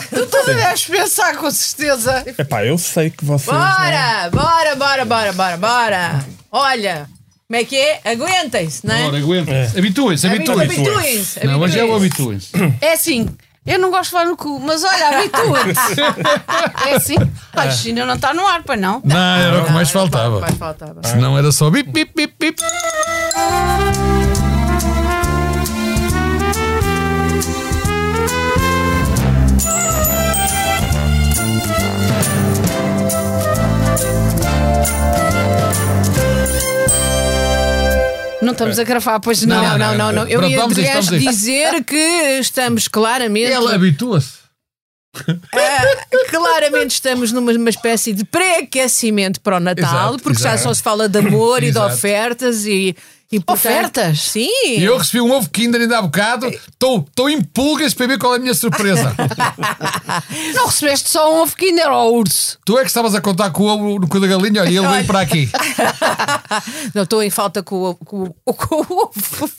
Tu 0.00 0.26
também 0.26 0.56
deves 0.56 0.84
pensar, 0.84 1.36
com 1.36 1.50
certeza. 1.50 2.24
Epá, 2.38 2.64
eu 2.64 2.78
sei 2.78 3.10
que 3.10 3.24
vocês. 3.24 3.56
Bora, 3.56 4.30
bora, 4.30 4.74
bora, 4.76 5.04
bora, 5.04 5.32
bora, 5.32 5.56
bora. 5.56 6.24
Olha, 6.50 7.08
como 7.46 7.60
é 7.60 7.64
que 7.64 7.76
é? 7.76 8.00
Aguentem-se, 8.04 8.86
não 8.86 8.94
é? 8.94 9.06
Ora, 9.06 9.18
aguenta. 9.18 9.52
Habituem-se, 9.76 10.26
habituem-se. 10.26 10.80
Habituem-se. 10.80 11.46
Não, 11.46 11.58
mas 11.60 11.76
é 11.76 11.84
o 11.84 11.94
habituem-se. 11.94 12.50
É 12.80 12.92
assim, 12.92 13.28
eu 13.66 13.78
não 13.80 13.90
gosto 13.90 14.04
de 14.04 14.10
falar 14.10 14.26
no 14.26 14.36
cu, 14.36 14.60
mas 14.60 14.84
olha, 14.84 15.18
habitua-te. 15.18 16.00
é 16.88 16.94
assim. 16.94 17.16
Ai, 17.52 17.72
China 17.72 18.06
não 18.06 18.14
está 18.14 18.32
no 18.32 18.46
ar, 18.46 18.62
pois 18.64 18.80
não? 18.80 19.02
Não, 19.04 19.36
era 19.36 19.62
o 19.62 19.64
que 19.64 19.72
mais 19.72 19.90
faltava. 19.90 20.40
Mais 20.40 20.56
faltava. 20.56 21.00
Senão 21.02 21.36
era 21.36 21.50
só 21.50 21.68
bip, 21.68 21.90
bip, 21.90 22.12
bip, 22.14 22.34
bip. 22.38 22.62
Não 38.42 38.52
estamos 38.52 38.78
a 38.78 38.84
gravar, 38.84 39.18
pois 39.20 39.42
não. 39.42 39.60
Não, 39.62 39.78
não, 39.78 39.94
não, 39.96 40.12
não. 40.12 40.22
Eu 40.28 40.38
Pronto, 40.38 40.50
ia 40.52 40.58
vamos 40.60 40.78
a 40.78 40.82
isto, 40.82 40.92
vamos 40.92 41.12
a 41.12 41.16
isto. 41.16 41.30
dizer 41.30 41.84
que 41.84 41.96
estamos 42.40 42.86
claramente. 42.88 43.50
Ele 43.50 43.74
habitua-se. 43.74 44.46
Ah, 45.54 45.82
claramente 46.30 46.90
estamos 46.90 47.32
numa 47.32 47.50
uma 47.50 47.70
espécie 47.70 48.12
de 48.12 48.22
pré-aquecimento 48.24 49.40
para 49.40 49.56
o 49.56 49.60
Natal, 49.60 50.10
Exato, 50.10 50.22
porque 50.22 50.42
já 50.42 50.50
exato. 50.50 50.62
só 50.64 50.74
se 50.74 50.82
fala 50.82 51.08
de 51.08 51.18
amor 51.18 51.58
e 51.62 51.70
de 51.72 51.78
Exato. 51.78 51.94
ofertas 51.94 52.66
e. 52.66 52.94
e 53.32 53.40
portanto- 53.40 53.66
Ofertas? 53.66 54.20
Sim! 54.20 54.48
E 54.78 54.84
eu 54.84 54.96
recebi 54.98 55.20
um 55.20 55.32
ovo 55.32 55.48
Kinder 55.50 55.80
ainda 55.80 55.98
há 55.98 56.02
bocado. 56.02 56.46
Estou 56.48 57.28
em 57.28 57.40
pulgas 57.42 57.92
para 57.94 58.06
ver 58.06 58.18
qual 58.18 58.34
é 58.34 58.36
a 58.36 58.40
minha 58.40 58.54
surpresa. 58.54 59.14
Não 60.54 60.66
recebeste 60.66 61.10
só 61.10 61.32
um 61.34 61.42
ovo 61.42 61.56
Kinder 61.56 61.86
ao 61.86 62.12
urso. 62.14 62.58
tu 62.64 62.78
é 62.78 62.82
que 62.82 62.86
estavas 62.88 63.14
a 63.14 63.20
contar 63.20 63.50
com 63.50 63.64
o 63.64 63.66
ovo 63.66 63.98
no 64.00 64.08
cu 64.08 64.20
da 64.20 64.26
galinha. 64.26 64.62
Olha, 64.62 64.68
ele 64.68 64.86
veio 64.88 65.04
para 65.04 65.20
aqui. 65.20 65.48
Não 66.94 67.02
estou 67.02 67.22
em 67.22 67.30
falta 67.30 67.62
com 67.62 67.90
o 67.90 67.94
com, 67.94 68.32
o- 68.44 68.54
com 68.54 68.74
o 68.76 69.02
ovo. 69.04 69.50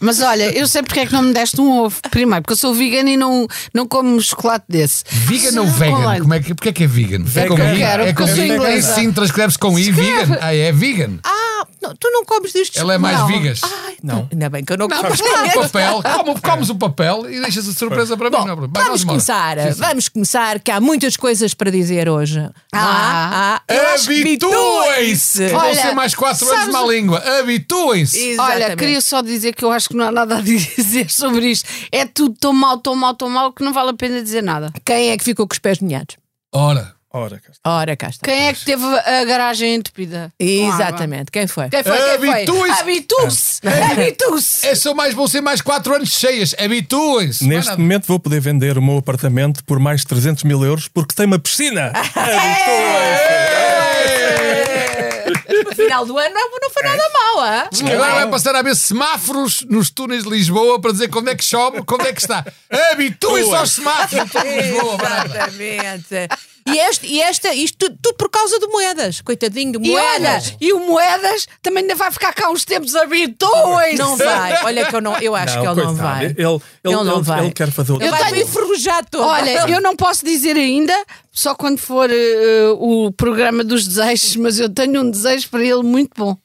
Mas 0.00 0.20
olha, 0.20 0.50
eu 0.56 0.66
sei 0.66 0.82
porque 0.82 1.00
é 1.00 1.06
que 1.06 1.12
não 1.12 1.22
me 1.22 1.32
deste 1.32 1.60
um 1.60 1.70
ovo. 1.84 1.96
Primeiro, 2.10 2.42
porque 2.42 2.52
eu 2.54 2.56
sou 2.56 2.74
vegan 2.74 3.08
e 3.08 3.16
não, 3.16 3.46
não 3.74 3.86
como 3.86 4.20
chocolate 4.20 4.64
desse. 4.68 5.04
Vegan 5.10 5.60
ou 5.60 5.66
vegan? 5.66 5.96
Online. 5.96 6.20
Como 6.20 6.34
é 6.34 6.40
que, 6.40 6.54
porque 6.54 6.68
é 6.68 6.72
que 6.72 6.84
é 6.84 6.86
vegan? 6.86 7.24
É 7.34 7.46
com 7.46 7.54
que 7.56 7.60
eu 7.62 7.74
I? 7.74 7.78
quero, 7.78 8.02
é 8.04 8.12
com 8.12 8.22
eu 8.22 8.28
sou 8.28 8.44
I? 8.44 8.48
inglesa. 8.48 8.94
Sim, 8.94 9.12
transcreve-se 9.12 9.58
com 9.58 9.78
I. 9.78 9.90
Vegan? 9.90 10.38
Ah, 10.40 10.54
é 10.54 10.72
vegan. 10.72 11.18
Ah, 11.24 11.47
não, 11.82 11.94
tu 11.96 12.10
não 12.10 12.24
comes 12.24 12.52
destes. 12.52 12.80
Ela 12.80 12.94
é 12.94 12.98
mais 12.98 13.18
não. 13.18 13.26
vigas. 13.26 13.60
Ai, 13.62 13.96
não. 14.02 14.28
Ainda 14.32 14.48
bem 14.50 14.64
que 14.64 14.72
eu 14.72 14.76
não, 14.78 14.88
Não, 14.88 14.96
como. 14.96 15.08
mas 15.10 15.20
come 15.20 15.48
o 15.48 15.60
papel, 15.62 16.02
come, 16.02 16.40
comes 16.42 16.70
o 16.70 16.74
papel 16.74 17.30
e 17.30 17.40
deixas 17.40 17.68
a 17.68 17.72
surpresa 17.72 18.16
para 18.16 18.30
mim. 18.30 18.36
Bom, 18.36 18.44
não, 18.46 18.56
vai, 18.56 18.84
vamos 18.84 19.04
começar. 19.04 19.58
Sim, 19.58 19.72
sim. 19.72 19.80
Vamos 19.80 20.08
começar, 20.08 20.60
que 20.60 20.70
há 20.70 20.80
muitas 20.80 21.16
coisas 21.16 21.54
para 21.54 21.70
dizer 21.70 22.08
hoje. 22.08 22.38
Ah. 22.72 23.60
ah, 23.60 23.62
que 23.68 24.20
Habituem-se! 24.20 25.48
Vão 25.48 25.74
ser 25.74 25.94
mais 25.94 26.14
4 26.14 26.44
anos 26.46 26.58
de 26.66 26.72
sabes- 26.72 26.74
má 26.74 26.92
língua. 26.92 27.18
Habituem-se! 27.40 28.36
Olha, 28.38 28.76
queria 28.76 29.00
só 29.00 29.22
dizer 29.22 29.54
que 29.54 29.64
eu 29.64 29.70
acho 29.72 29.88
que 29.88 29.96
não 29.96 30.06
há 30.06 30.12
nada 30.12 30.38
a 30.38 30.40
dizer 30.42 31.10
sobre 31.10 31.50
isto. 31.50 31.68
É 31.92 32.04
tudo 32.06 32.34
tão 32.38 32.52
mal, 32.52 32.78
tão 32.78 32.94
mal, 32.94 33.14
tão 33.14 33.28
mal 33.28 33.52
que 33.52 33.62
não 33.62 33.72
vale 33.72 33.90
a 33.90 33.94
pena 33.94 34.22
dizer 34.22 34.42
nada. 34.42 34.72
Quem 34.84 35.10
é 35.10 35.16
que 35.16 35.24
ficou 35.24 35.46
com 35.46 35.52
os 35.52 35.58
pés 35.58 35.78
molhados? 35.80 36.16
Ora, 36.52 36.94
Ora, 37.18 37.40
cá 37.40 37.50
está. 37.50 37.70
Ora, 37.70 37.96
cá 37.96 38.08
está. 38.08 38.24
Quem 38.26 38.46
é 38.48 38.52
que 38.52 38.64
teve 38.64 38.84
a 38.84 39.24
garagem 39.24 39.74
entupida? 39.74 40.32
Exatamente, 40.38 41.30
quem 41.30 41.46
foi? 41.46 41.68
Quem 41.68 41.82
foi? 41.82 41.96
Quem 41.96 42.18
foi? 42.18 42.70
Habitue-se. 42.70 42.80
Habitue-se! 42.80 43.60
Habitue-se! 43.68 44.66
é 44.66 44.74
só 44.74 44.94
mais, 44.94 45.14
vão 45.14 45.26
ser 45.26 45.40
mais 45.40 45.60
4 45.60 45.96
anos 45.96 46.10
cheias. 46.10 46.54
Habituem-se. 46.58 47.44
É 47.44 47.48
Neste 47.48 47.70
nada. 47.70 47.82
momento 47.82 48.06
vou 48.06 48.18
poder 48.20 48.40
vender 48.40 48.78
o 48.78 48.82
meu 48.82 48.98
apartamento 48.98 49.64
por 49.64 49.78
mais 49.78 50.00
de 50.02 50.06
300 50.06 50.44
mil 50.44 50.64
euros 50.64 50.88
porque 50.88 51.14
tem 51.14 51.26
uma 51.26 51.38
piscina. 51.38 51.92
No 55.64 55.74
final 55.74 56.04
do 56.06 56.16
ano 56.18 56.34
não, 56.34 56.70
foi 56.70 56.82
nada 56.82 57.02
mal, 57.12 57.40
ah? 57.40 57.70
Agora 57.92 58.14
vai 58.14 58.28
passar 58.30 58.54
a 58.54 58.58
haver 58.60 58.74
semáforos 58.76 59.62
nos 59.68 59.90
túneis 59.90 60.24
de 60.24 60.30
Lisboa 60.30 60.80
para 60.80 60.92
dizer 60.92 61.08
quando 61.08 61.28
é 61.28 61.34
que 61.34 61.44
chove, 61.44 61.82
quando 61.82 62.06
é 62.06 62.12
que 62.12 62.20
está. 62.20 62.44
Habituem-se 62.92 63.54
aos 63.54 63.70
semáforos 63.72 64.30
de 64.30 64.38
Lisboa. 64.38 64.94
Exatamente. 65.24 66.28
E, 66.74 66.78
este, 66.78 67.06
e 67.06 67.20
esta, 67.20 67.52
isto 67.54 67.76
tudo, 67.78 67.98
tudo 68.02 68.16
por 68.16 68.30
causa 68.30 68.58
do 68.58 68.68
Moedas. 68.70 69.20
Coitadinho 69.20 69.72
do 69.72 69.84
E 69.86 69.90
olha, 69.94 70.18
Moedas. 70.30 70.56
e 70.60 70.72
o 70.72 70.80
Moedas 70.80 71.46
também 71.62 71.82
ainda 71.82 71.94
vai 71.94 72.10
ficar 72.10 72.32
cá 72.32 72.50
uns 72.50 72.64
tempos 72.64 72.94
habituem 72.94 73.96
Não 73.96 74.16
vai. 74.16 74.64
Olha 74.64 74.86
que 74.86 74.94
eu, 74.96 75.00
não, 75.00 75.16
eu 75.18 75.34
acho 75.34 75.60
que 75.60 75.66
ele 75.66 75.82
não 75.82 75.94
vai. 75.94 76.24
Ele, 76.26 76.34
ele, 76.38 76.60
Ele 76.84 76.94
não 76.94 77.14
ele- 77.16 77.22
vai. 77.22 77.40
ele 77.44 77.50
quer 77.52 77.70
fazer 77.70 77.92
o 77.92 77.96
Ele 77.96 78.06
Eu 78.06 78.10
vai 78.10 78.24
tenho- 78.24 78.36
me 78.36 78.42
enferrujar 78.42 79.04
todo. 79.10 79.24
Olha, 79.26 79.68
eu 79.70 79.80
não 79.80 79.94
posso 79.96 80.24
dizer 80.24 80.56
ainda, 80.56 80.94
só 81.32 81.54
quando 81.54 81.78
for 81.78 82.10
eh, 82.10 82.68
o 82.78 83.12
programa 83.12 83.62
dos 83.64 83.86
desejos, 83.86 84.36
mas 84.36 84.58
eu 84.58 84.68
tenho 84.68 85.02
um 85.02 85.10
desejo 85.10 85.48
para 85.48 85.62
ele 85.64 85.82
muito 85.82 86.10
bom. 86.16 86.36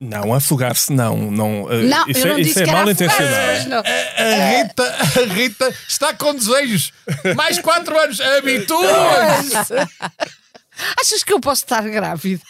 Não, 0.00 0.32
afogar-se 0.32 0.90
não. 0.92 1.30
não 1.30 1.70
eh, 1.70 1.82
Não, 1.82 2.04
isso 2.08 2.20
eu 2.20 2.26
é, 2.26 2.28
não 2.30 2.38
isso 2.38 2.48
disse 2.48 2.60
é 2.62 2.64
que 2.64 2.70
era 2.70 2.78
mal 2.78 2.90
intencionado. 2.90 3.46
mas 3.46 3.66
não. 3.66 3.78
A 3.80 4.62
Rita, 4.62 4.82
a 4.84 5.34
Rita 5.34 5.74
está 5.86 6.14
com 6.14 6.34
desejos. 6.34 6.92
Mais 7.36 7.58
4 7.58 7.98
anos. 7.98 8.18
Habituem-se. 8.20 9.74
Achas 10.98 11.22
que 11.22 11.30
eu 11.34 11.38
posso 11.40 11.64
estar 11.64 11.82
grávida? 11.82 12.42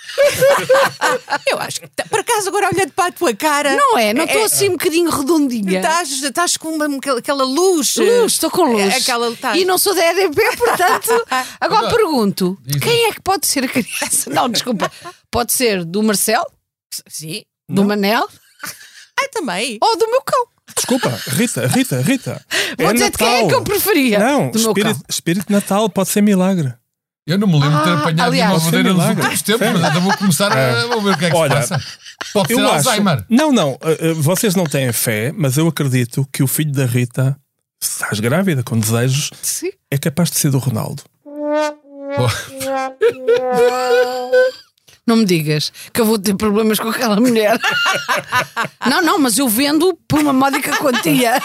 Eu 1.50 1.59
acho 1.59 1.81
que, 1.81 1.89
tá- 1.89 2.05
por 2.09 2.21
acaso, 2.21 2.49
agora 2.49 2.69
olhando 2.72 2.93
para 2.93 3.06
a 3.06 3.12
tua 3.12 3.34
cara. 3.34 3.75
Não 3.75 3.99
é? 3.99 4.15
Não 4.15 4.25
estou 4.25 4.44
assim 4.44 4.69
um 4.69 4.72
bocadinho 4.72 5.10
redondinha. 5.10 5.81
Estás, 5.81 6.22
estás 6.22 6.56
com 6.56 6.69
uma, 6.69 6.87
aquela 7.19 7.43
luz. 7.43 7.97
Luz, 7.97 8.34
estou 8.34 8.49
com 8.49 8.62
luz. 8.62 8.94
É 8.94 8.99
Aquela, 8.99 9.34
tá. 9.34 9.56
E 9.56 9.65
não 9.65 9.77
sou 9.78 9.93
da 9.97 10.06
EDP, 10.12 10.56
portanto. 10.56 11.27
Agora 11.60 11.89
pergunto: 11.89 12.56
quem 12.81 13.06
é 13.06 13.12
que 13.12 13.21
pode 13.21 13.49
ser 13.49 13.65
a 13.65 13.69
criança? 13.69 14.31
Não, 14.31 14.49
desculpa. 14.49 14.89
Pode 15.28 15.53
ser 15.53 15.84
do 15.84 16.00
Marcelo, 16.00 16.47
Sim. 17.09 17.43
do 17.69 17.84
Manel 17.84 18.27
Ah, 19.19 19.28
também. 19.33 19.78
ou 19.81 19.97
do 19.99 20.11
meu 20.11 20.23
cão. 20.23 20.47
Desculpa, 20.75 21.09
Rita, 21.28 21.67
Rita, 21.67 22.01
Rita. 22.01 22.45
Vou 22.78 22.93
dizer 22.93 23.11
de 23.11 23.19
quem 23.19 23.27
é 23.27 23.47
que 23.49 23.55
eu 23.55 23.62
preferia. 23.62 24.19
Não, 24.19 24.51
do 24.51 24.59
meu 24.59 24.69
espírito, 24.69 24.95
cão. 24.95 25.05
espírito 25.09 25.53
Natal 25.53 25.89
pode 25.91 26.09
ser 26.09 26.23
milagre. 26.23 26.73
Eu 27.27 27.39
não 27.39 27.47
me 27.47 27.61
lembro 27.61 27.78
de 27.78 27.84
ter 27.84 27.91
Ah, 27.91 27.99
apanhado 27.99 28.23
aliás, 28.28 28.53
uma 28.53 28.61
madeira 28.65 28.89
nos 28.89 28.99
milagre. 28.99 29.21
últimos 29.23 29.43
tempos, 29.43 29.69
mas 29.73 29.84
ainda 29.84 30.01
vou 30.01 30.17
começar 30.17 30.53
a 30.53 30.87
vou 30.87 31.03
ver 31.03 31.15
o 31.15 31.19
que 31.19 31.25
é 31.27 31.31
que 31.31 31.37
Olha, 31.37 31.62
se 31.62 31.69
passa. 31.69 31.87
Pode 32.33 32.55
ser 32.55 32.61
Eu 32.61 32.67
acho. 32.73 32.89
Alzheimer. 32.89 33.25
Não, 33.28 33.53
não. 33.53 33.78
eh, 33.83 33.99
eh, 34.09 34.12
Vocês 34.15 34.55
não 34.55 34.65
têm 34.65 34.91
fé, 34.93 35.33
mas 35.37 35.57
eu 35.59 35.69
acredito 35.69 36.27
que 36.33 36.43
o 36.43 36.47
filho 36.47 36.72
da 36.72 36.87
Rita, 36.87 37.39
se 37.81 37.91
estás 38.03 38.19
grávida 38.21 38.62
com 38.62 38.78
desejos, 38.78 39.31
Sim. 39.43 39.71
é 39.91 39.99
capaz 39.99 40.31
de 40.31 40.39
ser 40.39 40.51
do 40.51 40.59
Ronaldo. 40.59 41.03
Não 45.06 45.16
me 45.16 45.25
digas 45.25 45.72
que 45.93 46.00
eu 46.00 46.05
vou 46.05 46.19
ter 46.19 46.34
problemas 46.37 46.78
com 46.78 46.88
aquela 46.88 47.16
mulher. 47.16 47.59
não, 48.88 49.03
não, 49.03 49.19
mas 49.19 49.38
eu 49.38 49.49
vendo 49.49 49.99
por 50.06 50.21
uma 50.21 50.33
módica 50.33 50.77
quantia. 50.77 51.43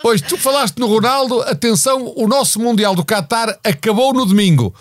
Pois 0.00 0.20
tu 0.20 0.36
falaste 0.36 0.78
no 0.78 0.86
Ronaldo, 0.86 1.40
atenção, 1.42 2.12
o 2.16 2.28
nosso 2.28 2.60
Mundial 2.60 2.94
do 2.94 3.04
Qatar 3.04 3.58
acabou 3.64 4.12
no 4.12 4.24
domingo. 4.24 4.72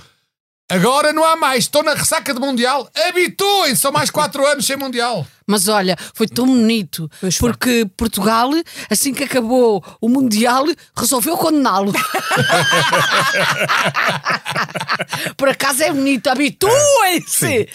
Agora 0.70 1.14
não 1.14 1.24
há 1.24 1.38
mais, 1.38 1.64
estou 1.64 1.82
na 1.82 1.94
ressaca 1.94 2.34
do 2.34 2.42
Mundial. 2.42 2.90
Habituem-se, 3.08 3.80
são 3.82 3.90
mais 3.92 4.10
4 4.12 4.46
anos 4.46 4.66
sem 4.66 4.76
Mundial. 4.76 5.26
Mas 5.48 5.70
olha, 5.70 5.96
foi 6.14 6.28
tão 6.28 6.46
bonito 6.46 7.10
Pois 7.22 7.38
foi. 7.38 7.50
porque 7.50 7.88
Portugal, 7.96 8.50
assim 8.90 9.14
que 9.14 9.24
acabou 9.24 9.82
o 10.02 10.10
Mundial, 10.10 10.66
resolveu 10.96 11.38
condená-lo. 11.38 11.94
Por 15.38 15.48
acaso 15.48 15.84
é 15.84 15.92
bonito, 15.92 16.28
habituem-se! 16.28 17.70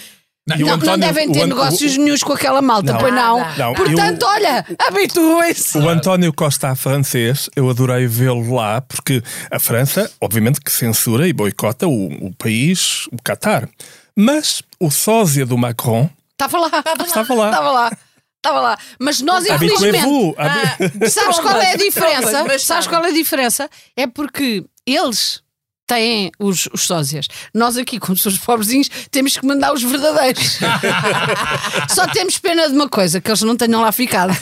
E 0.49 0.55
o 0.55 0.59
Não, 0.59 0.67
não 0.67 0.75
António- 0.75 0.99
devem 0.99 1.31
ter 1.31 1.47
negócios 1.47 1.95
o- 1.97 2.01
nenhums 2.01 2.23
com 2.25 2.33
aquela 2.33 2.61
malta, 2.61 2.93
Não. 2.93 2.99
pois 2.99 3.15
não. 3.15 3.39
Não, 3.57 3.75
Portanto, 3.75 4.23
eu- 4.23 4.29
olha, 4.29 4.67
habituem-se! 4.89 5.79
O 5.79 5.89
António 5.89 6.33
Costa 6.33 6.75
francês, 6.75 7.49
eu 7.55 7.71
adorei 7.71 8.09
vê-lo 8.09 8.53
lá, 8.55 8.81
porque 8.81 9.23
a 9.51 9.61
França, 9.61 10.11
obviamente, 10.21 10.61
que 10.61 10.73
censura 10.73 11.29
e 11.29 11.33
boicota 11.33 11.87
o, 11.87 12.07
o 12.27 12.35
país, 12.35 13.07
o 13.13 13.23
Qatar. 13.23 13.69
Mas 14.17 14.63
o 14.81 14.91
sósia 14.91 15.47
do 15.47 15.57
Macron 15.57 16.11
Estava 16.33 16.59
lá, 16.59 16.67
Estava 16.67 17.35
lá. 17.35 17.49
Estava 17.49 17.71
lá. 17.73 17.91
Estava 18.39 18.61
lá. 18.61 18.79
Mas 18.99 19.21
nós, 19.21 19.47
infelizmente. 19.47 20.05
habi- 20.37 21.09
Sabes 21.09 21.39
qual 21.39 21.57
é 21.61 21.73
a 21.73 21.77
diferença? 21.77 22.31
Sabes 22.33 22.63
sabe. 22.65 22.89
qual 22.89 23.05
é 23.05 23.09
a 23.09 23.13
diferença? 23.13 23.71
É 23.97 24.09
porque 24.09 24.65
eles 24.85 25.41
têm 25.87 26.31
os, 26.39 26.69
os 26.73 26.83
sósias. 26.83 27.27
Nós 27.55 27.77
aqui, 27.77 27.99
como 27.99 28.17
somos 28.17 28.39
pobrezinhos, 28.39 28.89
temos 29.11 29.37
que 29.37 29.45
mandar 29.47 29.73
os 29.73 29.83
verdadeiros. 29.83 30.59
Só 31.89 32.07
temos 32.09 32.39
pena 32.39 32.69
de 32.69 32.75
uma 32.75 32.89
coisa, 32.89 33.21
que 33.21 33.29
eles 33.31 33.43
não 33.43 33.57
tenham 33.57 33.81
lá 33.83 33.93
ficado. 33.93 34.33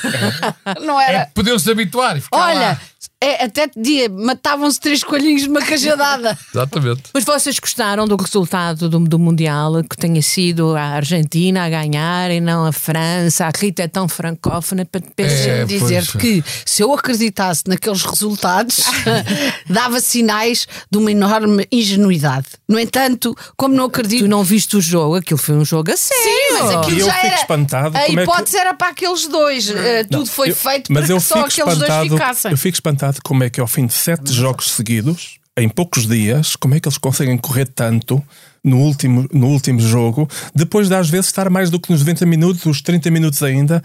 Não 0.82 1.00
É 1.00 1.08
era? 1.14 1.26
que 1.26 1.32
podiam-se 1.32 1.70
habituar 1.70 2.16
e 2.16 2.20
ficar 2.20 2.36
Olha, 2.38 2.60
lá. 2.60 2.80
É, 3.22 3.44
até 3.44 3.68
dia 3.76 4.08
matavam-se 4.08 4.78
três 4.80 5.02
coelhinhos 5.04 5.46
numa 5.46 5.60
cajadada. 5.62 6.36
Exatamente. 6.54 7.02
Mas 7.14 7.24
vocês 7.24 7.58
gostaram 7.58 8.06
do 8.06 8.16
resultado 8.16 8.88
do, 8.88 8.98
do 8.98 9.18
Mundial, 9.18 9.82
que 9.84 9.96
tenha 9.96 10.20
sido 10.22 10.74
a 10.76 10.82
Argentina 10.82 11.64
a 11.64 11.68
ganhar 11.68 12.30
e 12.30 12.40
não 12.40 12.64
a 12.66 12.72
França? 12.72 13.46
A 13.46 13.50
Rita 13.56 13.82
é 13.82 13.88
tão 13.88 14.08
francófona 14.08 14.84
para 14.84 15.00
É, 15.18 15.64
dizer-te 15.64 16.12
pois. 16.12 16.22
que 16.22 16.44
se 16.66 16.82
eu 16.82 16.92
acreditasse 16.92 17.64
naqueles 17.66 18.02
resultados, 18.02 18.80
dava 19.68 20.00
sinais 20.00 20.66
de 20.90 20.98
uma 20.98 21.10
enorme 21.10 21.66
ingenuidade. 21.70 22.46
No 22.68 22.78
entanto, 22.78 23.34
como 23.56 23.74
não 23.74 23.84
acredito. 23.86 24.24
Tu 24.24 24.28
não 24.28 24.42
viste 24.44 24.76
o 24.76 24.80
jogo, 24.80 25.16
aquilo 25.16 25.38
foi 25.38 25.54
um 25.56 25.64
jogo 25.64 25.90
a 25.92 25.96
sério. 25.96 26.22
Sim, 26.22 26.52
mas 26.58 26.70
aquilo 26.76 26.96
E 26.96 27.00
eu 27.00 27.06
já 27.06 27.12
fico 27.14 27.26
era. 27.26 27.34
espantado 27.36 27.96
A 27.96 28.00
como 28.00 28.20
é 28.20 28.24
que- 28.26 28.30
hipótese 28.30 28.56
era 28.56 28.74
para 28.74 28.88
aqueles 28.88 29.26
dois. 29.26 29.70
Eh, 29.70 30.04
tudo 30.04 30.26
foi 30.26 30.50
Eu- 30.50 30.54
feito 30.56 30.92
mas 30.92 31.04
para 31.06 31.12
eu 31.14 31.16
que 31.18 31.22
só 31.22 31.40
aqueles 31.40 31.78
dois 31.78 32.08
ficassem. 32.10 32.50
Eu 32.50 32.58
fico 32.58 32.74
espantado 32.74 32.89
como 33.22 33.44
é 33.44 33.50
que 33.50 33.60
ao 33.60 33.66
fim 33.66 33.86
de 33.86 33.92
sete 33.92 34.32
jogos 34.32 34.72
seguidos, 34.72 35.38
em 35.56 35.68
poucos 35.68 36.06
dias, 36.06 36.56
como 36.56 36.74
é 36.74 36.80
que 36.80 36.88
eles 36.88 36.98
conseguem 36.98 37.36
correr 37.36 37.66
tanto 37.66 38.22
no 38.62 38.78
último, 38.78 39.26
no 39.32 39.48
último 39.48 39.80
jogo, 39.80 40.28
depois 40.54 40.88
de 40.88 40.94
às 40.94 41.08
vezes 41.08 41.26
estar 41.26 41.48
mais 41.48 41.70
do 41.70 41.80
que 41.80 41.90
nos 41.90 42.00
90 42.00 42.26
minutos, 42.26 42.66
os 42.66 42.82
30 42.82 43.10
minutos 43.10 43.42
ainda. 43.42 43.82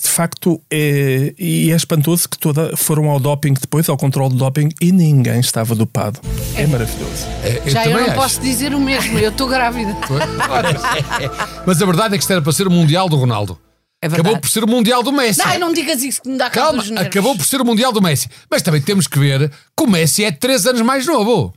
De 0.00 0.08
facto, 0.08 0.60
é, 0.70 1.34
e 1.38 1.70
é 1.70 1.76
espantoso 1.76 2.28
que 2.28 2.38
toda, 2.38 2.76
foram 2.76 3.08
ao 3.10 3.18
doping 3.18 3.54
depois, 3.54 3.88
ao 3.88 3.96
controle 3.96 4.30
do 4.30 4.38
doping, 4.38 4.68
e 4.80 4.92
ninguém 4.92 5.40
estava 5.40 5.74
dopado. 5.74 6.20
É 6.54 6.66
maravilhoso. 6.66 7.26
É, 7.42 7.62
eu 7.64 7.70
Já 7.70 7.86
eu 7.86 7.98
não 7.98 8.06
acho. 8.06 8.14
posso 8.14 8.40
dizer 8.40 8.74
o 8.74 8.80
mesmo, 8.80 9.18
eu 9.18 9.30
estou 9.30 9.48
grávida. 9.48 9.96
Mas 11.66 11.80
a 11.80 11.86
verdade 11.86 12.14
é 12.14 12.18
que 12.18 12.22
isto 12.22 12.32
era 12.32 12.42
para 12.42 12.52
ser 12.52 12.66
o 12.66 12.70
Mundial 12.70 13.08
do 13.08 13.16
Ronaldo. 13.16 13.58
É. 14.00 14.06
Acabou 14.06 14.38
por 14.38 14.48
ser 14.48 14.62
o 14.62 14.66
Mundial 14.68 15.02
do 15.02 15.10
Messi. 15.12 15.40
Não, 15.44 15.58
não 15.58 15.72
digas 15.72 16.02
isso 16.02 16.22
que 16.22 16.28
me 16.28 16.38
dá 16.38 16.48
Calma, 16.48 16.84
acabou 17.00 17.36
por 17.36 17.44
ser 17.44 17.60
o 17.60 17.64
Mundial 17.64 17.92
do 17.92 18.00
Messi. 18.00 18.28
Mas 18.50 18.62
também 18.62 18.80
temos 18.80 19.06
que 19.08 19.18
ver 19.18 19.50
que 19.76 19.84
o 19.84 19.86
Messi 19.88 20.24
é 20.24 20.30
3 20.30 20.66
anos 20.68 20.82
mais 20.82 21.04
novo. 21.06 21.52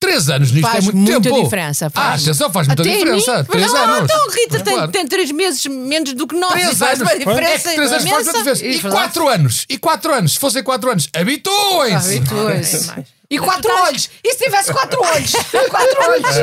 3 0.00 0.28
anos 0.30 0.50
nisto 0.52 0.66
Faz 0.66 0.78
é 0.86 0.92
muito 0.92 0.96
muita 0.98 1.20
tempo. 1.30 1.42
diferença, 1.44 1.86
Ah, 1.86 1.90
faz. 1.90 2.22
atenção, 2.22 2.50
faz 2.52 2.66
muita 2.66 2.82
Até 2.82 2.92
diferença. 2.92 3.38
mim? 3.38 3.44
3 3.44 3.72
não, 3.72 3.76
anos. 3.84 4.10
então 4.10 4.30
Rita 4.30 4.60
tem, 4.60 4.74
Claro. 4.74 4.92
tem 4.92 5.32
meses 5.34 5.66
menos 5.66 6.12
do 6.14 6.26
que 6.26 6.36
nós. 6.36 6.52
e 6.52 6.60
3 6.60 6.78
faz 6.78 7.00
anos. 7.00 7.12
uma 7.12 7.18
diferença 7.18 7.68
É 7.68 7.70
que 7.72 7.76
3 7.76 7.78
anos 7.78 7.90
faz 7.90 8.04
muita 8.04 8.20
imensa. 8.20 8.38
diferença. 8.38 8.64
É 8.64 8.68
E 8.68 8.72
verdade. 8.72 8.94
4 8.94 9.28
anos. 9.28 9.66
E 9.68 9.78
4 9.78 10.14
anos. 10.14 10.32
Se 10.32 10.38
fossem 10.38 10.62
4 10.62 10.90
anos, 10.90 11.08
habituem-se. 11.14 12.16
Habituem-se. 12.18 12.92
E 13.30 13.38
quatro 13.38 13.62
Tu 13.62 13.68
estás- 13.68 13.88
olhos. 13.88 14.10
E 14.22 14.32
se 14.34 14.44
tivesse 14.44 14.72
quatro 14.72 15.00
olhos? 15.02 15.32
quatro 15.70 16.10
olhos. 16.10 16.36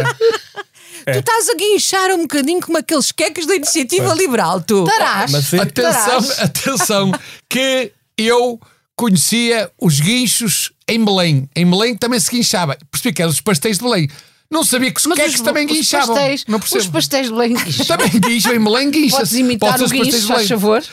Tu 1.06 1.20
estás 1.20 1.50
a 1.50 1.56
guinchar 1.56 2.12
um 2.12 2.22
bocadinho 2.24 2.62
como 2.62 2.78
aqueles 2.78 3.12
queques 3.12 3.46
da 3.46 3.56
iniciativa 3.56 4.14
liberal, 4.14 4.62
tu. 4.62 4.84
Tarás. 4.86 5.32
Mas 5.32 5.54
é- 5.54 5.60
Atenção, 5.62 6.22
Tarás. 6.24 6.40
atenção, 6.40 7.12
que 7.50 7.92
eu 8.18 8.60
conhecia 8.96 9.72
os 9.80 10.00
guinchos 10.00 10.72
em 10.88 11.04
Belém. 11.04 11.50
Em 11.56 11.70
Belém 11.70 11.96
também 11.98 12.20
se 12.20 12.30
guinchava. 12.30 12.78
Percebi 12.92 13.14
que 13.16 13.22
eram 13.22 13.32
os 13.32 13.42
pastéis 13.42 13.78
de 13.78 13.84
Belém. 13.84 14.10
Não 14.52 14.64
sabia 14.66 14.92
que 14.92 15.00
os 15.00 15.06
Mas 15.06 15.18
queques 15.18 15.36
os, 15.36 15.42
também 15.42 15.66
os 15.66 15.72
guinchavam. 15.72 16.14
pastéis, 16.14 16.44
não 16.46 16.60
os 16.60 16.70
percebo. 16.70 16.92
pastéis 16.94 17.28
de 17.28 17.32
Belém 17.34 17.54
guincham. 17.54 17.86
Também 17.86 18.10
guincham 18.20 18.54
em 18.54 18.64
Belém, 18.64 18.92
guincha 18.92 19.18
Podes 19.18 19.34
imitar 19.34 19.82
o 19.82 19.88
guincho, 19.88 20.28
faz 20.28 20.48
favor? 20.50 20.84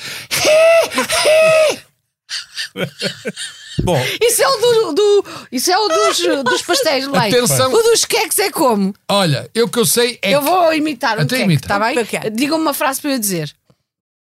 Bom, 3.83 4.01
Isso 4.21 4.43
é 4.43 4.49
o, 4.49 4.57
do, 4.57 4.93
do- 4.93 5.25
isso 5.53 5.71
é 5.71 5.79
o 5.79 5.89
dos, 5.89 6.19
dos 6.45 6.63
pastéis 6.63 7.05
de 7.05 7.11
Belém. 7.11 7.33
Atenção. 7.33 7.73
O 7.73 7.83
dos 7.83 8.05
queques 8.05 8.39
é 8.39 8.51
como? 8.51 8.95
Olha, 9.09 9.49
eu 9.55 9.69
que 9.69 9.79
eu 9.79 9.87
sei 9.87 10.19
é 10.23 10.35
Eu 10.35 10.43
vou 10.43 10.73
imitar 10.75 11.19
um 11.19 11.23
Até 11.23 11.37
queque, 11.37 11.43
imita. 11.45 11.65
está 11.67 11.79
bem? 11.79 11.99
Ok. 11.99 12.19
Diga-me 12.31 12.63
uma 12.63 12.75
frase 12.75 13.01
para 13.01 13.13
eu 13.13 13.19
dizer. 13.19 13.55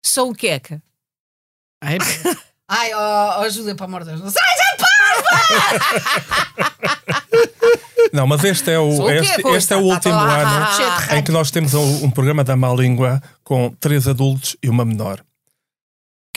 Sou 0.06 0.32
o 0.32 0.36
queca. 0.36 0.82
Ai, 1.84 1.98
Ai 2.70 2.94
ó, 2.94 3.42
ó, 3.42 3.50
Júlia, 3.50 3.76
para 3.76 3.86
amor 3.86 4.04
de 4.04 4.10
Deus. 4.10 4.22
Não 4.22 4.30
sai, 4.30 4.44
já 4.58 4.74
não, 8.14 8.28
mas 8.28 8.44
este 8.44 8.72
é 8.72 8.80
o, 8.80 9.10
este, 9.10 9.48
este 9.50 9.74
é 9.74 9.78
o 9.78 9.80
Tá 9.88 9.94
último 9.96 10.16
lá, 10.16 10.40
ano 10.42 11.18
em 11.18 11.24
que 11.24 11.32
nós 11.32 11.50
temos 11.52 11.74
um, 11.74 12.06
um 12.06 12.12
programa 12.12 12.44
da 12.44 12.56
má 12.56 12.74
língua 12.74 13.22
com 13.44 13.70
três 13.80 14.08
adultos 14.08 14.56
e 14.62 14.70
uma 14.70 14.86
menor. 14.86 15.20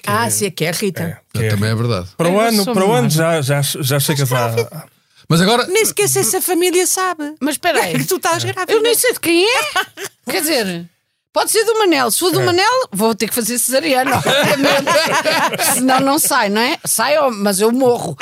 Ah, 0.06 0.28
se 0.30 0.46
é 0.46 0.50
que 0.50 0.64
é, 0.64 0.70
Rita. 0.70 1.02
É, 1.02 1.38
que 1.38 1.44
é- 1.44 1.48
Também 1.50 1.70
é 1.70 1.74
verdade. 1.74 2.08
Para 2.16 2.28
o 2.28 2.38
ano, 2.40 2.64
para 2.64 2.84
o 2.86 2.92
ano 2.92 3.10
já, 3.10 3.40
já, 3.42 3.60
já 3.62 3.98
chegas 4.00 4.32
a. 4.32 4.86
Mas 5.28 5.40
agora, 5.40 5.66
Nem 5.66 5.84
sequer 5.84 6.08
sei 6.08 6.22
se 6.22 6.36
a 6.36 6.40
família 6.42 6.86
sabe. 6.86 7.34
Mas 7.40 7.54
espera 7.54 7.80
aí. 7.82 7.98
que 7.98 8.04
tu 8.04 8.16
estás 8.16 8.44
grávida. 8.44 8.72
Eu 8.72 8.80
nem 8.82 8.94
sei 8.94 9.12
de 9.12 9.20
quem 9.20 9.44
é. 9.44 9.60
Quer 10.30 10.40
dizer, 10.40 10.88
pode 11.36 11.50
ser 11.50 11.64
do 11.66 11.78
Manel. 11.78 12.10
Se 12.10 12.18
for 12.18 12.32
do 12.32 12.40
Manel, 12.40 12.88
vou 12.90 13.14
ter 13.14 13.28
que 13.28 13.34
fazer 13.34 13.58
cesariana. 13.58 14.16
obviamente. 14.16 15.64
Senão 15.74 16.00
não 16.00 16.18
sai, 16.18 16.48
não 16.48 16.62
é? 16.62 16.78
Sai, 16.82 17.14
mas 17.30 17.60
eu 17.60 17.70
morro. 17.70 18.16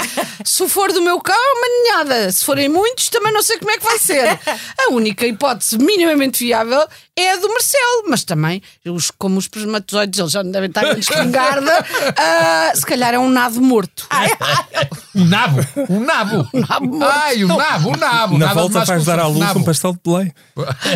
Se 0.44 0.68
for 0.68 0.92
do 0.92 1.00
meu 1.00 1.20
cão, 1.20 1.32
é 1.32 1.52
uma 1.52 1.68
ninhada. 1.68 2.32
Se 2.32 2.44
forem 2.44 2.68
muitos, 2.68 3.08
também 3.08 3.32
não 3.32 3.40
sei 3.40 3.56
como 3.58 3.70
é 3.70 3.78
que 3.78 3.84
vai 3.84 4.00
ser. 4.00 4.36
A 4.80 4.90
única 4.90 5.24
hipótese 5.24 5.78
minimamente 5.78 6.44
viável 6.44 6.84
é 7.16 7.32
a 7.32 7.36
do 7.36 7.48
Marcelo. 7.48 8.04
Mas 8.08 8.24
também, 8.24 8.60
os, 8.84 9.12
como 9.12 9.38
os 9.38 9.44
espermatozoides, 9.44 10.18
eles 10.18 10.32
já 10.32 10.42
não 10.42 10.50
devem 10.50 10.68
estar 10.68 10.84
em 10.84 10.98
espingarda, 10.98 11.86
ah, 12.18 12.72
se 12.74 12.84
calhar 12.84 13.14
é 13.14 13.18
um 13.18 13.28
nado 13.28 13.60
morto. 13.60 14.08
um 15.14 15.24
nabo, 15.24 15.60
um 15.88 16.00
nabo. 16.00 16.48
nabo 16.68 16.86
morto. 16.86 17.14
Ai, 17.16 17.44
um 17.44 17.56
nabo, 17.56 17.90
um 17.90 17.96
nabo. 17.96 18.38
Na 18.38 18.46
Nada 18.46 18.60
volta 18.60 18.84
vais 18.84 19.04
dar 19.04 19.20
à 19.20 19.26
luz 19.28 19.38
Nabo. 19.38 19.60
um 19.60 19.64
pastel 19.64 19.92
de 19.92 20.00
Belém. 20.04 20.34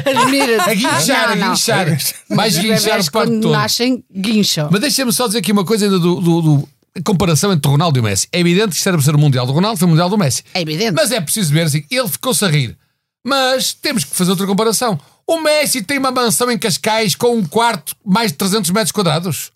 Admira-te. 0.05 0.71
A 0.71 0.75
guinchar, 0.75 1.31
a 1.31 1.35
guinchar. 1.37 1.87
Mais 2.31 2.57
guinchar 2.57 3.01
o 3.01 3.11
parto 3.11 3.13
quando 3.13 3.41
todo. 3.43 3.53
nascem, 3.53 4.05
guincham. 4.15 4.69
Mas 4.71 4.81
deixa-me 4.81 5.13
só 5.13 5.27
dizer 5.27 5.39
aqui 5.39 5.53
uma 5.53 5.65
coisa 5.65 5.85
ainda 5.87 5.99
do, 5.99 6.21
do- 6.21 6.43
do- 6.43 6.69
a 6.97 7.03
comparação 7.03 7.53
entre 7.53 7.69
o 7.69 7.73
Ronaldo 7.73 7.99
e 7.99 8.01
o 8.01 8.03
Messi. 8.05 8.27
É 8.33 8.41
evidente 8.41 8.71
que 8.71 8.77
isto 8.77 8.87
era 8.89 8.97
para 8.97 9.05
ser 9.05 9.15
o 9.15 9.19
Mundial 9.19 9.47
do 9.47 9.53
Ronaldo, 9.53 9.79
foi 9.79 9.87
o 9.87 9.91
Mundial 9.91 10.09
do 10.11 10.19
Messi. 10.19 10.43
É 10.55 10.61
evidente. 10.63 10.93
Mas 10.93 11.11
é 11.13 11.21
preciso 11.21 11.53
ver 11.53 11.63
assim, 11.63 11.85
ele 11.91 12.09
ficou-se 12.09 12.45
a 12.45 12.49
rir. 12.49 12.77
Mas 13.25 13.73
temos 13.73 14.05
que 14.05 14.15
fazer 14.15 14.31
outra 14.31 14.47
comparação. 14.47 14.99
O 15.27 15.41
Messi 15.41 15.83
tem 15.83 15.99
uma 15.99 16.11
mansão 16.11 16.51
em 16.51 16.59
Cascais 16.59 17.15
com 17.15 17.37
um 17.37 17.45
quarto 17.45 17.95
mais 18.05 18.33
de 18.33 18.39
300 18.39 18.71
metros 18.71 18.93
quadrados. 18.93 19.53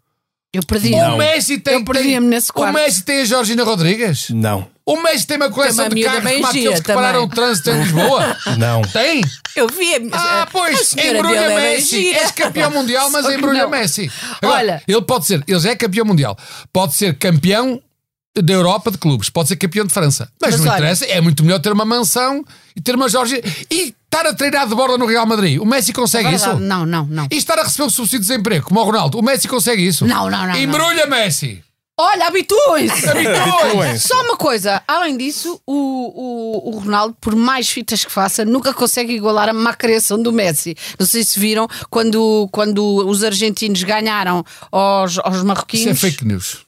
Eu 0.53 0.63
perdi. 0.65 0.93
O 0.95 1.17
Messi 1.17 1.59
tem. 1.59 1.75
Eu 1.75 1.85
perdia-me 1.85 2.11
tem- 2.27 2.29
nesse 2.29 2.53
quarto. 2.53 2.71
O 2.71 2.75
Messi 2.75 3.03
tem 3.03 3.21
a 3.23 3.25
Georgina 3.25 3.65
Rodrigues. 3.65 4.29
Não, 4.31 4.69
O 4.85 5.01
Messi 5.01 5.27
tem 5.27 5.37
uma 5.37 5.49
coleção 5.51 5.89
Tem 5.89 5.93
uma 5.93 5.95
de 5.95 6.03
carros 6.05 6.25
bem 6.25 6.35
como 6.35 6.47
aqueles 6.49 6.69
gira 6.71 6.83
que 6.83 6.93
pararam 6.93 7.21
o 7.25 7.29
também. 7.29 7.37
trânsito 7.37 7.71
em 7.71 7.79
Lisboa. 7.83 8.37
não. 8.59 8.83
Tem? 8.83 9.21
Eu 9.55 9.69
vi 9.69 9.95
a 9.95 9.99
Ah, 10.13 10.43
a 10.43 10.47
pois, 10.47 10.93
embrulha 10.97 11.39
é 11.39 11.55
Messi. 11.75 12.09
És 12.13 12.31
campeão 12.33 12.71
mundial, 12.71 13.09
mas 13.11 13.27
embrulha 13.33 13.63
não. 13.63 13.71
Messi. 13.71 14.11
Agora, 14.43 14.59
Olha. 14.59 14.83
ele 14.89 15.03
pode 15.03 15.27
ser, 15.27 15.43
ele 15.47 15.61
já 15.61 15.71
é 15.71 15.77
campeão 15.77 16.05
mundial, 16.05 16.37
pode 16.73 16.95
ser 16.95 17.17
campeão 17.17 17.81
da 18.35 18.53
Europa 18.53 18.91
de 18.91 18.97
clubes, 18.99 19.29
pode 19.29 19.49
ser 19.51 19.57
campeão 19.57 19.85
de 19.87 19.93
França. 19.93 20.29
Mas, 20.41 20.53
Mas 20.53 20.61
não 20.61 20.69
olha- 20.73 20.79
interessa, 20.79 21.05
é 21.05 21.21
muito 21.21 21.45
melhor 21.45 21.59
ter 21.61 21.71
uma 21.71 21.85
mansão 21.85 22.43
e 22.75 22.81
ter 22.81 22.95
uma 22.97 23.09
Jorge 23.09 23.41
e 23.71 23.95
estar 24.05 24.27
a 24.27 24.33
treinar 24.35 24.67
de 24.67 24.75
borda 24.75 24.97
no 24.99 25.05
Real 25.07 25.27
Madrid. 25.27 25.61
O 25.61 25.67
Messi 25.67 25.93
consegue 25.93 26.29
Verdade. 26.31 26.51
isso? 26.55 26.61
Não, 26.61 26.85
não, 26.87 27.05
não. 27.07 27.29
E 27.31 27.37
estar 27.37 27.59
a 27.59 27.63
receber 27.63 27.85
o 27.85 27.91
subsídio 27.91 28.21
de 28.21 28.27
desemprego, 28.29 28.65
como 28.67 28.81
o 28.81 28.85
Ronaldo. 28.85 29.19
O 29.19 29.23
Messi 29.23 29.47
consegue 29.47 29.87
isso? 29.87 30.07
Não, 30.07 30.31
não, 30.31 30.47
não, 30.47 30.57
Embrulha 30.57 31.07
Messi. 31.07 31.63
Olha, 31.99 32.27
habituem-se. 32.27 33.07
Habituem-se. 33.09 34.09
Só 34.09 34.23
uma 34.23 34.37
coisa, 34.37 34.83
além 34.89 35.17
disso, 35.17 35.61
o, 35.67 35.73
o, 35.75 36.71
o 36.71 36.79
Ronaldo, 36.79 37.17
por 37.21 37.37
mais 37.37 37.69
fitas 37.69 38.05
que 38.05 38.11
faça, 38.11 38.45
nunca 38.45 38.73
consegue 38.73 39.13
igualar 39.13 39.49
a 39.49 39.53
má 39.53 39.75
criação 39.75 40.21
do 40.21 40.33
Messi. 40.33 40.75
Não 40.99 41.07
sei 41.07 41.23
se 41.23 41.39
viram 41.39 41.69
quando, 41.91 42.49
quando 42.51 42.83
os 43.07 43.23
argentinos 43.23 43.83
ganharam 43.83 44.43
aos, 44.71 45.19
aos 45.19 45.37
Isso 45.37 45.47
marroquinos. 45.47 45.87
é 45.87 45.95
fake 45.95 46.25
news. 46.25 46.65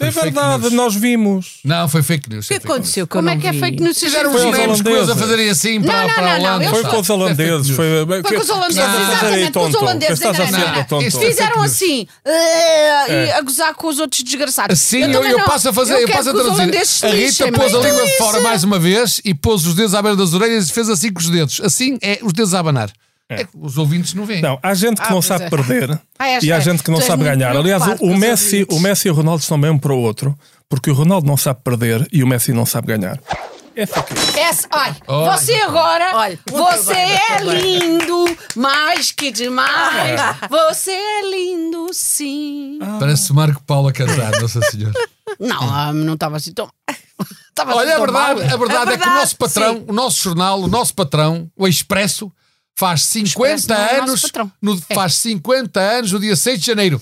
É 0.00 0.10
verdade, 0.10 0.62
news. 0.62 0.72
nós 0.72 0.94
vimos. 0.96 1.60
Não, 1.64 1.88
foi 1.88 2.02
fake 2.02 2.28
news. 2.28 2.46
O 2.46 2.48
que 2.48 2.54
é 2.54 2.56
aconteceu 2.56 3.06
Como 3.06 3.30
é 3.30 3.36
que 3.36 3.46
é 3.46 3.52
fake 3.52 3.80
news? 3.80 3.96
Fizeram 3.96 4.32
Foi 4.32 4.44
os 4.50 4.58
memes 4.58 4.82
com 4.82 4.88
eles 4.88 5.08
a 5.08 5.14
fazerem 5.14 5.48
assim 5.48 5.80
para, 5.80 5.92
Não, 5.92 6.08
não, 6.08 6.14
para 6.14 6.24
a 6.24 6.38
não, 6.38 6.44
não, 6.44 6.54
Holanda. 6.56 6.70
Foi 6.70 6.82
com 6.82 6.98
os 7.00 7.08
É 7.08 7.12
holandeses. 7.12 7.76
Foi, 7.76 7.86
Foi 8.06 8.22
com 8.22 8.42
os 8.42 8.50
holandeses, 8.50 8.78
exatamente, 8.78 9.52
com 9.52 9.68
os 9.68 9.74
holandeses. 9.74 10.20
É 10.20 11.10
Fizeram 11.10 11.62
assim 11.62 12.08
eh, 12.24 13.26
e 13.28 13.32
a 13.32 13.40
gozar 13.42 13.72
com 13.74 13.86
os 13.86 14.00
outros 14.00 14.22
desgraçados. 14.24 14.80
Sim, 14.80 15.02
eu, 15.12 15.44
passo 15.44 15.68
a 15.68 15.72
fazer, 15.72 16.02
eu, 16.02 16.08
passo 16.08 16.30
a 16.30 16.32
traduzir. 16.32 17.06
A 17.06 17.08
Rita 17.10 17.52
pôs 17.52 17.74
a 17.74 17.78
língua 17.78 18.04
de 18.04 18.16
fora 18.18 18.38
isso- 18.38 18.42
mais 18.48 18.64
uma 18.64 18.78
vez 18.80 19.20
e 19.24 19.32
pôs 19.32 19.64
os 19.64 19.74
dedos 19.74 19.94
à 19.94 20.02
beira 20.02 20.16
das 20.16 20.34
orelhas 20.34 20.68
e 20.68 20.72
fez 20.72 20.88
assim 20.88 21.12
com 21.12 21.20
os 21.20 21.30
dedos. 21.30 21.60
Assim 21.62 21.98
é 22.02 22.18
os 22.20 22.32
dedos 22.32 22.52
a 22.52 22.58
abanar. 22.58 22.90
É 23.42 23.48
os 23.54 23.76
ouvintes 23.78 24.14
não 24.14 24.24
veem. 24.24 24.40
Não, 24.42 24.58
há 24.62 24.74
gente 24.74 25.00
que 25.00 25.06
Ah, 25.08 25.10
não 25.10 25.22
sabe 25.22 25.44
é. 25.44 25.50
perder 25.50 26.00
Ah, 26.18 26.28
és- 26.28 26.44
e 26.44 26.52
há 26.52 26.56
é. 26.56 26.60
gente 26.60 26.82
que 26.82 26.90
não 26.90 27.00
sabe 27.00 27.24
ganhar. 27.24 27.56
Aliás, 27.56 27.82
o, 28.00 28.14
Messi, 28.16 28.66
o 28.70 28.78
Messi 28.80 29.08
e 29.08 29.10
o 29.10 29.14
Ronaldo 29.14 29.42
estão 29.42 29.60
bem 29.60 29.70
um 29.70 29.78
para 29.78 29.92
o 29.92 29.98
outro, 29.98 30.36
porque 30.68 30.90
o 30.90 30.94
Ronaldo 30.94 31.26
não 31.26 31.36
sabe 31.36 31.60
perder 31.62 32.06
e 32.12 32.22
o 32.22 32.26
Messi 32.26 32.52
não 32.52 32.64
sabe 32.66 32.88
ganhar. 32.96 33.18
É 33.76 33.86
fake 33.86 34.14
news. 34.14 34.36
Essa, 34.36 34.68
Olha. 34.72 35.32
você 35.36 35.54
agora, 35.54 36.12
Olha, 36.14 36.38
você 36.48 36.94
bem, 36.94 37.18
é 37.30 37.44
bem. 37.44 37.78
lindo, 37.78 38.38
mais 38.54 39.10
que 39.10 39.32
demais. 39.32 40.20
Você 40.48 40.92
é 40.92 41.22
lindo, 41.28 41.88
sim. 41.92 42.78
Parece 43.00 43.32
Marco 43.32 43.60
Paulo 43.64 43.88
a 43.88 43.92
cantar, 43.92 44.30
Nossa 44.40 44.60
Senhora. 44.70 44.94
Não, 45.40 45.60
ah, 45.74 45.92
não 45.92 46.14
estava 46.14 46.36
assim 46.36 46.52
tão. 46.52 46.68
Olha, 47.66 47.66
a 47.66 47.82
assim 47.82 47.90
tão 47.90 48.00
verdade, 48.04 48.12
mal. 48.12 48.30
a 48.30 48.34
verdade 48.34 48.52
é 48.52 48.56
que 48.56 48.58
o 48.58 48.88
verdade, 48.98 49.14
nosso 49.20 49.36
patrão, 49.36 49.84
o 49.88 49.92
nosso 49.92 50.22
jornal, 50.22 50.60
o 50.60 50.68
nosso 50.68 50.94
patrão, 50.94 51.50
o 51.56 51.66
Expresso, 51.66 52.30
faz 52.76 53.02
50 53.02 53.28
Expresso 53.28 53.68
não 53.68 53.76
é 53.76 54.00
anos. 54.00 54.32
No, 54.60 54.80
Faz 54.94 55.14
50 55.16 55.80
anos 55.80 56.12
no 56.12 56.20
dia 56.20 56.36
6 56.36 56.60
de 56.60 56.66
janeiro. 56.66 57.00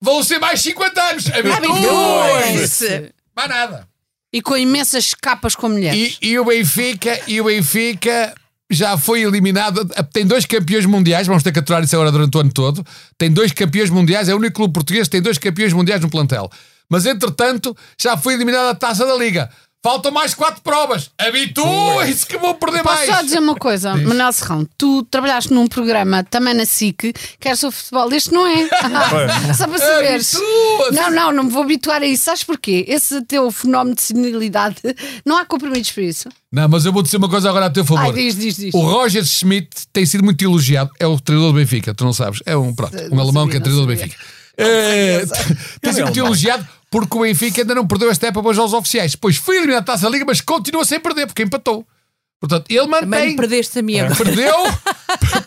Vão 0.00 0.22
ser 0.22 0.38
mais 0.38 0.60
50 0.60 1.02
anos! 1.02 1.26
Habituem-se! 1.30 2.86
Habituem-se. 2.86 3.14
Mais 3.36 3.48
nada. 3.48 3.88
E 4.32 4.40
com 4.40 4.56
imensas 4.56 5.14
capas 5.14 5.54
com 5.54 5.68
mulheres. 5.68 6.18
E, 6.20 6.30
e 6.30 6.38
o 6.38 6.44
Benfica, 6.44 7.20
e 7.26 7.40
o 7.40 7.44
Benfica 7.44 8.34
já 8.70 8.96
foi 8.96 9.22
eliminado. 9.22 9.86
Tem 10.12 10.26
dois 10.26 10.46
campeões 10.46 10.86
mundiais, 10.86 11.26
vamos 11.26 11.42
ter 11.42 11.52
que 11.52 11.58
aturar 11.58 11.82
isso 11.84 11.94
agora 11.94 12.10
durante 12.10 12.36
o 12.36 12.40
ano 12.40 12.52
todo. 12.52 12.84
Tem 13.18 13.30
dois 13.30 13.52
campeões 13.52 13.90
mundiais, 13.90 14.28
é 14.28 14.34
o 14.34 14.38
único 14.38 14.56
clube 14.56 14.72
português 14.72 15.06
que 15.06 15.12
tem 15.12 15.22
dois 15.22 15.38
campeões 15.38 15.72
mundiais 15.72 16.00
no 16.00 16.10
plantel. 16.10 16.50
Mas 16.88 17.06
entretanto, 17.06 17.76
já 18.00 18.16
foi 18.16 18.34
eliminada 18.34 18.70
a 18.70 18.74
taça 18.74 19.06
da 19.06 19.14
Liga. 19.14 19.50
Faltam 19.84 20.12
mais 20.12 20.32
quatro 20.32 20.62
provas. 20.62 21.10
Habituem-se 21.18 22.24
que 22.24 22.38
vou 22.38 22.54
perder 22.54 22.84
Posso 22.84 22.94
mais. 22.94 23.10
só 23.10 23.22
dizer 23.22 23.40
uma 23.40 23.56
coisa, 23.56 23.96
Manuel 23.96 24.32
Serrão, 24.32 24.64
tu 24.78 25.02
trabalhaste 25.02 25.52
num 25.52 25.66
programa 25.66 26.22
também 26.22 26.54
na 26.54 26.64
SIC, 26.64 27.12
que 27.40 27.48
era 27.48 27.56
sobre 27.56 27.76
futebol, 27.76 28.12
este 28.12 28.32
não 28.32 28.46
é. 28.46 28.68
só 29.54 29.66
para 29.66 29.78
saberes. 29.78 30.34
Habitua-se. 30.36 30.94
Não, 30.94 31.10
não, 31.10 31.32
não 31.32 31.44
me 31.44 31.50
vou 31.50 31.64
habituar 31.64 32.00
a 32.00 32.06
isso. 32.06 32.24
Sabes 32.26 32.44
porquê? 32.44 32.84
Esse 32.86 33.22
teu 33.22 33.50
fenómeno 33.50 33.96
de 33.96 34.02
senilidade, 34.02 34.76
não 35.26 35.36
há 35.36 35.44
comprimidos 35.44 35.90
para 35.90 36.04
isso. 36.04 36.28
Não, 36.52 36.68
mas 36.68 36.84
eu 36.84 36.92
vou 36.92 37.02
dizer 37.02 37.16
uma 37.16 37.28
coisa 37.28 37.48
agora 37.48 37.66
a 37.66 37.70
teu 37.70 37.84
favor. 37.84 38.04
Ai, 38.04 38.12
diz, 38.12 38.36
diz, 38.36 38.56
diz. 38.56 38.74
O 38.74 38.80
Roger 38.80 39.24
Schmidt 39.24 39.88
tem 39.92 40.06
sido 40.06 40.22
muito 40.22 40.44
elogiado. 40.44 40.90
É 41.00 41.06
o 41.08 41.18
treinador 41.18 41.52
do 41.52 41.58
Benfica, 41.58 41.92
tu 41.92 42.04
não 42.04 42.12
sabes. 42.12 42.40
É 42.46 42.56
um, 42.56 42.72
pronto, 42.72 42.96
um 42.96 43.16
Não 43.16 43.20
alemão 43.22 43.46
sabia, 43.46 43.50
que 43.50 43.56
é 43.56 43.60
treinador 43.60 43.86
do. 43.86 44.00
Benfica. 44.00 44.16
É, 44.56 45.24
tem 45.80 45.92
sido 45.92 46.04
muito 46.04 46.20
alemão. 46.20 46.26
elogiado 46.26 46.68
porque 46.92 47.16
o 47.16 47.22
Benfica 47.22 47.62
ainda 47.62 47.74
não 47.74 47.86
perdeu 47.86 48.10
esta 48.10 48.26
época 48.26 48.42
para 48.42 48.50
os 48.50 48.56
jogos 48.56 48.74
oficiais. 48.74 49.16
Pois 49.16 49.36
foi 49.36 49.56
eliminado 49.56 49.80
a 49.80 49.86
taça 49.86 50.02
da 50.02 50.10
Liga, 50.10 50.26
mas 50.26 50.42
continua 50.42 50.84
sem 50.84 51.00
perder, 51.00 51.26
porque 51.26 51.42
empatou. 51.42 51.86
Portanto, 52.42 52.64
ele 52.68 52.80
Também 52.80 53.00
mantém. 53.08 53.28
me 53.30 53.36
perdeste 53.36 53.78
a 53.78 53.82
minha. 53.82 54.10
Perdeu, 54.16 54.52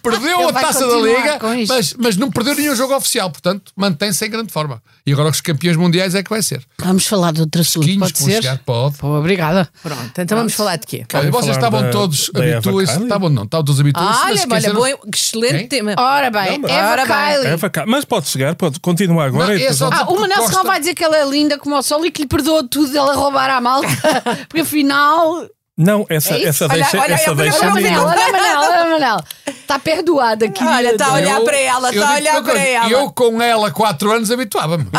perdeu 0.01 0.47
a 0.47 0.53
taça 0.53 0.87
da 0.87 0.95
Liga, 0.95 1.39
mas, 1.67 1.93
mas 1.99 2.15
não 2.17 2.31
perdeu 2.31 2.55
nenhum 2.55 2.73
jogo 2.75 2.95
oficial. 2.95 3.29
Portanto, 3.29 3.71
mantém-se 3.75 4.25
em 4.25 4.29
grande 4.29 4.51
forma. 4.51 4.81
E 5.05 5.11
agora 5.11 5.29
os 5.29 5.41
campeões 5.41 5.75
mundiais 5.75 6.15
é 6.15 6.23
que 6.23 6.29
vai 6.29 6.41
ser. 6.41 6.63
Vamos 6.79 7.05
falar 7.05 7.33
de 7.33 7.41
outro 7.41 7.59
assunto, 7.61 7.85
Quinhos, 7.85 8.11
pode 8.11 8.17
ser? 8.23 8.41
chegar, 8.43 8.59
pode. 8.65 8.97
Pô, 8.97 9.07
obrigada. 9.19 9.67
Pronto, 9.83 10.11
então 10.21 10.37
vamos 10.37 10.53
falar 10.53 10.77
de 10.77 10.87
quê? 10.87 11.05
Olha, 11.13 11.29
vocês 11.31 11.55
estavam 11.55 11.81
da- 11.81 11.89
todos 11.89 12.31
Eva. 12.33 12.61
Kaili? 12.61 12.83
Estavam, 12.85 13.29
não, 13.29 13.43
estavam 13.43 13.65
todos 13.65 13.79
habituados. 13.81 14.21
Olha, 14.23 14.45
olha, 14.49 14.73
bom, 14.73 15.09
excelente 15.13 15.57
Quem? 15.57 15.67
tema. 15.67 15.95
Ora 15.97 16.31
bem, 16.31 16.57
Não, 16.59 16.69
Eva 16.69 16.95
bem. 16.95 17.05
Kylie. 17.05 17.47
Eva 17.47 17.69
Cá. 17.69 17.83
Mas 17.85 18.05
pode 18.05 18.27
chegar, 18.29 18.55
pode 18.55 18.79
continuar 18.79 19.25
agora. 19.25 19.47
Não, 19.47 19.57
e 19.57 19.63
é 19.65 19.73
só- 19.73 19.89
Ah, 19.91 20.05
o 20.09 20.19
Manel 20.19 20.37
Costa- 20.39 20.63
vai 20.63 20.79
dizer 20.79 20.95
que 20.95 21.03
ela 21.03 21.17
é 21.17 21.25
linda 21.29 21.57
como 21.57 21.75
o 21.75 21.81
sol 21.83 22.05
e 22.05 22.11
que 22.11 22.21
lhe 22.23 22.27
perdoa 22.27 22.65
tudo 22.67 22.91
dela 22.91 23.13
roubar 23.15 23.49
à 23.49 23.59
malta. 23.59 23.87
Porque 24.47 24.61
afinal. 24.61 25.45
Não, 25.77 26.05
essa, 26.09 26.35
É 26.35 26.45
essa 26.45 26.65
Olha, 26.65 26.73
deixa, 26.75 26.97
olha, 27.01 27.13
essa 27.13 27.31
olha, 27.31 27.43
deixa 27.43 27.59
Olha, 27.59 27.71
olha, 27.73 27.81
minha. 27.81 28.01
Manel, 28.01 28.07
olha, 28.07 28.31
Manel, 28.31 28.59
olha, 28.59 28.89
Manel. 28.91 29.17
Está 29.45 29.77
perdoada 29.77 30.45
aqui. 30.45 30.63
Olha, 30.63 30.91
está 30.91 31.07
a 31.07 31.13
olhar 31.13 31.41
para 31.41 31.57
ela, 31.57 31.89
está 31.93 32.09
a 32.09 32.15
olhar 32.15 32.43
para 32.43 32.59
ela. 32.59 32.89
Eu 32.89 33.11
com 33.11 33.41
ela 33.41 33.69
4 33.71 34.11
anos 34.11 34.31
habituava-me. 34.31 34.87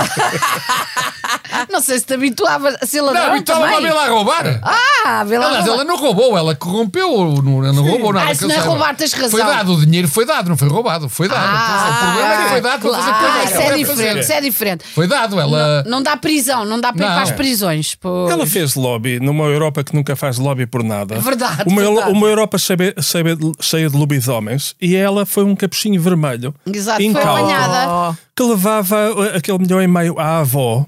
Não 1.70 1.80
sei 1.80 1.98
se 1.98 2.04
te 2.04 2.14
habituava 2.14 2.68
a 2.80 2.86
ser 2.86 2.98
Não, 2.98 3.06
ladrão 3.06 3.32
habituava-me 3.34 3.74
a 3.74 3.80
vê-la 3.80 4.04
a 4.04 4.08
roubar. 4.08 4.60
Ah, 4.62 5.24
vê 5.24 5.38
lá. 5.38 5.46
Aliás, 5.46 5.64
roubar. 5.66 5.80
ela 5.80 5.84
não 5.84 5.96
roubou, 5.96 6.36
ela 6.38 6.54
corrompeu, 6.54 7.10
ou 7.10 7.42
não, 7.42 7.72
não 7.72 7.82
roubou 7.82 8.12
nada. 8.12 8.30
Ah, 8.30 8.34
se 8.34 8.46
não 8.46 8.54
é 8.54 8.58
roubar, 8.58 8.94
tens 8.94 9.12
razão. 9.12 9.30
Foi 9.30 9.42
dado, 9.42 9.72
o 9.72 9.84
dinheiro 9.84 10.08
foi 10.08 10.26
dado, 10.26 10.48
não 10.48 10.56
foi 10.56 10.68
roubado, 10.68 11.08
foi 11.08 11.28
dado. 11.28 11.44
o 11.44 11.98
problema 11.98 12.34
é 12.34 12.42
que 12.42 12.48
foi 12.50 12.60
dado 12.60 12.80
para 12.80 12.92
fazer 12.92 13.10
Claro, 13.10 13.20
coisas 13.20 13.42
que 13.42 13.52
isso 13.52 13.62
é 13.62 13.76
diferente, 13.76 13.86
fazer. 13.86 14.20
isso 14.20 14.32
é 14.32 14.40
diferente. 14.40 14.84
Foi 14.94 15.06
dado, 15.06 15.40
ela. 15.40 15.82
Não 15.84 16.02
dá 16.02 16.16
prisão, 16.16 16.64
não 16.64 16.80
dá 16.80 16.92
para 16.92 17.04
ir 17.04 17.08
Não. 17.08 17.14
para 17.14 17.22
as 17.22 17.30
prisões. 17.32 17.96
Ela 18.30 18.46
fez 18.46 18.74
lobby 18.74 19.18
numa 19.20 19.44
Europa 19.44 19.82
que 19.82 19.94
nunca 19.94 20.14
faz 20.14 20.38
lobby 20.38 20.65
por 20.66 20.82
nada. 20.82 21.18
Verdade, 21.20 21.64
Uma, 21.66 21.82
verdade. 21.82 22.10
uma 22.12 22.26
Europa 22.26 22.58
cheia, 22.58 22.94
cheia 23.00 23.36
de- 23.36 23.52
cheia 23.60 23.88
de 23.90 23.96
lobisomens 23.96 24.74
e 24.80 24.94
ela 24.96 25.24
foi 25.24 25.44
um 25.44 25.54
capuchinho 25.56 26.00
vermelho. 26.00 26.54
Exato, 26.66 26.96
foi 26.98 27.06
incauto, 27.06 27.28
apanhada. 27.28 28.18
Que 28.34 28.42
levava 28.42 29.12
uh, 29.12 29.36
aquele 29.36 29.58
milhão 29.58 29.80
e 29.82 29.86
meio 29.86 30.18
à 30.18 30.38
avó. 30.40 30.84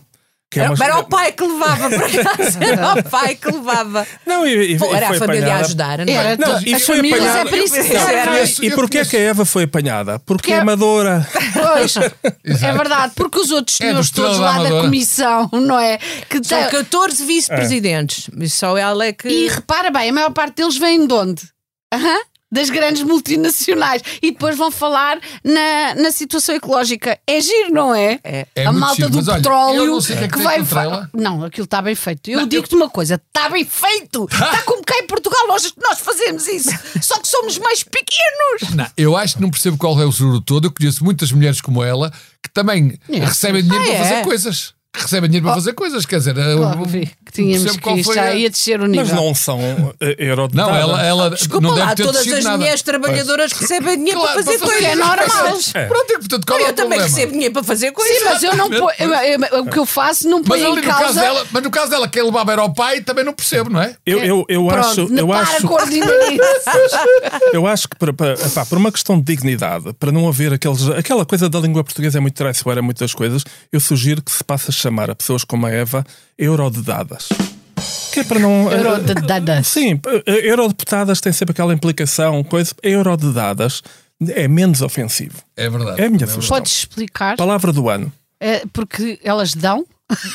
Que 0.51 0.61
é 0.61 0.63
Era, 0.63 0.73
uma- 0.73 0.83
era 0.85 0.99
o 0.99 1.05
pai 1.05 1.31
que 1.33 1.43
levava, 1.47 1.91
por 1.91 2.03
acaso. 2.05 2.59
Era 2.65 2.95
o 2.95 3.03
pai 3.05 3.35
que 3.35 3.51
levava. 3.51 4.07
Não, 4.27 4.47
e, 4.47 4.73
e, 4.73 4.79
Pô, 4.79 4.87
e 4.91 4.97
era 4.97 5.11
a 5.11 5.15
família 5.15 5.43
a 5.43 5.45
apanhada. 5.45 5.65
ajudar, 5.67 5.99
não 5.99 6.05
é? 6.07 6.11
Era 6.17 6.37
Não, 6.39 6.63
e 6.63 6.75
as 6.75 6.83
foi 6.87 6.97
famílias 6.97 7.21
é 7.23 7.29
apanhada- 7.29 7.51
para 7.51 7.59
isso 7.59 7.75
que 7.75 7.83
servem. 7.83 8.45
E 8.63 8.71
porquê 8.75 8.93
conheço- 8.97 9.11
que 9.11 9.17
a 9.19 9.21
Eva 9.21 9.45
foi 9.45 9.65
apanhada? 9.65 10.19
Porque 10.21 10.27
Porque 10.49 10.53
é 10.53 10.57
é- 10.57 10.61
amadora. 10.61 11.29
Pois, 11.53 11.95
é 12.63 12.73
verdade, 12.73 13.13
porque 13.15 13.39
os 13.41 13.51
outros 13.51 13.79
É 13.79 13.85
senhores 13.85 14.07
Estrela 14.07 14.29
todos 14.29 14.41
da 14.41 14.47
lá 14.47 14.53
da 14.55 14.61
Amadora. 14.61 14.83
comissão, 14.85 15.51
não 15.53 15.79
é? 15.79 15.99
Que 16.31 16.43
São 16.43 16.63
têm- 16.63 16.71
14 16.71 17.25
vice-presidentes. 17.27 18.31
E 18.35 18.49
só 18.49 18.75
ela 18.79 19.05
é 19.05 19.13
que. 19.13 19.29
E 19.29 19.49
repara 19.49 19.91
bem, 19.91 20.09
a 20.09 20.13
maior 20.15 20.31
parte 20.31 20.57
deles 20.57 20.79
vem 20.79 21.07
de 21.07 21.13
onde? 21.13 21.43
Aham, 21.93 22.21
Das 22.51 22.71
grandes 22.71 23.03
multinacionais. 23.03 24.03
E 24.23 24.31
depois 24.31 24.57
vão 24.57 24.71
falar 24.71 25.19
na, 25.45 25.95
na 25.95 26.11
situação 26.11 26.55
ecológica. 26.55 27.19
É 27.27 27.41
giro, 27.41 27.73
não 27.73 27.95
é? 27.95 28.19
É. 28.25 28.47
É 28.55 28.67
a 28.67 28.73
malta 28.73 28.97
giro, 28.97 29.11
do 29.11 29.17
mas 29.19 29.29
olha, 29.29 29.37
petróleo 29.37 29.77
eu 29.77 29.87
não 29.87 30.01
sei 30.01 30.17
o 30.17 30.19
que 30.19 30.25
é 30.25 30.29
que 30.29 30.35
tem 30.35 30.43
vai 30.45 30.65
fa-. 30.65 31.11
Não, 31.13 31.45
aquilo 31.45 31.65
está 31.65 31.83
bem 31.83 31.95
feito. 31.95 32.31
Eu 32.31 32.47
digo-te 32.47 32.75
uma 32.75 32.89
coisa: 32.89 33.17
está 33.17 33.49
bem 33.51 33.65
feito! 33.65 34.27
Está 34.33 34.63
como 34.65 34.83
cá 34.85 34.95
em 34.99 35.07
Portugal, 35.07 35.47
nós, 35.47 35.73
nós 35.83 35.99
fazemos 36.01 36.47
isso. 36.49 36.71
Só 37.03 37.19
que 37.21 37.29
somos 37.29 37.59
mais 37.59 37.83
pequenos. 37.85 38.75
Não, 38.75 38.87
eu 38.97 39.17
acho 39.17 39.37
que 39.37 39.43
não 39.43 39.51
percebo 39.51 39.77
qual 39.77 40.01
é 40.01 40.05
o 40.07 40.13
seguro 40.13 40.41
todo. 40.41 40.67
Eu 40.67 40.73
conheço 40.73 41.05
muitas 41.05 41.31
mulheres 41.33 41.61
como 41.61 41.83
ela 41.85 42.11
que 42.43 42.49
também 42.51 42.99
É. 43.11 43.19
recebem 43.19 43.63
dinheiro 43.63 43.85
Ah, 43.85 43.89
para 43.89 43.95
é? 43.97 44.09
fazer 44.09 44.23
coisas. 44.25 44.75
Recebem 45.01 45.29
dinheiro 45.31 45.47
para 45.47 45.55
fazer 45.55 45.73
coisas, 45.75 46.05
quer 46.07 46.19
dizer, 46.19 46.37
eu- 46.37 46.59
Claro, 46.59 46.85
vi 46.85 47.07
que 47.25 47.33
tínhamos 47.33 47.77
que 47.77 47.91
isto 47.93 48.15
já 48.15 48.23
a- 48.25 48.35
ia 48.35 48.51
descer 48.51 48.81
o 48.81 48.87
nível. 48.87 49.07
Mas 49.07 49.15
não 49.15 49.35
são 49.35 49.59
uh, 49.59 49.95
eurodeputadas. 50.19 50.55
Não, 50.75 50.77
ela, 50.77 51.05
ela 51.07 51.31
Desculpa 51.31 51.67
não 51.67 51.75
lá, 51.75 51.85
deve 51.87 51.95
ter 51.97 52.03
todas 52.05 52.27
as 52.33 52.45
nada. 52.45 52.59
mulheres 52.59 52.83
trabalhadoras 52.83 53.53
recebem 53.53 53.97
dinheiro 53.97 54.19
Claro, 54.21 54.35
para 54.35 54.45
fazer 54.45 54.59
para 54.59 54.69
coisas. 54.69 54.85
É 54.85 54.95
normal. 54.97 55.59
É. 55.75 55.87
Pronto, 55.87 56.11
e 56.13 56.19
portanto, 56.19 56.47
qual 56.47 56.59
é 56.59 56.63
Eu 56.63 56.67
o 56.67 56.73
também 56.73 56.99
problema? 56.99 57.03
recebo 57.05 57.33
dinheiro 57.33 57.55
para 57.55 57.63
fazer 57.63 57.93
coisas. 57.93 58.19
Sim, 58.19 58.25
mas 58.25 58.43
eu 58.43 58.57
não 58.57 58.67
eu- 58.73 58.91
eu- 58.99 59.63
o 59.63 59.67
que 59.71 59.79
eu 59.79 59.87
faço 59.87 60.29
não 60.29 60.39
Mas, 60.39 60.49
põe 60.49 60.61
em 60.63 60.75
no 60.77 60.83
causa. 60.83 61.05
caso 61.05 61.21
dela, 61.21 61.47
mas 61.51 61.63
no 61.63 61.71
caso 61.71 61.91
dela, 61.91 62.09
quem 62.09 62.23
levava 62.23 62.53
era 62.53 62.65
o 62.65 62.73
pai, 62.75 63.01
também 63.01 63.25
não 63.25 63.33
percebo, 63.33 63.71
não 63.71 63.81
é? 63.83 63.95
Eu, 64.05 64.19
eu, 64.21 64.45
eu 64.49 64.67
Pronto, 64.67 64.87
acho, 64.87 65.01
eu 65.17 65.27
para 65.29 65.41
acho, 65.41 65.67
eu 67.53 67.67
acho 67.67 67.89
que 67.89 67.97
para, 67.97 68.13
para- 68.13 68.33
epá, 68.35 68.65
por 68.67 68.79
uma 68.79 68.93
questão 68.93 69.19
de 69.19 69.25
dignidade, 69.25 69.93
para 69.95 70.13
não 70.13 70.29
haver 70.29 70.53
aqueles, 70.53 70.89
aquela 70.89 71.25
coisa 71.25 71.49
da 71.49 71.59
língua 71.61 71.83
portuguesa 71.85 72.19
é 72.19 72.21
muito 72.21 72.35
traiçoeira, 72.35 72.83
muitas 72.83 73.15
coisas, 73.15 73.45
eu 73.73 73.81
sugiro 73.81 74.23
que 74.23 74.31
se 74.31 74.43
passe 74.45 74.71
a 74.71 74.73
chamar 74.89 75.11
a 75.11 75.15
pessoas 75.15 75.45
como 75.45 75.67
a 75.67 75.71
Eva 75.71 76.05
eurodedadas. 76.37 77.29
Que 78.13 78.21
é 78.21 78.25
para 78.25 78.41
não. 78.41 78.73
Eurodedadas. 78.73 79.67
Sim, 79.67 80.01
eh, 80.27 80.51
eurodeputadas 80.51 81.21
têm 81.21 81.33
sempre 81.33 81.53
aquela 81.53 81.73
implicação, 81.73 82.43
coisa. 82.43 82.75
Eurodedadas 82.83 83.83
é 84.31 84.49
menos 84.49 84.83
ofensivo. 84.83 85.37
É 85.57 85.69
verdade. 85.69 86.01
É 86.01 86.07
a 86.07 86.09
minha 86.09 86.19
verdade. 86.19 86.33
sugestão. 86.33 86.57
Podes 86.57 86.73
explicar? 86.73 87.37
Palavra 87.37 87.73
do 87.73 87.89
ano. 87.89 88.13
É, 88.41 88.63
porque 88.73 89.19
elas 89.23 89.55
dão? 89.55 89.87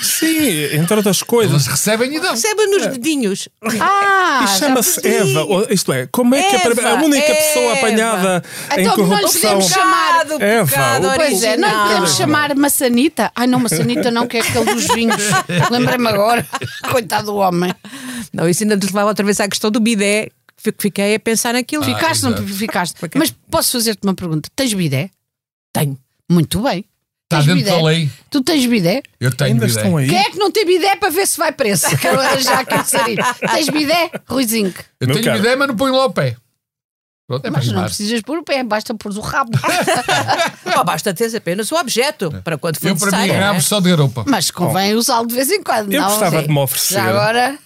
Sim, 0.03 0.75
entre 0.75 0.95
outras 0.95 1.23
coisas. 1.23 1.65
recebem 1.65 2.15
e 2.15 2.19
dão. 2.19 2.31
Recebem 2.31 2.69
nos 2.69 2.87
dedinhos. 2.87 3.49
Ah! 3.81 4.41
E 4.43 4.47
já 4.47 4.55
chama-se. 4.59 5.05
Eva. 5.07 5.67
Isto 5.71 5.91
é, 5.93 6.07
como 6.11 6.35
é 6.35 6.43
que 6.43 6.55
a, 6.55 6.59
Eva, 6.69 6.89
a 6.89 6.93
única 7.03 7.25
Eva. 7.25 7.35
pessoa 7.35 7.73
apanhada 7.73 8.43
em 8.77 8.81
Então 8.81 8.97
não 8.97 9.03
lhe 9.05 9.09
corrupção. 9.21 9.41
podemos 9.41 9.67
chamar- 9.67 10.25
Eva, 10.39 11.15
Pois 11.15 11.43
é, 11.43 11.57
não 11.57 11.67
lhe 11.67 11.73
original. 11.73 11.87
podemos 11.87 12.15
chamar 12.15 12.55
maçanita. 12.55 13.31
Ai 13.35 13.47
não, 13.47 13.59
maçanita 13.59 14.11
não, 14.11 14.27
que 14.27 14.37
é 14.37 14.41
aquele 14.41 14.73
dos 14.73 14.87
vinhos. 14.93 15.21
Lembrei-me 15.71 16.07
agora. 16.07 16.47
Coitado 16.91 17.25
do 17.31 17.35
homem. 17.37 17.73
Não, 18.31 18.47
isso 18.47 18.63
ainda 18.63 18.75
nos 18.75 18.85
levava 18.85 19.07
outra 19.09 19.25
vez 19.25 19.39
à 19.39 19.47
questão 19.47 19.71
do 19.71 19.79
bidé. 19.79 20.29
Fiquei 20.77 21.15
a 21.15 21.19
pensar 21.19 21.53
naquilo. 21.53 21.83
Ficaste, 21.83 22.21
não 22.23 22.31
exato. 22.31 22.47
ficaste. 22.53 22.95
Mas 23.15 23.33
posso 23.49 23.71
fazer-te 23.73 24.03
uma 24.03 24.13
pergunta? 24.13 24.49
Tens 24.55 24.73
bidé? 24.73 25.09
Tenho. 25.73 25.97
Muito 26.29 26.61
bem. 26.61 26.85
Está 27.33 27.37
Tens 27.37 27.45
dentro 27.45 27.63
bidé? 27.63 27.71
da 27.71 27.83
lei. 27.87 28.09
Tu 28.29 28.41
tens 28.41 28.65
bidé? 28.65 29.03
Eu 29.19 29.31
tenho 29.35 29.51
Ainda 29.53 29.65
ideia. 29.65 29.77
estão 29.77 29.97
aí. 29.97 30.07
Quem 30.07 30.17
é 30.17 30.29
que 30.29 30.37
não 30.37 30.51
tem 30.51 30.65
bidé 30.65 30.95
para 30.95 31.09
ver 31.09 31.27
se 31.27 31.37
vai 31.37 31.51
preso? 31.51 31.85
Quero 31.97 32.21
já 32.41 32.59
aquele 32.59 32.83
sarinho. 32.83 33.23
Tens 33.51 33.69
bidé, 33.69 34.11
Ruizinho? 34.27 34.73
Eu 34.99 35.07
Meu 35.07 35.21
tenho 35.21 35.35
ideia, 35.37 35.57
mas 35.57 35.67
não 35.67 35.75
ponho 35.75 35.93
lá 35.95 36.05
o 36.05 36.11
pé. 36.11 36.35
Pronto, 37.25 37.45
é 37.45 37.49
Mas 37.49 37.67
não 37.71 37.83
precisas 37.85 38.21
pôr 38.21 38.37
o 38.37 38.43
pé, 38.43 38.61
basta 38.63 38.93
pôr 38.93 39.11
o 39.13 39.21
rabo. 39.21 39.51
Não, 40.65 40.83
basta 40.83 41.13
ter 41.13 41.33
apenas 41.35 41.71
o 41.71 41.75
objeto 41.75 42.29
para 42.43 42.57
quando 42.57 42.77
for 42.77 42.89
Eu, 42.89 42.97
para 42.97 43.17
mim, 43.19 43.27
não 43.27 43.35
é? 43.35 43.39
rabo 43.39 43.61
só 43.61 43.79
de 43.79 43.89
garupa. 43.89 44.25
Mas 44.27 44.51
convém 44.51 44.93
usá-lo 44.95 45.25
de 45.27 45.33
vez 45.33 45.49
em 45.49 45.63
quando. 45.63 45.91
Eu 45.93 46.01
não? 46.01 46.09
gostava 46.09 46.41
de 46.43 46.49
me 46.49 46.59
oferecer. 46.59 46.95
Já 46.95 47.03
agora. 47.05 47.57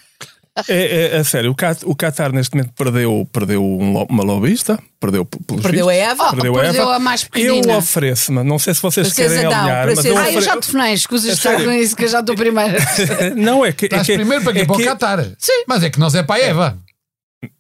É, 0.67 1.11
é, 1.13 1.17
a 1.17 1.23
sério, 1.23 1.51
o, 1.51 1.55
Cat, 1.55 1.81
o 1.85 1.95
Qatar 1.95 2.31
neste 2.31 2.55
momento 2.55 2.73
perdeu, 2.73 3.27
perdeu 3.31 3.63
um 3.63 4.05
uma 4.09 4.23
lobista, 4.23 4.79
perdeu 4.99 5.23
pelos 5.25 5.61
Perdeu 5.61 5.89
a 5.89 5.93
Eva. 5.93 6.23
Oh, 6.27 6.31
perdeu, 6.31 6.53
perdeu 6.53 6.81
Eva. 6.83 6.95
a 6.95 6.99
mais 6.99 7.23
Eu 7.23 7.29
pequenina. 7.29 7.77
ofereço-me, 7.77 8.43
não 8.43 8.57
sei 8.59 8.73
se 8.73 8.81
vocês 8.81 9.07
Princesa 9.07 9.35
querem 9.35 9.49
Down, 9.49 9.59
alinhar, 9.59 9.85
mas 9.87 10.05
eu 10.05 10.17
Ah, 10.17 10.19
eu 10.21 10.23
ofereço. 10.27 10.41
já 10.47 10.59
te 10.59 10.67
funei, 10.71 10.93
escusas 10.93 11.31
de 11.31 11.37
estar 11.37 11.63
com 11.63 11.71
isso, 11.71 11.95
que 11.95 12.03
eu 12.05 12.07
já 12.09 12.19
estou 12.21 12.35
primeiro. 12.35 12.75
Não, 13.35 13.65
é 13.65 13.71
que. 13.71 13.85
É 13.85 13.87
Estás 13.87 14.07
que 14.07 14.15
primeiro 14.15 14.43
para 14.43 14.53
quê? 14.53 14.59
é 14.59 14.65
Para 14.65 14.75
o 14.75 14.83
Qatar. 14.83 15.25
Sim. 15.37 15.63
Mas 15.67 15.83
é 15.83 15.89
que 15.89 15.99
nós 15.99 16.15
é 16.15 16.23
para 16.23 16.35
a 16.41 16.45
Eva. 16.45 16.77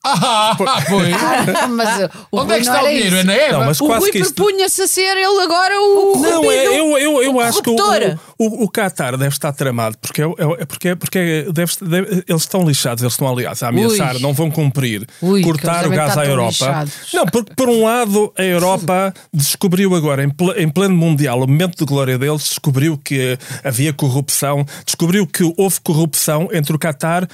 Ah, 0.03 0.55
pois. 0.87 1.13
Ah, 1.13 1.67
mas 1.67 2.09
o 2.31 2.39
Onde 2.41 2.53
é 2.53 2.55
Rui 2.55 2.61
que 2.63 2.65
não 2.69 2.73
está 2.75 2.83
o 2.83 2.87
dinheiro? 2.87 3.15
É 3.17 3.23
na 3.23 3.33
Eva? 3.33 3.57
Não, 3.59 3.65
mas 3.67 3.79
O 3.81 3.85
quase 3.85 4.01
Rui 4.01 4.11
que 4.11 4.19
isto. 4.19 4.33
propunha-se 4.33 4.81
a 4.81 4.87
ser 4.87 5.15
ele 5.17 5.41
agora 5.43 5.79
o. 5.79 6.19
Não, 6.19 6.51
é, 6.51 6.65
eu, 6.67 6.97
eu, 6.97 7.21
eu 7.23 7.35
o 7.35 7.39
acho 7.39 7.61
que 7.61 7.69
o, 7.69 7.75
corruptor. 7.75 8.17
o, 8.39 8.63
o 8.63 8.69
Qatar 8.71 9.11
deve 9.17 9.33
estar 9.35 9.51
tramado 9.53 9.95
porque, 9.99 10.21
é, 10.21 10.25
é, 10.59 10.65
porque, 10.65 10.95
porque 10.95 11.45
deve, 11.53 11.71
deve- 11.81 12.23
eles 12.27 12.41
estão 12.41 12.67
lixados, 12.67 13.03
eles 13.03 13.13
estão 13.13 13.27
aliás 13.27 13.61
a 13.61 13.67
ameaçar, 13.67 14.15
Ui. 14.15 14.21
não 14.21 14.33
vão 14.33 14.49
cumprir, 14.49 15.05
Ui, 15.21 15.41
que 15.41 15.45
cortar 15.47 15.85
eles 15.85 15.87
o 15.87 15.89
devem 15.91 15.97
gás 15.97 16.09
estar 16.09 16.21
à 16.21 16.23
tão 16.23 16.31
Europa. 16.31 16.49
lixados. 16.49 16.93
Não, 17.13 17.25
porque 17.27 17.53
por 17.55 17.69
um 17.69 17.83
lado 17.85 18.33
a 18.35 18.43
Europa 18.43 19.13
descobriu 19.31 19.93
agora, 19.93 20.23
em, 20.23 20.29
ple- 20.29 20.55
em 20.57 20.69
pleno 20.69 20.95
Mundial, 20.95 21.37
o 21.43 21.47
momento 21.47 21.77
de 21.77 21.85
glória 21.85 22.17
deles, 22.17 22.43
descobriu 22.43 22.97
que 22.97 23.37
havia 23.63 23.93
corrupção, 23.93 24.65
descobriu 24.85 25.27
que 25.27 25.43
houve 25.55 25.79
corrupção 25.81 26.49
entre 26.51 26.75
o 26.75 26.79
Qatar 26.79 27.27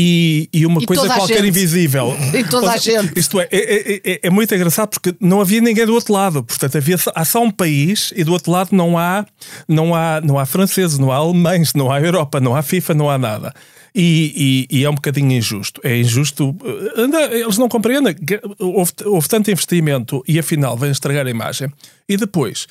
e, 0.00 0.48
e 0.52 0.64
uma 0.64 0.80
E 0.80 0.86
coisa 0.86 1.08
qualquer 1.08 1.44
invisível. 1.44 2.16
E 2.32 2.44
toda 2.44 2.70
a 2.70 2.74
Ou 2.74 2.78
gente. 2.78 3.18
Isto 3.18 3.40
é, 3.40 3.48
é, 3.50 3.56
é- 3.94 4.00
é- 4.12 4.20
é 4.22 4.30
muito 4.30 4.54
engraçado 4.54 4.90
porque 4.90 5.12
não 5.20 5.40
havia 5.40 5.60
ninguém 5.60 5.84
do 5.84 5.92
outro 5.94 6.12
lado. 6.12 6.44
Portanto, 6.44 6.76
havia, 6.78 6.96
só- 6.96 7.10
há 7.14 7.24
só 7.24 7.42
um 7.42 7.50
país 7.50 8.12
e 8.14 8.22
do 8.22 8.32
outro 8.32 8.52
lado 8.52 8.68
não 8.72 8.96
há, 8.96 9.26
não 9.66 9.94
há, 9.94 10.20
não 10.20 10.38
há 10.38 10.46
franceses, 10.46 10.98
não 10.98 11.10
há 11.10 11.16
alemães, 11.16 11.74
não 11.74 11.90
há 11.90 12.00
Europa, 12.00 12.38
não 12.38 12.54
há 12.54 12.62
FIFA, 12.62 12.94
não 12.94 13.10
há 13.10 13.18
nada. 13.18 13.52
E, 13.94 14.66
e- 14.70 14.78
e 14.78 14.84
é 14.84 14.90
um 14.90 14.94
bocadinho 14.94 15.32
injusto. 15.32 15.80
É 15.82 15.96
injusto. 15.98 16.54
eh, 16.64 17.00
anda, 17.00 17.20
Eles 17.34 17.58
não 17.58 17.68
compreendem. 17.68 18.14
Houve, 18.60 18.92
houve 19.04 19.28
tanto 19.28 19.50
investimento 19.50 20.22
e 20.28 20.38
afinal 20.38 20.76
vem 20.76 20.90
estragar 20.92 21.26
a 21.26 21.30
imagem. 21.30 21.68
E 22.08 22.16
depois. 22.16 22.66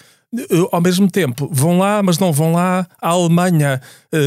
Ao 0.74 0.82
mesmo 0.82 1.10
tempo, 1.10 1.48
vão 1.52 1.78
lá, 1.80 2.04
mas 2.04 2.20
não 2.20 2.34
vão 2.34 2.52
lá. 2.52 2.86
A 3.02 3.10
Alemanha 3.10 3.82
eh, 4.12 4.20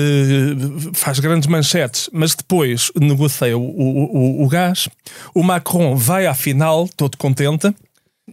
faz 0.95 1.19
grandes 1.21 1.47
manchetes, 1.47 2.09
mas 2.11 2.35
depois 2.35 2.91
negocia 2.99 3.57
o, 3.57 3.61
o, 3.63 4.17
o- 4.41 4.45
o 4.45 4.49
gás. 4.49 4.89
O 5.35 5.43
Macron 5.43 5.95
vai 5.97 6.27
à 6.27 6.33
final, 6.33 6.89
todo 6.97 7.19
contente, 7.19 7.75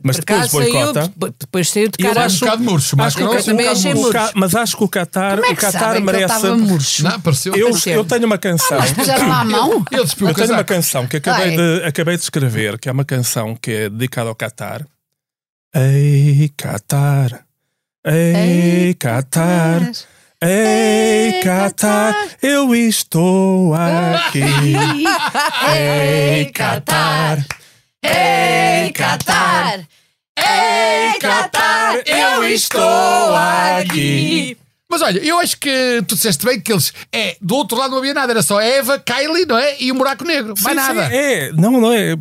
mas 0.02 0.16
depois 0.18 0.50
saiu, 0.50 0.72
boicota. 0.72 1.14
depois 1.38 1.70
saiu 1.70 1.90
de 1.90 1.96
eu 2.06 2.14
cara. 2.14 2.26
acho- 2.28 2.38
um 2.38 2.40
bocado 2.48 2.64
murcho, 2.64 2.96
mas 2.98 3.08
Acho 3.08 3.18
que 3.18 3.42
sei, 3.42 3.54
um 3.54 3.70
achei 3.70 3.94
murcho. 3.96 4.32
mas 4.36 4.56
acho 4.56 4.78
que 4.78 4.84
o 4.86 4.88
Qatar, 4.90 5.36
Como 5.36 5.46
é 5.46 5.52
o 5.52 5.56
Qatar 5.58 5.72
sabem 5.74 6.06
que 6.06 6.10
ele 6.10 6.18
merece. 6.20 6.48
murcho? 6.52 7.04
Não, 7.04 7.20
pareceu. 7.20 7.54
Eu, 7.54 7.72
eu 7.88 8.06
tenho 8.06 8.26
uma 8.28 8.38
canção. 8.38 8.80
Puseram 8.96 9.28
lá 9.28 9.42
a 9.42 9.46
mão? 9.46 9.84
Ele 9.92 10.04
despiu 10.04 10.28
o 10.28 10.30
Eu 10.30 10.34
tenho 10.36 10.54
uma 10.54 10.64
canção 10.64 11.06
que 11.06 11.18
acabei, 11.18 11.58
de, 11.58 11.84
acabei 11.84 12.16
de 12.16 12.24
escrever, 12.24 12.80
que 12.80 12.88
é 12.88 12.92
uma 12.94 13.04
canção 13.04 13.56
que 13.56 13.72
é 13.72 13.90
dedicada 13.90 14.30
ao 14.30 14.36
Qatar. 14.36 14.86
Ei, 15.76 16.50
Qatar. 16.56 17.46
Ei, 18.10 18.94
Qatar. 18.94 19.92
Ei, 20.42 21.42
Qatar. 21.44 22.16
Eu 22.42 22.74
estou 22.74 23.74
aqui. 23.74 24.40
Ei, 25.76 26.46
Qatar. 26.46 27.46
Ei, 28.02 28.94
Qatar! 28.94 29.86
Ei, 30.38 31.20
Qatar! 31.20 32.02
Eu 32.06 32.48
estou 32.48 33.36
aqui. 33.36 34.58
Mas 34.90 35.02
olha, 35.02 35.20
eu 35.20 35.40
acho 35.40 35.58
que 35.58 36.02
tu 36.08 36.16
disseste 36.16 36.46
bem 36.46 36.62
que 36.62 36.72
eles. 36.72 36.94
É, 37.12 37.36
do 37.42 37.56
outro 37.58 37.78
lado 37.78 37.92
não 37.92 37.98
havia 37.98 38.14
nada, 38.14 38.32
era 38.32 38.42
só 38.42 38.62
Eva, 38.62 38.98
Kylie, 39.00 39.46
não 39.46 39.58
é? 39.58 39.76
E 39.82 39.92
um 39.92 39.98
buraco 39.98 40.24
negro. 40.24 40.54
Mais 40.62 40.80
Sim, 40.80 40.88
sim, 40.88 40.96
nada. 40.96 41.14
é, 41.14 41.52
não, 41.52 41.72
não 41.82 41.92
é. 41.92 42.16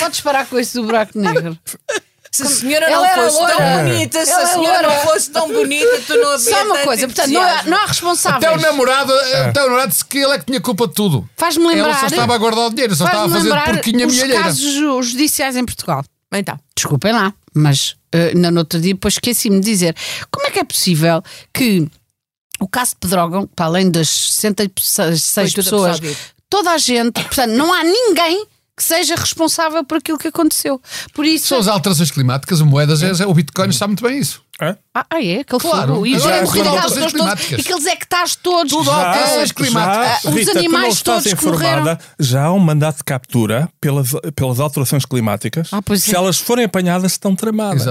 Podes 0.00 0.22
parar 0.22 0.46
com 0.46 0.58
isso 0.58 0.80
do 0.80 0.86
buraco 0.86 1.18
negro. 1.18 1.58
Se 2.36 2.42
a 2.42 2.46
senhora 2.46 2.86
Ela 2.86 2.96
não 2.96 3.04
era 3.06 3.22
fosse 3.30 3.38
tão 3.56 3.76
bonita, 3.84 4.24
se 4.26 4.30
Ela 4.32 4.42
a 4.42 4.46
senhora 4.46 4.88
não 4.88 5.00
fosse 5.00 5.30
tão 5.30 5.48
bonita, 5.52 6.02
tu 6.06 6.16
não 6.16 6.32
havia 6.32 6.50
Só 6.50 6.64
uma 6.64 6.78
coisa, 6.78 7.06
portanto, 7.06 7.30
não 7.30 7.42
há, 7.42 7.62
não 7.64 7.76
há 7.78 7.86
responsáveis. 7.86 8.44
Até 8.44 8.56
o 8.56 8.60
namorado, 8.60 9.12
até 9.12 9.60
o 9.62 9.64
namorado 9.66 9.88
disse 9.90 10.04
que 10.04 10.18
ele 10.18 10.32
é 10.34 10.38
que 10.38 10.44
tinha 10.46 10.60
culpa 10.60 10.86
de 10.88 10.94
tudo. 10.94 11.28
Faz-me 11.36 11.66
lembrar. 11.66 11.88
Ela 11.90 11.98
só 12.00 12.06
estava 12.06 12.34
a 12.34 12.38
guardar 12.38 12.66
o 12.66 12.70
dinheiro, 12.70 12.94
só 12.94 13.06
estava 13.06 13.26
a 13.26 13.28
fazer 13.28 13.48
porquinha 13.64 14.06
os 14.06 14.12
milheira. 14.14 14.42
casos 14.42 14.60
ju- 14.74 15.02
judiciais 15.02 15.56
em 15.56 15.64
Portugal. 15.64 16.04
Então, 16.34 16.58
Desculpem 16.76 17.12
lá, 17.12 17.32
mas 17.54 17.96
uh, 18.14 18.34
ainda 18.34 18.50
no 18.50 18.58
outro 18.58 18.78
dia 18.80 18.92
depois 18.92 19.14
esqueci-me 19.14 19.60
de 19.60 19.64
dizer 19.70 19.96
como 20.30 20.46
é 20.46 20.50
que 20.50 20.58
é 20.58 20.64
possível 20.64 21.22
que 21.54 21.88
o 22.60 22.68
caso 22.68 22.90
de 22.90 22.96
Pedrógão, 22.98 23.46
para 23.54 23.66
além 23.66 23.90
das 23.90 24.08
66 24.08 25.32
Foi 25.32 25.44
tudo 25.50 25.64
pessoas, 25.64 26.00
toda 26.50 26.70
a 26.72 26.78
gente, 26.78 27.12
portanto, 27.12 27.52
não 27.52 27.72
há 27.72 27.82
ninguém 27.82 28.46
que 28.76 28.84
seja 28.84 29.16
responsável 29.16 29.82
por 29.84 29.98
aquilo 29.98 30.18
que 30.18 30.28
aconteceu. 30.28 30.80
Por 31.14 31.24
isso. 31.24 31.46
São 31.48 31.58
as 31.58 31.66
alterações 31.68 32.10
climáticas, 32.10 32.60
o 32.60 32.66
moedas, 32.66 33.02
é- 33.02 33.26
o 33.26 33.32
Bitcoin 33.32 33.70
está 33.70 33.86
muito 33.86 34.02
bem 34.02 34.18
isso. 34.18 34.42
Hã? 34.60 34.74
Ah, 34.94 35.04
ah, 35.10 35.22
é? 35.22 35.40
Aquele 35.40 35.60
Claro. 35.60 35.94
fogo. 35.96 36.06
E 36.06 36.16
os 36.16 36.22
com 36.22 36.28
as 36.28 36.34
hectares 36.34 36.56
alterações 36.66 36.94
todos, 36.94 37.12
climáticas. 37.12 37.60
aqueles 37.60 37.86
hectares 37.86 38.36
todos. 38.36 38.72
Tudo 38.72 38.90
Ah, 38.90 39.08
alterações 39.08 39.52
climáticas. 39.52 40.24
Ah, 40.24 40.28
os 40.30 40.34
Rita, 40.34 40.52
não 40.54 40.58
animais 40.60 41.02
todos 41.02 41.34
que 41.34 41.44
morreram. 41.44 41.98
já 42.18 42.44
há 42.44 42.52
um 42.52 42.58
mandato 42.58 42.96
de 42.98 43.04
captura 43.04 43.68
pelas, 43.78 44.08
pelas 44.34 44.58
alterações 44.58 45.04
climáticas. 45.04 45.68
Ah, 45.72 45.82
pois 45.82 46.02
Se 46.02 46.14
é. 46.14 46.16
elas 46.16 46.38
forem 46.38 46.64
apanhadas, 46.64 47.12
estão 47.12 47.36
tramadas. 47.36 47.84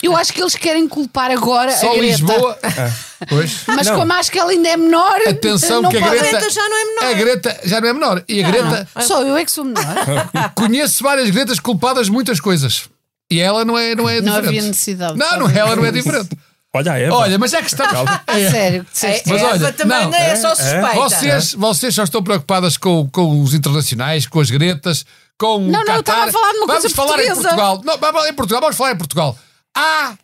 Eu 0.00 0.16
acho 0.16 0.32
que 0.32 0.40
eles 0.40 0.54
querem 0.54 0.86
culpar 0.86 1.32
agora 1.32 1.72
Só 1.76 1.90
a 1.90 1.94
Greta. 1.96 2.06
Lisboa. 2.06 2.58
É. 2.62 2.92
Pois. 3.28 3.62
Mas 3.66 3.88
Não. 3.88 3.98
como 3.98 4.12
acho 4.12 4.30
que 4.30 4.38
ela 4.38 4.52
ainda 4.52 4.68
é 4.68 4.76
menor. 4.76 5.16
Atenção 5.28 5.82
não 5.82 5.90
que 5.90 5.96
a 5.96 6.00
Greta, 6.08 6.28
Greta 6.30 6.50
já 6.50 6.68
não 6.68 6.76
é 6.76 6.84
menor. 6.84 7.04
A 7.04 7.12
Greta 7.14 7.60
já 7.64 7.80
não 7.80 7.88
é 7.88 7.92
menor. 7.92 8.24
E 8.28 8.44
a 8.44 8.46
Greta, 8.48 8.88
Só 9.00 9.22
eu 9.22 9.36
é 9.36 9.44
que 9.44 9.50
sou 9.50 9.64
menor. 9.64 9.84
conheço 10.54 11.02
várias 11.02 11.28
Gretas 11.30 11.58
culpadas 11.58 12.06
de 12.06 12.12
muitas 12.12 12.38
coisas. 12.38 12.84
E 13.30 13.40
ela 13.40 13.64
não 13.64 13.76
é, 13.78 13.94
não 13.94 14.08
é 14.08 14.20
Não 14.20 14.32
diferente. 14.32 14.48
havia 14.48 14.62
necessidade. 14.62 15.12
de 15.12 15.18
Não, 15.18 15.38
não, 15.38 15.50
ela 15.50 15.76
não 15.76 15.84
é 15.84 15.92
diferente. 15.92 16.30
Olha 16.74 16.92
a 16.92 16.98
Eva. 16.98 17.14
Olha, 17.16 17.38
mas 17.38 17.50
já 17.50 17.62
que 17.62 17.68
está. 17.68 17.88
A 18.26 18.34
sério, 18.50 18.86
a 18.90 19.30
Mas 19.30 19.42
Eva 19.42 19.50
olha, 19.52 19.72
também 19.72 19.98
não, 20.02 20.10
não 20.10 20.18
é, 20.18 20.30
é, 20.30 20.36
só 20.36 20.52
é. 20.52 20.54
suspeita. 20.54 20.94
Vocês, 20.94 21.52
vocês 21.54 21.94
só 21.94 22.04
estão 22.04 22.22
preocupadas 22.22 22.76
com, 22.76 23.08
com 23.10 23.42
os 23.42 23.54
internacionais, 23.54 24.26
com 24.26 24.38
as 24.40 24.50
Gretas, 24.50 25.04
com 25.38 25.56
o 25.56 25.60
Não, 25.60 25.84
não, 25.84 25.94
eu 25.94 26.02
Qatar. 26.02 26.28
estava 26.28 26.28
a 26.28 26.32
falar 26.32 26.52
de 26.52 26.58
uma 26.58 26.66
vamos 26.66 26.82
coisa 26.82 26.96
falar 26.96 27.22
em. 27.24 27.34
Portugal. 27.34 27.82
Não, 27.84 27.98
vamos 27.98 28.12
falar 28.12 28.28
em 28.28 28.34
Portugal. 28.34 28.60
Vamos 28.60 28.76
falar 28.76 28.92
em 28.92 28.96
Portugal. 28.98 29.38
Há 29.76 30.14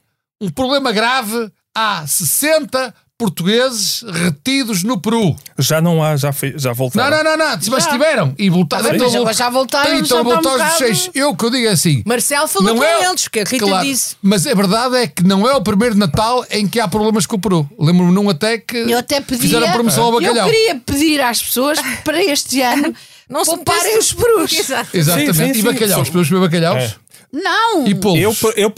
um 0.41 0.51
problema 0.51 0.93
grave. 0.93 1.51
Há 1.77 2.07
60 2.07 2.95
portugueses 3.19 4.03
retidos 4.13 4.83
no 4.83 5.01
Peru. 5.01 5.37
Já 5.59 5.81
não 5.81 6.03
há, 6.03 6.17
já, 6.17 6.33
foi, 6.33 6.55
já 6.57 6.71
Não, 6.71 6.75
voltaram. 6.75 7.17
não, 7.23 7.37
não, 7.37 7.51
não. 7.51 7.59
Mas 7.71 7.87
tiveram. 7.87 8.35
E 8.39 8.51
voltaram. 8.51 8.85
Bem, 8.85 8.95
Então, 8.97 9.33
já 9.33 9.49
voltaram, 9.51 9.95
Então 9.99 10.19
já 10.19 10.23
voltaram 10.23 10.67
os 10.73 10.73
seis. 10.79 11.11
Eu 11.15 11.35
que 11.35 11.45
eu 11.45 11.51
digo 11.51 11.67
é 11.67 11.71
assim. 11.71 12.03
Marcelo 12.05 12.49
falou 12.49 12.75
com 12.77 12.83
eles, 12.85 13.29
que 13.29 13.41
a 13.41 13.45
Rita 13.45 13.65
claro, 13.67 13.87
disse. 13.87 14.17
Mas 14.23 14.47
a 14.47 14.55
verdade 14.55 14.97
é 14.97 15.07
que 15.07 15.23
não 15.23 15.49
é 15.49 15.55
o 15.55 15.63
primeiro 15.63 15.95
Natal 15.97 16.45
em 16.51 16.67
que 16.67 16.81
há 16.81 16.89
problemas 16.89 17.25
com 17.27 17.37
o 17.37 17.41
Peru. 17.41 17.69
Lembro-me 17.79 18.13
num 18.13 18.29
até 18.29 18.59
que 18.59 18.77
Eu 18.77 18.99
até 18.99 19.21
pedia. 19.21 19.43
fizeram 19.43 19.71
promoção 19.73 20.05
ao 20.05 20.13
bacalhau. 20.13 20.47
Eu 20.49 20.53
queria 20.53 20.75
pedir 20.85 21.21
às 21.21 21.43
pessoas 21.43 21.79
para 22.05 22.23
este 22.23 22.61
ano 22.63 22.95
Não 23.29 23.43
pouparem 23.43 23.83
pense- 23.95 23.99
os 23.99 24.13
perus. 24.13 24.53
Exatamente. 24.93 25.33
Sim, 25.33 25.33
sim, 25.33 25.51
e 25.51 25.55
sim. 25.55 25.63
bacalhaus. 25.63 26.07
Sim. 26.07 26.13
Podemos 26.13 26.29
comer 26.29 26.41
bacalhaus? 26.43 26.83
É. 26.83 26.95
Não! 27.35 27.85
E 27.85 27.95
polvos. 27.97 28.43
Eu, 28.43 28.53
eu, 28.57 28.73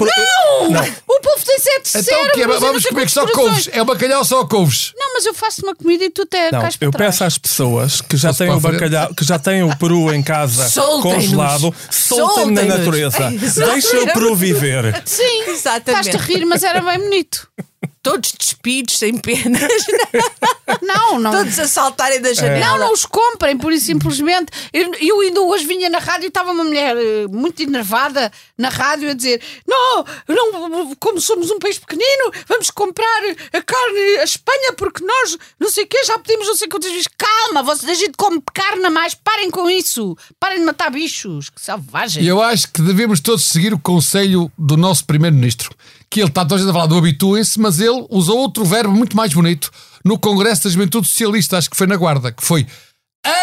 Não! 0.70 0.82
O 1.06 1.20
povo 1.20 1.44
tem 1.44 1.58
sete 1.58 1.90
Então 1.90 2.02
cérebros. 2.02 2.32
que 2.32 2.42
é? 2.42 2.46
não 2.46 2.60
Vamos 2.60 2.82
comer 2.84 3.00
quantos 3.02 3.12
só 3.12 3.26
couves. 3.26 3.68
É 3.70 3.82
o 3.82 3.84
bacalhau 3.84 4.24
só 4.24 4.46
couves. 4.46 4.92
Não, 4.96 5.12
mas 5.12 5.26
eu 5.26 5.34
faço 5.34 5.62
uma 5.62 5.74
comida 5.76 6.04
e 6.04 6.10
tu 6.10 6.22
até 6.22 6.50
Não, 6.50 6.62
eu 6.80 6.90
trás. 6.90 6.96
peço 6.96 7.24
às 7.24 7.36
pessoas 7.36 8.00
que 8.00 8.16
já 8.16 8.28
Posso 8.30 8.38
têm 8.38 8.50
o 8.50 8.58
bacalhau, 8.60 9.14
que 9.14 9.24
já 9.24 9.38
têm 9.38 9.62
o 9.62 9.76
peru 9.76 10.12
em 10.12 10.22
casa 10.22 10.70
congelado, 11.02 11.74
soltem-me 11.90 12.52
na 12.52 12.62
natureza. 12.62 13.30
Exato. 13.32 13.72
Deixa 13.72 14.00
o 14.00 14.12
peru 14.12 14.34
viver. 14.34 15.02
Sim, 15.04 15.42
Exatamente. 15.48 16.08
estás-te 16.08 16.16
a 16.16 16.20
rir, 16.20 16.44
mas 16.46 16.62
era 16.62 16.80
bem 16.80 16.98
bonito. 16.98 17.48
Todos 18.06 18.30
despidos, 18.38 18.98
sem 18.98 19.18
penas. 19.18 19.62
Não, 20.82 21.18
não. 21.18 21.30
Todos 21.30 21.58
a 21.58 21.66
saltarem 21.68 22.20
da 22.20 22.32
janela. 22.32 22.60
Não, 22.60 22.78
não 22.78 22.92
os 22.92 23.06
comprem, 23.06 23.56
pura 23.56 23.74
e 23.74 23.80
simplesmente. 23.80 24.52
Eu, 24.72 24.92
eu 24.94 25.20
ainda 25.20 25.40
hoje 25.40 25.64
vinha 25.64 25.88
na 25.88 25.98
rádio 25.98 26.26
e 26.26 26.28
estava 26.28 26.50
uma 26.50 26.64
mulher 26.64 26.96
eh, 26.96 27.26
muito 27.28 27.62
enervada 27.62 28.32
na 28.58 28.68
rádio 28.68 29.10
a 29.10 29.14
dizer: 29.14 29.40
Não, 29.66 30.04
não, 30.28 30.94
como 30.96 31.20
somos 31.20 31.50
um 31.50 31.58
país 31.58 31.78
pequenino, 31.78 32.32
vamos 32.48 32.70
comprar 32.70 33.22
a 33.52 33.62
carne 33.62 34.18
à 34.18 34.24
Espanha 34.24 34.72
porque 34.76 35.04
nós 35.04 35.38
não 35.58 35.70
sei 35.70 35.84
o 35.84 35.86
quê, 35.86 36.02
já 36.04 36.18
pedimos 36.18 36.46
não 36.46 36.56
sei 36.56 36.68
quantas 36.68 36.90
vezes. 36.90 37.08
Calma, 37.16 37.62
vocês 37.62 37.90
a 37.90 37.94
gente 37.94 38.16
come 38.16 38.42
carne 38.52 38.84
a 38.84 38.90
mais, 38.90 39.14
parem 39.14 39.50
com 39.50 39.70
isso, 39.70 40.16
parem 40.38 40.58
de 40.58 40.64
matar 40.64 40.90
bichos, 40.90 41.48
que 41.48 41.60
selvagem. 41.60 42.22
E 42.22 42.28
eu 42.28 42.42
acho 42.42 42.70
que 42.72 42.82
devemos 42.82 43.20
todos 43.20 43.44
seguir 43.44 43.72
o 43.72 43.78
conselho 43.78 44.50
do 44.58 44.76
nosso 44.76 45.04
Primeiro-Ministro. 45.04 45.74
Que 46.10 46.20
ele 46.20 46.28
está 46.28 46.42
toda 46.42 46.54
a 46.54 46.58
gente 46.58 46.70
a 46.70 46.72
falar 46.72 46.86
do 46.86 46.96
habituem-se, 46.96 47.58
mas 47.60 47.80
ele 47.80 48.06
usou 48.10 48.38
outro 48.38 48.64
verbo 48.64 48.92
muito 48.92 49.16
mais 49.16 49.32
bonito 49.34 49.70
no 50.04 50.18
Congresso 50.18 50.64
da 50.64 50.70
Juventude 50.70 51.06
Socialista, 51.08 51.58
acho 51.58 51.68
que 51.68 51.76
foi 51.76 51.86
na 51.86 51.96
Guarda, 51.96 52.30
que 52.30 52.44
foi 52.44 52.66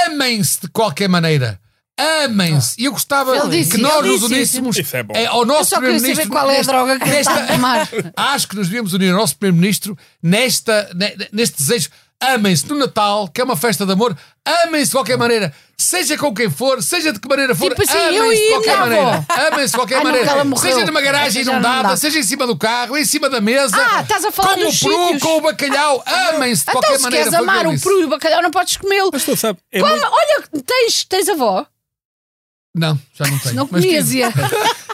amem-se 0.08 0.62
de 0.62 0.68
qualquer 0.70 1.10
maneira. 1.10 1.60
Amem-se. 2.24 2.82
E 2.82 2.86
eu 2.86 2.92
gostava 2.92 3.34
que 3.50 3.78
nós 3.78 4.04
nos 4.06 4.24
uníssemos 4.24 4.78
Isso 4.78 4.98
é 4.98 5.04
bom. 5.04 5.14
ao 5.28 5.42
Eu 5.42 5.46
nosso 5.46 5.70
Primeiro-Ministro. 5.76 6.24
saber 6.24 6.30
qual 6.32 6.50
é 6.50 6.54
a 6.56 6.58
nesta- 6.58 6.72
droga 6.72 7.00
que 7.00 7.08
ele 7.10 7.18
está 7.20 7.34
a 7.34 7.36
nesta- 7.42 7.54
tomar. 7.54 7.90
Acho 8.18 8.48
que 8.48 8.56
nos 8.56 8.68
devíamos 8.68 8.94
unir 8.94 9.12
ao 9.12 9.18
nosso 9.20 9.36
Primeiro-Ministro 9.38 9.96
nesta, 10.22 10.90
ne- 10.96 11.16
neste 11.32 11.58
desejo. 11.60 11.90
Amem-se 12.22 12.68
no 12.70 12.76
Natal, 12.78 13.28
que 13.28 13.42
é 13.42 13.44
uma 13.44 13.58
festa 13.58 13.86
de 13.86 13.92
amor. 13.92 14.18
Amem-se 14.46 14.88
de 14.92 14.96
qualquer 14.96 15.18
maneira. 15.18 15.54
Seja 15.78 16.18
com 16.18 16.34
quem 16.34 16.50
for, 16.50 16.82
seja 16.82 17.12
de 17.12 17.20
que 17.20 17.28
maneira 17.28 17.54
for. 17.54 17.70
Tipo 17.76 17.82
assim, 17.84 17.98
amem-se 18.18 18.42
de 18.44 18.50
qualquer 18.54 18.78
maneira. 18.78 19.26
Amem-se 19.52 19.72
de 19.72 19.78
qualquer 19.78 19.98
Ai, 19.98 20.04
maneira. 20.04 20.56
Seja 20.58 20.86
numa 20.86 21.02
garagem 21.02 21.42
inundada, 21.42 21.98
seja 21.98 22.20
em 22.20 22.24
cima 22.24 22.48
do 22.48 22.56
carro, 22.58 22.96
em 22.98 23.04
cima 23.04 23.30
da 23.30 23.42
mesa. 23.42 23.76
Ah, 23.78 24.02
estás 24.02 24.24
a 24.24 24.32
falar 24.32 24.54
com 24.56 24.62
o 24.62 24.64
peru, 24.64 24.72
sítios. 24.72 25.22
com 25.22 25.38
o 25.38 25.42
bacalhau. 25.42 26.02
Amem-se 26.06 26.64
de 26.64 26.70
Então, 26.72 26.82
qualquer 26.82 26.98
se 26.98 27.04
maneira. 27.04 27.24
queres 27.26 27.38
foi 27.38 27.44
o 27.46 27.52
que 27.52 27.58
amar 27.60 27.68
o 27.76 27.80
peru 27.82 28.02
e 28.02 28.04
o 28.06 28.08
bacalhau, 28.08 28.42
não 28.42 28.52
podes 28.52 28.78
comê-lo. 28.78 29.10
Mas 29.12 29.26
tu 29.26 29.36
sabes, 29.36 29.62
é 29.72 29.80
Come- 29.82 29.92
muito- 29.92 30.08
Olha, 30.10 30.44
tens, 30.66 31.04
tens 31.04 31.28
avó? 31.30 31.66
Não, 32.76 32.98
já 33.14 33.28
não 33.28 33.40
tenho. 33.40 33.56
Não 33.56 33.68
Mas 33.70 33.84
comias. 33.84 34.10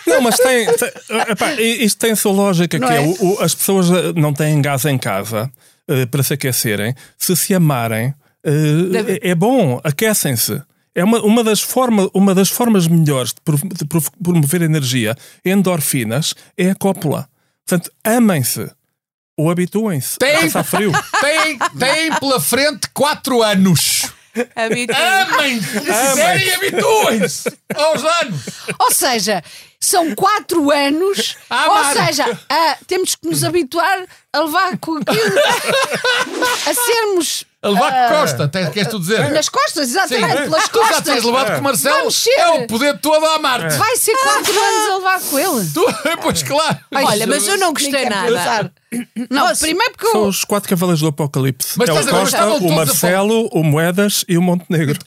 Não, 0.08 0.22
mas 0.22 0.36
tem. 0.38 0.66
tem 0.66 0.88
epá, 1.30 1.54
isto 1.54 1.98
tem 2.00 2.12
a 2.12 2.16
sua 2.16 2.32
lógica, 2.34 2.78
Não 2.80 2.88
que 2.88 2.94
é, 2.94 2.98
é? 2.98 3.00
o- 3.02 3.34
o- 3.36 3.42
as 3.42 3.54
pessoas 3.54 3.90
eh, 3.92 4.14
não 4.16 4.34
têm 4.34 4.60
gás 4.62 4.84
em 4.86 4.98
casa 4.98 5.50
eh, 5.90 6.06
para 6.06 6.24
se 6.24 6.34
aquecerem. 6.34 6.96
Se 7.18 7.36
se 7.36 7.54
amarem, 7.54 8.14
eh, 8.44 9.20
é, 9.24 9.30
é 9.32 9.36
bom, 9.36 9.82
aquecem-se. 9.84 10.62
É 10.96 11.04
uma, 11.04 11.20
uma, 11.22 11.44
das 11.44 11.62
forma, 11.62 12.10
uma 12.14 12.34
das 12.34 12.50
formas 12.50 12.88
melhores 12.88 13.32
de, 13.34 13.42
prov- 13.42 13.64
de 13.74 13.86
prov- 13.86 14.10
promover 14.24 14.62
energia, 14.62 15.16
endorfinas, 15.46 16.34
é 16.58 16.70
a 16.72 16.76
cópula. 16.76 17.28
Portanto, 17.66 17.92
amem-se 18.04 18.70
ou 19.38 19.50
habituem-se 19.50 20.16
a 20.16 20.20
Tem- 20.20 20.42
passar 20.42 20.64
frio. 20.64 20.92
Tem, 21.22 21.58
tem 21.78 22.14
pela 22.20 22.40
frente 22.42 22.90
4 22.94 23.42
anos. 23.44 24.12
Habitu- 24.56 24.94
Amem-se! 24.96 25.80
Sério, 26.16 26.48
e 26.48 26.52
habituem-se 26.54 27.52
aos 27.76 28.04
anos. 28.04 28.42
Ou 28.80 28.92
seja, 28.92 29.44
são 29.80 30.14
quatro 30.16 30.70
anos. 30.72 31.38
Ah, 31.50 31.68
ou 31.70 31.76
Mara. 31.76 32.06
seja, 32.06 32.40
ah, 32.50 32.78
temos 32.88 33.16
que 33.16 33.28
nos 33.28 33.44
habituar 33.44 34.06
a 34.34 34.40
levar 34.42 34.78
com 34.78 34.98
aquilo. 34.98 35.40
a 36.68 36.74
sermos 36.74 37.46
A 37.62 37.70
levar 37.70 37.92
que 38.10 38.16
Costa, 38.16 38.48
tens- 38.48 38.70
queres 38.70 38.90
tu 38.90 39.00
dizer? 39.00 39.32
nas 39.32 39.50
costas, 39.50 39.90
exatamente, 39.90 40.36
pelas 40.44 40.68
Tu 40.70 40.80
já 40.80 40.88
costas. 40.88 41.04
tens 41.04 41.24
levado 41.24 41.54
com 41.54 41.60
o 41.60 41.64
Marcelo. 41.64 42.10
É 42.38 42.48
o 42.52 42.68
poder 42.68 43.00
todo 43.00 43.26
a 43.26 43.40
Marte. 43.40 43.76
Vai 43.78 43.96
ser 43.98 44.16
quatro 44.18 44.52
anos 44.60 44.90
a 44.92 44.96
levar 44.98 45.22
com 45.22 45.40
ele. 45.40 45.70
Tu, 45.74 45.86
pois 46.22 46.44
claro. 46.44 46.78
Olha, 46.96 47.28
mas 47.28 47.48
eu 47.48 47.58
não 47.58 47.74
gostei 47.74 48.08
nada. 48.10 48.72
Não, 49.30 49.56
primeiro 49.56 49.92
porque 49.94 50.10
São 50.12 50.22
eu. 50.24 50.28
os 50.30 50.44
quatro 50.44 50.68
cavaleiros 50.68 51.00
do 51.02 51.08
Apocalipse. 51.08 51.78
Mas 51.78 51.90
é 51.90 51.94
o 51.94 52.08
Costa, 52.08 52.48
o 52.56 52.72
Marcelo, 52.72 53.48
o 53.52 53.64
Moedas 53.64 54.26
e 54.28 54.36
o 54.36 54.42
Montenegro. 54.42 54.98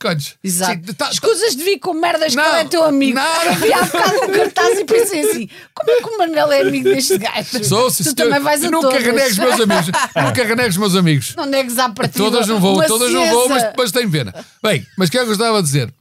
Exato. 0.45 0.87
Sim, 0.87 0.93
tá- 0.95 1.11
Escusas 1.11 1.57
de 1.57 1.65
vir 1.65 1.79
com 1.81 1.93
merdas 1.93 2.31
que 2.31 2.37
Não, 2.37 2.45
não 2.49 2.55
é 2.57 2.65
teu 2.65 2.85
amigo. 2.85 3.19
não. 3.19 3.43
Eu 3.43 3.55
vi 3.57 3.73
há 3.73 3.83
bocado 3.83 4.25
um 4.25 4.33
cartaz 4.33 4.79
e 4.79 4.85
pensei 4.85 5.21
assim: 5.29 5.49
como 5.75 5.91
é 5.91 6.01
que 6.01 6.09
o 6.09 6.19
Manel 6.19 6.53
é 6.53 6.61
amigo 6.63 6.85
deste 6.91 7.19
gajo? 7.19 7.65
Sou, 7.65 7.91
sim, 7.91 8.05
tu 8.05 8.11
senhor. 8.15 8.29
também 8.29 8.41
vais 8.41 8.63
a 8.65 8.71
nunca 8.71 8.89
todas. 8.89 9.03
renego 9.05 9.31
os 9.31 9.39
meus 9.39 9.61
amigos. 9.61 9.87
nunca 10.17 10.45
renego 10.45 10.69
os 10.69 10.77
meus 10.77 10.95
amigos. 10.97 11.35
Não 11.37 11.47
negues 11.47 11.79
à 11.79 11.89
partida. 11.89 12.19
Todas 12.25 12.47
não 12.47 12.61
vou, 12.61 12.85
todas 12.87 13.13
não 13.13 13.27
vou, 13.31 13.49
mas, 13.49 13.65
mas 13.77 13.91
tenho 13.91 14.11
pena. 14.11 14.33
Bem, 14.63 14.87
mas 14.97 15.09
o 15.09 15.11
que 15.11 15.19
é 15.19 15.21
que 15.21 15.25
eu 15.25 15.29
gostava 15.29 15.59
de 15.61 15.67
dizer? 15.67 15.93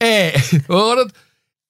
É. 0.00 0.34
Agora. 0.68 1.06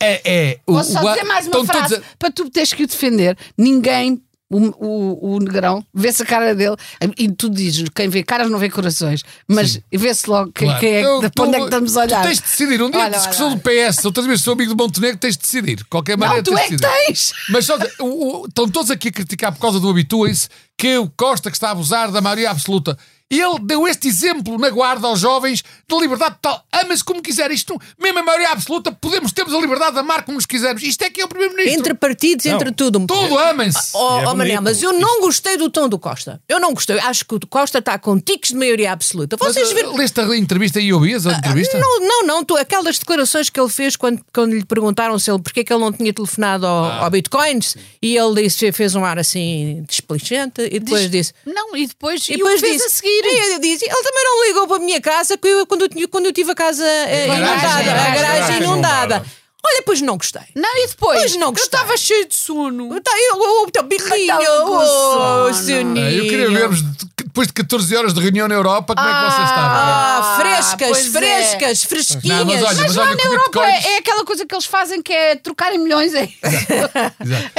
É. 0.02 0.20
é 0.24 0.58
o, 0.66 0.72
Posso 0.74 0.92
só 0.92 1.00
o- 1.02 1.08
dizer 1.08 1.24
mais 1.24 1.46
uma 1.46 1.64
frase 1.64 1.94
a- 1.94 2.02
para 2.18 2.30
tu 2.30 2.50
teres 2.50 2.72
que 2.74 2.82
o 2.84 2.86
defender. 2.86 3.38
Ninguém, 3.56 4.20
o, 4.56 4.86
o, 4.86 5.34
o 5.34 5.38
negrão, 5.40 5.84
vê-se 5.92 6.22
a 6.22 6.26
cara 6.26 6.54
dele 6.54 6.76
e 7.18 7.28
tu 7.30 7.48
dizes: 7.50 7.88
quem 7.94 8.08
vê 8.08 8.22
caras 8.22 8.50
não 8.50 8.58
vê 8.58 8.70
corações, 8.70 9.22
mas 9.48 9.80
vê-se 9.92 10.28
logo 10.28 10.52
quem, 10.52 10.68
Claro. 10.68 10.80
quem 10.80 10.92
é, 10.94 11.04
Eu- 11.04 11.20
que- 11.20 11.26
de 11.28 11.32
tu- 11.34 11.42
onde 11.42 11.54
é 11.56 11.58
que 11.58 11.64
estamos 11.64 11.96
a 11.96 12.00
olhar. 12.02 12.20
Tu 12.22 12.26
tens 12.28 12.36
de 12.38 12.42
decidir. 12.42 12.82
Um 12.82 12.90
dia 12.90 13.00
Olha, 13.00 13.10
de 13.10 13.16
discussão 13.18 13.46
olha. 13.48 13.56
do 13.56 13.62
PS, 13.62 14.04
outra 14.04 14.22
vez 14.22 14.40
sou 14.40 14.52
amigo 14.52 14.74
do 14.74 14.82
Montenegro, 14.82 15.18
tens 15.18 15.36
de 15.36 15.42
decidir. 15.42 15.76
De 15.76 15.84
qualquer 15.84 16.16
maneira, 16.16 16.42
Não, 16.42 16.44
tu 16.44 16.54
tens 16.54 16.66
é 16.66 16.68
que 16.68 16.76
tens! 17.06 17.32
Mas 17.50 17.66
só, 17.66 17.76
o- 18.00 18.42
o- 18.42 18.46
estão 18.46 18.68
todos 18.68 18.90
aqui 18.90 19.08
a 19.08 19.12
criticar 19.12 19.52
por 19.52 19.60
causa 19.60 19.80
do 19.80 19.88
habituem-se 19.90 20.48
que 20.76 20.98
o 20.98 21.08
Costa 21.16 21.50
que 21.50 21.56
está 21.56 21.68
a 21.68 21.72
abusar 21.72 22.10
da 22.10 22.20
maioria 22.20 22.50
absoluta. 22.50 22.98
Ele 23.30 23.58
deu 23.62 23.88
este 23.88 24.06
exemplo 24.06 24.58
na 24.58 24.68
guarda 24.70 25.06
aos 25.08 25.18
jovens 25.20 25.62
de 25.88 25.98
liberdade 25.98 26.36
total. 26.40 26.64
Ama-se 26.72 27.02
como 27.02 27.22
quiser. 27.22 27.50
Isto, 27.50 27.80
mesmo 27.98 28.18
a 28.18 28.22
maioria 28.22 28.50
absoluta, 28.50 28.92
podemos 28.92 29.32
termos 29.32 29.52
a 29.54 29.58
liberdade 29.58 29.92
de 29.94 29.98
amar 29.98 30.22
como 30.24 30.36
nos 30.36 30.46
quisermos. 30.46 30.82
Isto 30.82 31.02
é 31.02 31.10
que 31.10 31.20
é 31.20 31.24
o 31.24 31.28
Primeiro-Ministro. 31.28 31.80
Entre 31.80 31.94
partidos, 31.94 32.46
entre 32.46 32.70
tudo. 32.70 33.04
Tudo 33.06 33.38
amem-se. 33.38 33.90
Oh, 33.94 34.20
E 34.20 34.24
é 34.24 34.28
oh. 34.28 34.34
Manel, 34.36 34.62
mas 34.62 34.82
eu 34.82 34.92
não 34.92 35.20
gostei 35.20 35.56
do 35.56 35.68
tom 35.70 35.88
do 35.88 35.98
Costa. 35.98 36.40
Eu 36.48 36.60
não 36.60 36.74
gostei. 36.74 36.98
Acho 37.00 37.24
que 37.24 37.34
o 37.34 37.40
Costa 37.48 37.78
está 37.78 37.98
com 37.98 38.20
tiques 38.20 38.50
de 38.50 38.56
maioria 38.56 38.92
absoluta. 38.92 39.36
Vocês 39.36 39.72
uh, 39.72 39.74
viram. 39.74 39.96
leste 39.96 40.20
a 40.20 40.36
entrevista 40.36 40.78
e 40.80 40.92
ouvias 40.92 41.26
a 41.26 41.32
entrevista? 41.32 41.78
Não, 41.78 42.00
não, 42.00 42.22
não. 42.26 42.44
Tu, 42.44 42.56
aquelas 42.56 42.98
declarações 42.98 43.48
que 43.48 43.58
ele 43.58 43.70
fez 43.70 43.96
quando, 43.96 44.20
quando 44.32 44.54
lhe 44.54 44.64
perguntaram 44.64 45.18
se 45.18 45.30
ele, 45.30 45.40
porque 45.40 45.60
é 45.60 45.64
que 45.64 45.72
ele 45.72 45.80
não 45.80 45.92
tinha 45.92 46.12
telefonado 46.12 46.66
ao, 46.66 46.84
Ah. 46.84 47.04
ao 47.04 47.10
Bitcoins 47.10 47.76
e 48.02 48.16
ele 48.16 48.42
disse, 48.42 48.70
fez 48.70 48.94
um 48.94 49.04
ar 49.04 49.18
assim 49.18 49.82
desplicente 49.88 50.60
e 50.70 50.78
depois 50.78 51.10
disse. 51.10 51.32
Não, 51.46 51.74
e 51.76 51.86
depois, 51.86 52.28
E 52.28 52.34
e 52.34 52.36
depois 52.36 52.60
o 52.60 52.62
que 52.62 52.68
fez 52.68 52.82
disse, 52.82 52.86
a 52.86 52.90
seguir. 52.90 53.13
E 53.22 53.52
eu 53.54 53.58
disse, 53.60 53.84
ele 53.84 54.02
também 54.02 54.24
não 54.24 54.46
ligou 54.46 54.66
para 54.66 54.76
a 54.76 54.80
minha 54.80 55.00
casa 55.00 55.38
eu- 55.42 55.66
quando, 55.66 55.82
eu, 55.82 55.88
tinha- 55.88 56.08
quando 56.08 56.26
eu 56.26 56.32
tive 56.32 56.50
a 56.50 56.54
casa 56.54 56.84
eh, 56.84 57.26
garagem, 57.26 57.36
inundada, 57.38 57.78
a 57.78 57.94
garagem 57.94 58.14
garagem 58.22 58.56
inundada. 58.56 59.14
inundada. 59.16 59.26
Olha, 59.66 59.82
pois 59.86 60.00
não 60.02 60.18
gostei. 60.18 60.42
Não, 60.54 60.76
e 60.76 60.86
depois? 60.88 61.18
Pois 61.20 61.36
não 61.36 61.46
eu 61.48 61.52
gostei. 61.52 61.78
estava 61.78 61.96
cheio 61.96 62.26
de 62.28 62.34
sono. 62.36 63.00
Tá, 63.00 63.10
eu, 63.16 63.62
o 63.62 63.70
teu 63.70 63.82
bilinho, 63.82 64.14
Estava 64.14 64.44
com 64.66 64.76
oh, 64.76 64.84
sono. 64.86 65.54
Soninho. 65.54 66.06
Ah, 66.06 66.12
Eu 66.12 66.24
queria 66.24 66.50
ver-vos 66.50 66.82
de- 66.82 67.06
depois 67.34 67.48
de 67.48 67.52
14 67.52 67.96
horas 67.96 68.14
de 68.14 68.20
reunião 68.20 68.46
na 68.46 68.54
Europa, 68.54 68.94
como 68.94 69.08
é 69.08 69.12
que 69.12 69.20
vocês 69.32 69.48
estavam? 69.48 69.76
Ah, 69.76 70.04
Ah, 70.16 70.36
frescas, 70.38 70.88
pois 70.88 71.14
é. 71.16 71.18
frescas, 71.18 71.82
fresquinhas. 71.84 72.24
Não, 72.38 72.44
mas 72.44 72.56
olha, 72.62 72.64
Mas 72.66 72.76
mas 72.78 72.94
lá 72.94 73.02
olha, 73.02 73.16
na 73.16 73.22
Europa 73.24 73.44
Bitcoins- 73.50 73.84
é, 73.84 73.94
é 73.94 73.98
aquela 73.98 74.24
coisa 74.24 74.46
que 74.46 74.54
eles 74.54 74.64
fazem 74.64 75.02
que 75.02 75.12
é 75.12 75.34
trocar 75.34 75.74
em 75.74 75.78
milhões. 75.78 76.14
É. 76.14 76.28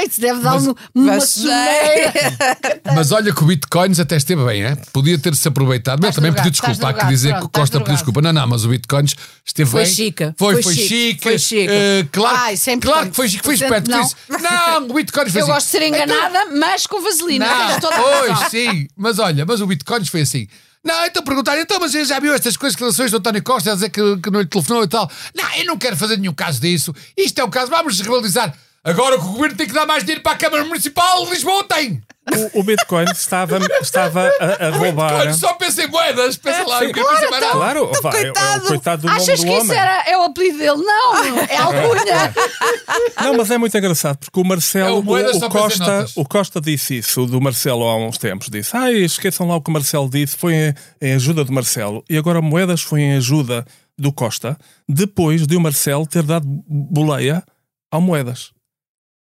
Isso 0.08 0.22
deve 0.22 0.40
dar 0.40 0.54
Mas- 0.54 0.68
um- 0.68 0.76
uma 0.94 1.14
Mas- 1.16 1.30
soneira. 1.30 2.14
Mas 2.96 3.12
olha 3.12 3.34
que 3.34 3.44
o 3.44 3.48
Bitcoins 3.48 4.00
até 4.00 4.16
esteve 4.16 4.46
bem, 4.46 4.64
é? 4.64 4.76
Podia 4.94 5.18
ter-se 5.20 5.46
aproveitado. 5.48 6.00
Mas 6.02 6.12
Estás 6.12 6.16
também 6.16 6.32
drogado, 6.32 6.44
pediu 6.44 6.52
desculpa. 6.52 6.72
estás 6.72 6.90
Há 6.90 6.94
que 6.94 7.00
drogado, 7.00 7.14
dizer 7.16 7.30
pronto, 7.30 7.40
que 7.42 7.46
o 7.46 7.48
estás 7.48 7.62
Costa 7.62 7.72
pediu 7.74 7.84
drogado. 7.86 7.98
desculpa. 7.98 8.22
Não, 8.22 8.34
não, 8.34 8.48
mas 8.48 8.66
o 8.66 8.70
Bitcoins 8.70 9.16
esteve 9.46 9.70
Foi 9.70 9.84
bem. 9.84 9.94
chique, 9.94 10.34
Foi, 10.38 10.54
foi 10.54 10.64
foi 10.64 10.74
chique, 10.74 10.88
chique. 10.88 11.24
foi 11.24 11.38
chique. 11.40 11.68
Eh, 11.70 12.08
claro, 12.12 12.38
Ah, 12.40 12.54
isso 12.54 12.70
é 12.70 12.78
claro 12.78 13.10
que 13.10 13.16
foi 13.16 13.28
chique, 13.28 13.44
foi 13.44 13.56
esperto. 13.56 13.92
Não. 13.92 14.10
Não, 14.40 14.88
o 14.90 14.94
Bitcoins 14.94 15.32
foi 15.34 15.42
Eu 15.42 15.46
assim. 15.46 15.54
gosto 15.54 15.66
de 15.66 15.72
ser 15.72 15.82
enganada, 15.84 16.46
mas 16.56 16.88
com 16.88 17.02
vaselina. 17.02 17.46
Não, 17.46 17.68
Tens 17.68 17.82
toda 17.82 17.96
a 17.96 18.00
razão. 18.00 18.36
pois 18.38 18.50
sim, 18.52 18.88
mas 18.96 19.20
olha, 19.20 19.46
mas 19.46 19.60
o 19.62 19.65
Bitcoins 19.68 20.10
foi 20.10 20.22
assim. 20.22 20.48
Não, 20.84 21.06
então 21.06 21.24
perguntar, 21.24 21.60
então, 21.60 21.80
mas 21.80 21.92
já 21.92 22.20
viu 22.20 22.34
estas 22.34 22.56
coisas, 22.56 22.76
declarações 22.76 23.10
do 23.10 23.18
António 23.18 23.42
Costa 23.42 23.72
a 23.72 23.74
dizer 23.74 23.90
que, 23.90 24.18
que 24.18 24.30
não 24.30 24.40
lhe 24.40 24.46
telefonou 24.46 24.84
e 24.84 24.88
tal? 24.88 25.10
Não, 25.34 25.56
eu 25.56 25.66
não 25.66 25.78
quero 25.80 25.98
fazer 25.98 26.18
nenhum 26.18 26.34
caso 26.34 26.62
disso. 26.62 26.94
Isto 27.18 27.40
é 27.40 27.44
um 27.44 27.50
caso, 27.50 27.72
vamos 27.72 28.00
rivalizar. 28.00 28.56
Agora 28.86 29.16
o 29.16 29.20
que 29.20 29.26
o 29.26 29.32
governo 29.32 29.58
tem 29.58 29.66
que 29.68 29.74
dar 29.74 29.86
mais 29.88 30.04
dinheiro 30.04 30.22
para 30.22 30.34
a 30.34 30.38
Câmara 30.38 30.64
Municipal 30.64 31.26
de 31.26 31.32
Lisboa 31.32 31.64
tem. 31.64 32.02
O, 32.54 32.60
o 32.60 32.64
Bitcoin 32.64 33.06
estava, 33.12 33.60
estava 33.82 34.32
a, 34.40 34.68
a 34.68 34.70
roubar. 34.72 35.14
Olha, 35.14 35.34
só 35.34 35.54
pensa 35.54 35.84
em 35.84 35.88
moedas, 35.88 36.38
pensa 36.38 36.68
lá, 36.68 36.84
eu 36.84 36.92
quero 36.92 37.08
pensar 37.08 37.30
mais 37.30 37.42
nada. 37.44 37.54
Claro, 37.54 37.92
vai, 38.02 38.14
é 38.14 38.18
o- 38.18 38.26
é 38.26 38.30
o 38.30 38.34
coitado. 38.34 38.66
coitado 38.68 39.02
do 39.04 39.10
Achas 39.10 39.40
do 39.40 39.46
que 39.46 39.52
isso 39.54 39.62
homem. 39.62 39.78
era, 39.78 40.04
é 40.10 40.18
o 40.18 40.22
apelido 40.24 40.58
dele? 40.58 40.78
Não, 40.78 41.40
é 41.40 41.58
alcunha. 41.58 42.34
Não, 43.24 43.34
mas 43.38 43.52
é 43.52 43.58
muito 43.60 43.78
engraçado 43.78 44.18
porque 44.18 44.40
o 44.40 44.44
É 44.44 44.48
Marcelo, 44.48 45.00
o 45.00 45.04
Moedas 45.04 45.36
o, 45.36 45.38
o 45.38 45.40
pensa 45.42 45.46
em 45.46 45.50
Costa, 45.62 46.06
o 46.16 46.26
Costa 46.26 46.62
disse 46.62 46.98
isso 46.98 47.26
do 47.28 47.40
Marcelo 47.40 47.84
há 47.84 47.96
uns 47.98 48.18
tempos. 48.18 48.50
Disse: 48.50 48.76
Ai, 48.76 48.94
esqueçam 48.96 49.48
lá 49.48 49.56
o 49.56 49.62
que 49.62 49.70
o 49.70 49.74
Marcelo 49.74 50.10
disse, 50.10 50.36
foi 50.36 50.54
em, 50.54 50.74
em 51.02 51.14
ajuda 51.14 51.44
do 51.44 51.54
Marcelo. 51.54 52.04
E 52.10 52.18
agora 52.18 52.42
Moedas 52.42 52.82
foi 52.82 53.02
em 53.02 53.16
ajuda 53.18 53.66
do 53.98 54.12
Costa 54.12 54.58
depois 54.90 55.46
de 55.46 55.56
o 55.56 55.62
Marcelo 55.62 56.06
ter 56.08 56.24
dado 56.24 56.46
boleia 56.68 57.44
ao 57.92 58.02
Moedas. 58.02 58.55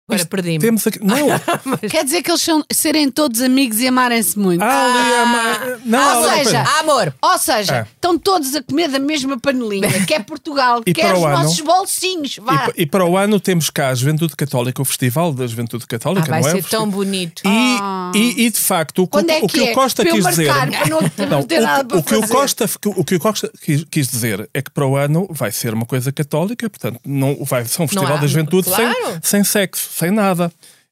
Agora 0.10 0.26
perdi-me. 0.26 0.60
Temos 0.60 0.86
aqui. 0.86 1.00
Não, 1.02 1.16
Quer 1.90 2.04
dizer 2.04 2.22
que 2.22 2.30
eles 2.32 2.42
são, 2.42 2.62
serem 2.74 3.10
todos 3.10 3.42
amigos 3.42 3.80
e 3.80 3.88
amarem-se 3.88 4.38
muito. 4.38 4.62
há 4.62 4.84
ali 4.84 5.14
a 5.16 5.26
ma- 5.26 5.78
Não, 5.86 6.00
Ou 6.22 6.28
há 6.28 6.34
ali- 6.34 6.44
seja, 6.46 6.64
Amor, 6.82 7.14
Ou 7.22 7.38
seja, 7.38 7.76
É. 7.78 7.82
estão 7.84 8.18
todos 8.20 8.54
a 8.56 8.62
comer 8.62 8.90
da 8.90 9.00
mesma 9.00 9.40
panelinha, 9.40 9.88
que 10.06 10.14
é 10.14 10.20
Portugal, 10.20 10.82
E 10.86 10.94
que 10.94 11.00
é 11.02 11.06
para 11.06 11.16
os 11.18 11.22
o 11.24 11.26
ano? 11.28 11.38
nossos 11.44 11.62
bolsinhos. 11.62 12.38
E, 12.38 12.42
Vá. 12.42 12.58
pa- 12.58 12.74
e 12.76 12.86
para 12.86 13.06
o 13.06 13.16
ano 13.18 13.40
temos 13.40 13.70
cá 13.70 13.90
a 13.90 13.96
Juventude 13.96 14.36
Católica, 14.36 14.82
o 14.82 14.86
Festival 14.86 15.32
da 15.34 15.48
Juventude 15.48 15.86
ah, 15.86 15.88
Católica, 15.88 16.28
vai 16.28 16.42
não 16.42 16.50
é? 16.50 16.52
ser 16.52 16.64
tão 16.66 16.90
bonito. 16.90 17.42
E, 17.46 17.78
Ah. 17.80 18.12
e, 18.14 18.46
e, 18.48 18.50
de 18.50 18.60
facto, 18.60 19.04
o, 19.04 19.08
que- 19.08 19.12
Quando 19.12 19.30
é 19.30 19.38
o 19.38 19.48
que 19.48 19.60
que 19.60 19.68
é? 19.70 19.72
o 19.72 19.74
Costa 19.76 20.04
Para 20.04 20.12
eu 20.12 20.16
quis 20.16 20.26
dizer. 20.28 20.48
marcar, 20.48 20.72
para 20.82 20.90
não 20.90 21.10
ter- 21.10 21.28
não 21.30 21.44
ter 21.44 21.60
o, 21.60 21.64
nada 21.64 21.86
para 21.86 21.98
o 22.00 22.04
que 22.04 22.16
o 22.16 22.22
fazer. 22.22 22.34
Costa, 22.34 22.70
o 22.98 23.06
que 23.06 23.16
o 23.16 23.20
Costa 23.20 23.52
quis, 23.64 23.86
quis 23.90 24.08
dizer 24.10 24.50
é 24.54 24.62
que 24.62 24.72
para 24.72 24.86
o 24.86 24.98
ano 24.98 25.26
vai 25.32 25.52
ser 25.54 25.74
uma 25.74 25.86
coisa 25.86 26.12
católica, 26.12 26.70
portanto, 26.70 27.00
não 27.06 27.46
vai 27.46 27.64
ser 27.64 27.82
um 27.82 27.88
festival 27.88 28.18
há- 28.18 28.20
da 28.22 28.28
juventude 28.28 28.68
claro. 28.68 28.94
sem, 29.24 29.42
sem 29.42 29.44
sexo, 29.46 29.90
sem 29.92 30.12
nada. 30.12 30.52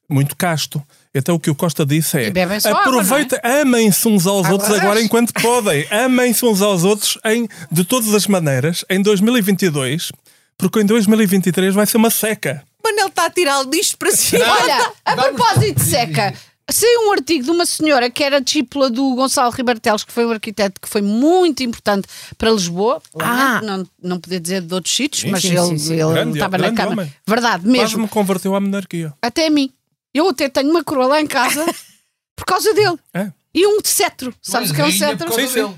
Muito 0.09 0.35
casto. 0.35 0.83
Então 1.13 1.35
o 1.35 1.39
que 1.39 1.49
o 1.49 1.55
Costa 1.55 1.85
disse 1.85 2.17
é: 2.17 2.31
aproveita, 2.71 3.39
amem-se 3.43 4.07
uns 4.07 4.27
aos 4.27 4.47
outros 4.47 4.69
Água 4.69 4.81
agora 4.83 5.01
enquanto 5.01 5.33
podem. 5.33 5.88
Amem-se 5.91 6.45
uns 6.45 6.62
aos 6.62 6.83
outros 6.83 7.17
em, 7.25 7.47
de 7.71 7.83
todas 7.83 8.13
as 8.13 8.27
maneiras 8.27 8.85
em 8.89 9.01
2022, 9.01 10.12
porque 10.57 10.81
em 10.81 10.85
2023 10.85 11.73
vai 11.73 11.85
ser 11.85 11.97
uma 11.97 12.09
seca. 12.09 12.63
Manel 12.83 13.07
está 13.07 13.25
a 13.25 13.29
tirar 13.29 13.59
o 13.59 13.69
lixo 13.69 13.97
para 13.97 14.12
cima. 14.12 14.45
Olha, 14.45 14.91
a 15.05 15.15
propósito 15.15 15.79
de 15.79 15.85
seca, 15.85 16.33
saiu 16.71 17.08
um 17.08 17.12
artigo 17.13 17.43
de 17.43 17.51
uma 17.51 17.65
senhora 17.65 18.10
que 18.10 18.23
era 18.23 18.39
discípula 18.41 18.89
do 18.89 19.15
Gonçalo 19.15 19.51
Ribeiro 19.51 19.79
Teles, 19.79 20.03
que 20.03 20.12
foi 20.12 20.25
um 20.25 20.32
arquiteto 20.32 20.79
que 20.82 20.88
foi 20.89 21.01
muito 21.01 21.63
importante 21.63 22.08
para 22.38 22.51
Lisboa. 22.51 23.01
Ah. 23.19 23.62
Não, 23.62 23.88
não 24.01 24.19
poder 24.19 24.39
dizer 24.39 24.62
de 24.62 24.73
outros 24.73 24.93
sítios, 24.95 25.21
Sim, 25.21 25.32
mas 25.32 25.41
sim, 25.41 25.49
ele, 25.55 25.67
sim, 25.67 25.77
sim. 25.77 25.93
ele 25.93 26.13
Grande- 26.13 26.34
estava 26.38 26.58
na 26.58 26.63
grande 26.63 26.77
Câmara. 26.77 27.01
homem. 27.01 27.13
Verdade, 27.27 27.63
Quase 27.63 27.71
mesmo. 27.71 28.01
me 28.03 28.08
converteu 28.10 28.55
à 28.55 28.60
monarquia. 28.60 29.13
Até 29.21 29.47
a 29.47 29.49
mim. 29.49 29.71
Eu 30.13 30.29
até 30.29 30.49
tenho 30.49 30.69
uma 30.69 30.84
coroa 30.84 31.08
lá 31.08 31.21
em 31.21 31.27
casa 31.27 31.65
por 32.36 32.45
causa 32.45 32.73
dele. 32.73 32.97
É. 33.13 33.32
E 33.53 33.65
um 33.67 33.79
cetro. 33.84 34.34
Sabes 34.41 34.71
o 34.71 34.73
que 34.73 34.82
é 34.82 34.86
um 34.86 34.91
cetro? 34.91 35.32
Sim, 35.34 35.47
sim. 35.47 35.75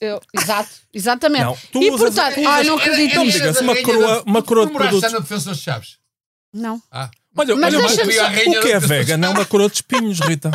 Eu- 0.00 0.20
exato, 0.34 0.70
exatamente. 0.92 1.44
Não, 1.44 1.56
tu 1.70 1.80
e 1.82 1.88
usas- 1.90 2.14
portanto, 2.14 2.44
ah, 2.46 2.64
não 2.64 2.76
acredito 2.76 3.24
diga-se, 3.24 3.60
uma 3.62 3.76
coroa- 3.82 4.22
uma 4.26 4.42
coroa 4.42 4.66
de 4.66 4.72
produtos. 4.72 5.12
na 5.12 5.18
Defesa 5.20 5.54
Chaves? 5.54 5.96
Não, 6.52 6.82
Ah. 6.90 7.08
Olha, 7.36 7.56
Mas 7.56 7.74
deixa-me 7.74 8.12
o, 8.12 8.16
só- 8.16 8.26
o 8.58 8.60
que 8.62 8.72
é 8.72 8.78
vega, 8.78 9.16
não 9.16 9.32
uma 9.32 9.44
coroa 9.44 9.68
de 9.68 9.76
espinhos, 9.76 10.20
Rita. 10.20 10.50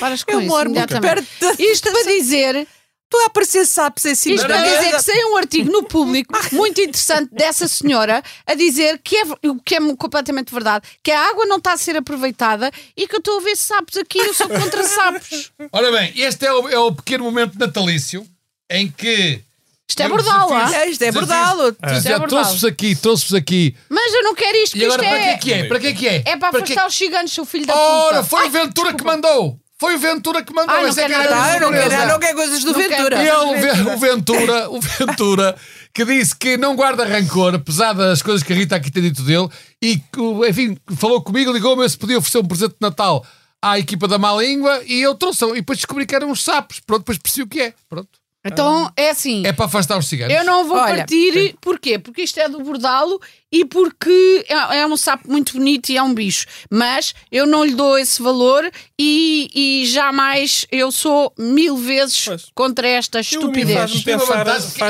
paras 0.00 0.24
com 0.24 0.32
Eu 0.32 0.40
isso 0.40 0.48
moro 0.48 0.70
muito 0.70 1.00
perto 1.00 1.26
Isto 1.58 1.90
para 1.90 2.04
dizer 2.04 2.66
Estou 3.10 3.22
a 3.22 3.26
aparecer 3.26 3.64
sapos 3.64 4.04
em 4.04 4.14
cima 4.14 4.34
Isto 4.36 4.46
para 4.46 4.62
dizer 4.62 4.96
que 4.96 5.02
saiu 5.02 5.32
um 5.32 5.36
artigo 5.38 5.72
no 5.72 5.84
público 5.84 6.34
muito 6.52 6.78
interessante 6.78 7.30
dessa 7.32 7.66
senhora 7.66 8.22
a 8.46 8.54
dizer 8.54 9.00
que 9.02 9.16
é, 9.16 9.22
o 9.48 9.58
que 9.62 9.76
é 9.76 9.96
completamente 9.96 10.52
verdade, 10.52 10.86
que 11.02 11.10
a 11.10 11.28
água 11.30 11.46
não 11.46 11.56
está 11.56 11.72
a 11.72 11.78
ser 11.78 11.96
aproveitada 11.96 12.70
e 12.94 13.08
que 13.08 13.14
eu 13.14 13.18
estou 13.18 13.38
a 13.38 13.42
ver 13.42 13.56
sapos 13.56 13.96
aqui, 13.96 14.18
eu 14.18 14.34
sou 14.34 14.46
contra 14.46 14.82
sapos. 14.84 15.50
Ora 15.72 15.90
bem, 15.90 16.12
este 16.16 16.44
é 16.44 16.52
o, 16.52 16.68
é 16.68 16.78
o 16.78 16.92
pequeno 16.94 17.24
momento 17.24 17.58
natalício 17.58 18.26
em 18.70 18.90
que. 18.90 19.42
Isto 19.88 20.00
é 20.02 20.04
eu 20.04 20.10
bordal, 20.10 20.48
desafio- 20.48 20.76
ah? 20.76 20.80
É, 20.84 20.90
Isto 20.90 21.02
é 21.04 21.12
bordalo. 21.12 21.68
Isto 21.68 21.82
é 21.84 22.00
Já 22.00 22.18
bordal. 22.18 22.28
trouxe-vos 22.28 22.64
aqui, 22.64 22.94
trouxe-vos 22.96 23.34
aqui. 23.34 23.74
Mas 23.88 24.12
eu 24.14 24.22
não 24.22 24.34
quero 24.34 24.56
isto, 24.58 24.76
E 24.76 24.80
porque 24.80 24.92
agora 24.94 25.02
isto 25.02 25.10
para 25.10 25.18
que 25.18 25.24
é, 25.28 25.32
é 25.32 25.38
que 25.38 25.52
é? 25.52 25.64
Para 25.68 25.80
que 25.80 25.86
é 25.86 25.92
que 25.94 26.08
é? 26.08 26.22
é 26.26 26.36
para 26.36 26.50
que- 26.62 26.72
afastar 26.72 26.86
os 26.86 26.94
ciganos, 26.94 27.32
seu 27.32 27.44
filho 27.46 27.66
da 27.66 27.74
Ora, 27.74 28.16
puta. 28.16 28.24
foi 28.28 28.46
o 28.46 28.50
Ventura 28.50 28.92
que 28.94 29.04
mandou! 29.04 29.58
Foi 29.80 29.94
o 29.94 29.98
Ventura 29.98 30.42
que 30.42 30.52
mandou! 30.52 30.74
Ai, 30.74 30.82
não 30.82 30.88
Essa 30.90 31.02
é 31.02 31.08
quero 31.08 31.22
que 31.22 31.28
nada. 31.30 31.42
Ah, 31.42 31.54
eu 31.54 31.60
não 31.60 31.70
quero, 31.70 31.82
surpresa. 31.84 32.06
não 32.12 32.18
quero 32.18 32.36
coisas 32.36 32.60
do 32.64 32.72
Não 32.72 32.78
quero. 32.80 32.90
Ventura. 32.96 33.22
E 33.22 33.28
é 33.28 33.38
o, 33.38 33.52
Ve- 33.54 33.90
o 33.92 33.96
Ventura, 33.98 34.70
o 34.70 34.80
Ventura, 34.80 35.56
que 35.94 36.04
disse 36.04 36.36
que 36.36 36.56
não 36.56 36.76
guarda 36.76 37.04
rancor, 37.06 37.54
apesar 37.54 37.92
das 37.94 38.20
coisas 38.20 38.42
que 38.42 38.52
a 38.52 38.56
Rita 38.56 38.76
aqui 38.76 38.90
tem 38.90 39.02
dito 39.04 39.22
dele, 39.22 39.48
e 39.80 39.96
que, 39.96 40.20
enfim, 40.50 40.76
falou 40.96 41.22
comigo, 41.22 41.50
ligou-me 41.52 41.88
se 41.88 41.96
podia 41.96 42.18
oferecer 42.18 42.38
um 42.38 42.44
presente 42.46 42.70
de 42.72 42.76
Natal 42.80 43.24
à 43.62 43.78
equipa 43.78 44.06
da 44.06 44.18
má 44.18 44.32
língua 44.34 44.82
e 44.84 45.00
eu 45.00 45.14
trouxe 45.14 45.44
e 45.46 45.54
depois 45.54 45.78
descobri 45.78 46.04
que 46.06 46.14
eram 46.14 46.30
uns 46.30 46.42
sapos. 46.42 46.80
Pronto, 46.80 47.00
depois 47.00 47.16
percebi 47.18 47.44
o 47.44 47.48
que 47.48 47.60
é. 47.60 47.74
Pronto. 47.88 48.08
Então 48.44 48.90
é 48.96 49.10
assim. 49.10 49.44
É 49.44 49.52
para 49.52 49.64
afastar 49.66 49.98
os 49.98 50.06
ciganos. 50.06 50.34
Eu 50.34 50.44
não 50.44 50.66
vou 50.66 50.76
Olha, 50.76 50.98
partir, 50.98 51.56
porquê? 51.60 51.98
Porque 51.98 52.22
isto 52.22 52.38
é 52.38 52.48
do 52.48 52.62
bordalo 52.62 53.20
e 53.50 53.64
porque 53.64 54.44
é, 54.48 54.78
é 54.80 54.86
um 54.86 54.96
sapo 54.96 55.30
muito 55.30 55.54
bonito 55.54 55.88
e 55.90 55.96
é 55.96 56.02
um 56.02 56.12
bicho. 56.12 56.46
Mas 56.70 57.14
eu 57.32 57.46
não 57.46 57.64
lhe 57.64 57.74
dou 57.74 57.98
esse 57.98 58.20
valor 58.22 58.70
e, 58.98 59.50
e 59.54 59.86
jamais 59.86 60.66
eu 60.70 60.92
sou 60.92 61.32
mil 61.38 61.76
vezes 61.76 62.24
Pois. 62.26 62.46
contra 62.54 62.86
esta 62.88 63.20
estupidez. 63.20 63.90
uma 64.14 64.44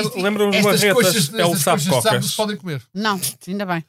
isto- 0.07 0.21
lembra-me 0.21 0.51
de 0.53 0.63
marretas, 0.63 0.95
coxas- 0.95 1.35
é 1.35 1.45
o 1.47 1.57
sapo 1.57 1.81
se 1.81 2.37
podem 2.37 2.57
comer. 2.57 2.83
Não, 2.95 3.21
ainda 3.47 3.65
bem. 3.67 3.85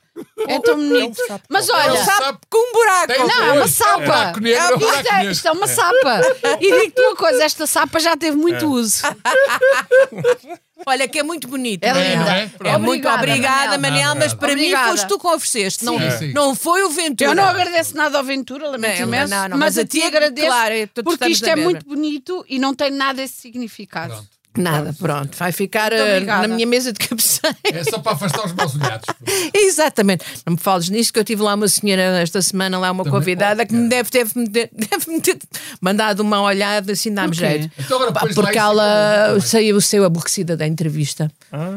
É 0.48 0.60
tão 0.60 0.76
bonito. 0.76 1.18
Mas 1.50 1.70
É 1.70 1.74
um 1.74 1.76
olha, 1.78 2.04
sapo 2.04 2.40
Com 2.50 2.58
um 2.58 2.74
buraco. 2.74 3.28
Não, 3.28 3.44
é 3.44 3.52
uma 3.54 3.68
sapa. 3.70 4.00
buraco 4.04 4.40
negro, 4.42 4.62
é 4.62 4.76
um 4.76 4.78
isto, 4.80 5.14
é, 5.14 5.26
isto 5.32 5.48
é 5.48 5.52
uma 5.52 5.68
sapa. 5.68 6.22
E 6.60 6.82
digo-te 6.82 7.02
uma 7.02 7.16
coisa: 7.16 7.44
esta 7.44 7.66
sapa 7.66 8.00
já 8.00 8.18
teve 8.18 8.36
muito 8.36 8.68
uso. 8.70 9.02
Olha, 10.86 11.08
que 11.08 11.20
é 11.20 11.24
muito 11.24 11.48
bonito. 11.48 11.84
É 11.84 11.94
Manel. 11.94 12.20
linda. 12.20 12.38
é? 12.38 12.44
É 12.44 12.48
Pronto. 12.48 12.80
muito 12.80 13.08
Obrigada, 13.08 13.18
obrigada, 13.18 13.78
Manel. 13.78 14.16
Mas 14.16 14.34
para 14.34 14.52
Obrigada. 14.54 14.86
mim 14.86 14.92
foste 14.92 15.08
tu 15.08 15.20
que 15.20 15.28
ofereceste. 15.28 15.86
Não, 15.86 15.98
Sim, 16.18 16.34
não 16.34 16.56
foi 16.56 16.84
o 16.84 16.90
Ventura. 16.90 17.32
Eu 17.32 17.36
não 17.36 17.44
agradeço 17.46 17.96
nada 17.96 18.18
ao 18.18 18.24
Ventura, 18.24 18.70
lamento 18.70 19.00
Não, 19.00 19.08
imenso, 19.08 19.30
não, 19.34 19.50
não, 19.50 19.58
mas, 19.58 19.76
mas 19.76 19.78
a 19.78 19.86
ti 19.86 20.02
agradeço 20.02 20.48
claro, 20.48 20.74
porque 21.04 21.28
isto 21.28 21.46
é 21.46 21.56
muito 21.56 21.86
bonito 21.86 22.46
e 22.48 22.58
não 22.60 22.74
tem 22.74 22.92
nada 22.92 23.22
esse 23.22 23.36
significado. 23.36 24.14
Pronto. 24.14 24.39
Nada, 24.58 24.94
pronto. 24.98 25.38
Vai 25.38 25.52
ficar 25.52 25.94
eh, 25.94 26.22
na 26.22 26.48
minha 26.48 26.66
mesa 26.66 26.92
de 26.92 27.00
cabeceira. 27.00 27.56
É 27.64 27.84
só 27.84 28.00
para 28.00 28.14
afastar 28.14 28.46
os 28.46 28.54
maus 28.54 28.76
olhados. 28.76 29.06
Exatamente. 29.54 30.26
Não 30.46 30.54
me 30.54 30.60
fales 30.60 30.90
nisso, 30.90 31.14
que 31.14 31.20
eu 31.20 31.24
tive 31.24 31.42
lá 31.44 31.54
uma 31.54 31.68
senhora 31.68 32.02
esta 32.20 32.42
semana, 32.42 32.78
lá 32.80 32.92
uma 32.92 33.06
convidada, 33.06 33.66
que 33.66 33.74
me 33.74 33.88
deve 33.88 34.10
ter, 34.10 34.26
deve 34.36 35.12
-me 35.12 35.22
ter 35.22 35.38
mandado 35.80 36.22
uma 36.22 36.42
olhada 36.42 36.92
assim, 36.92 37.14
dá-me 37.14 37.30
Porquê? 37.30 37.46
jeito. 37.46 37.72
Então 37.80 38.00
porque 38.34 38.58
ela 38.58 39.36
e- 39.38 39.42
saiu, 39.42 39.80
saiu 39.80 40.04
aborrecida 40.04 40.58
da 40.58 40.68
entrevista. 40.68 41.32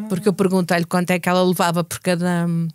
Porque 0.09 0.29
eu 0.29 0.33
perguntei-lhe 0.33 0.85
quanto 0.85 1.11
é 1.11 1.19
que 1.19 1.29
ela 1.29 1.43
levava 1.43 1.85
por 1.85 2.01
cada 2.01 2.47
hum, 2.47 2.69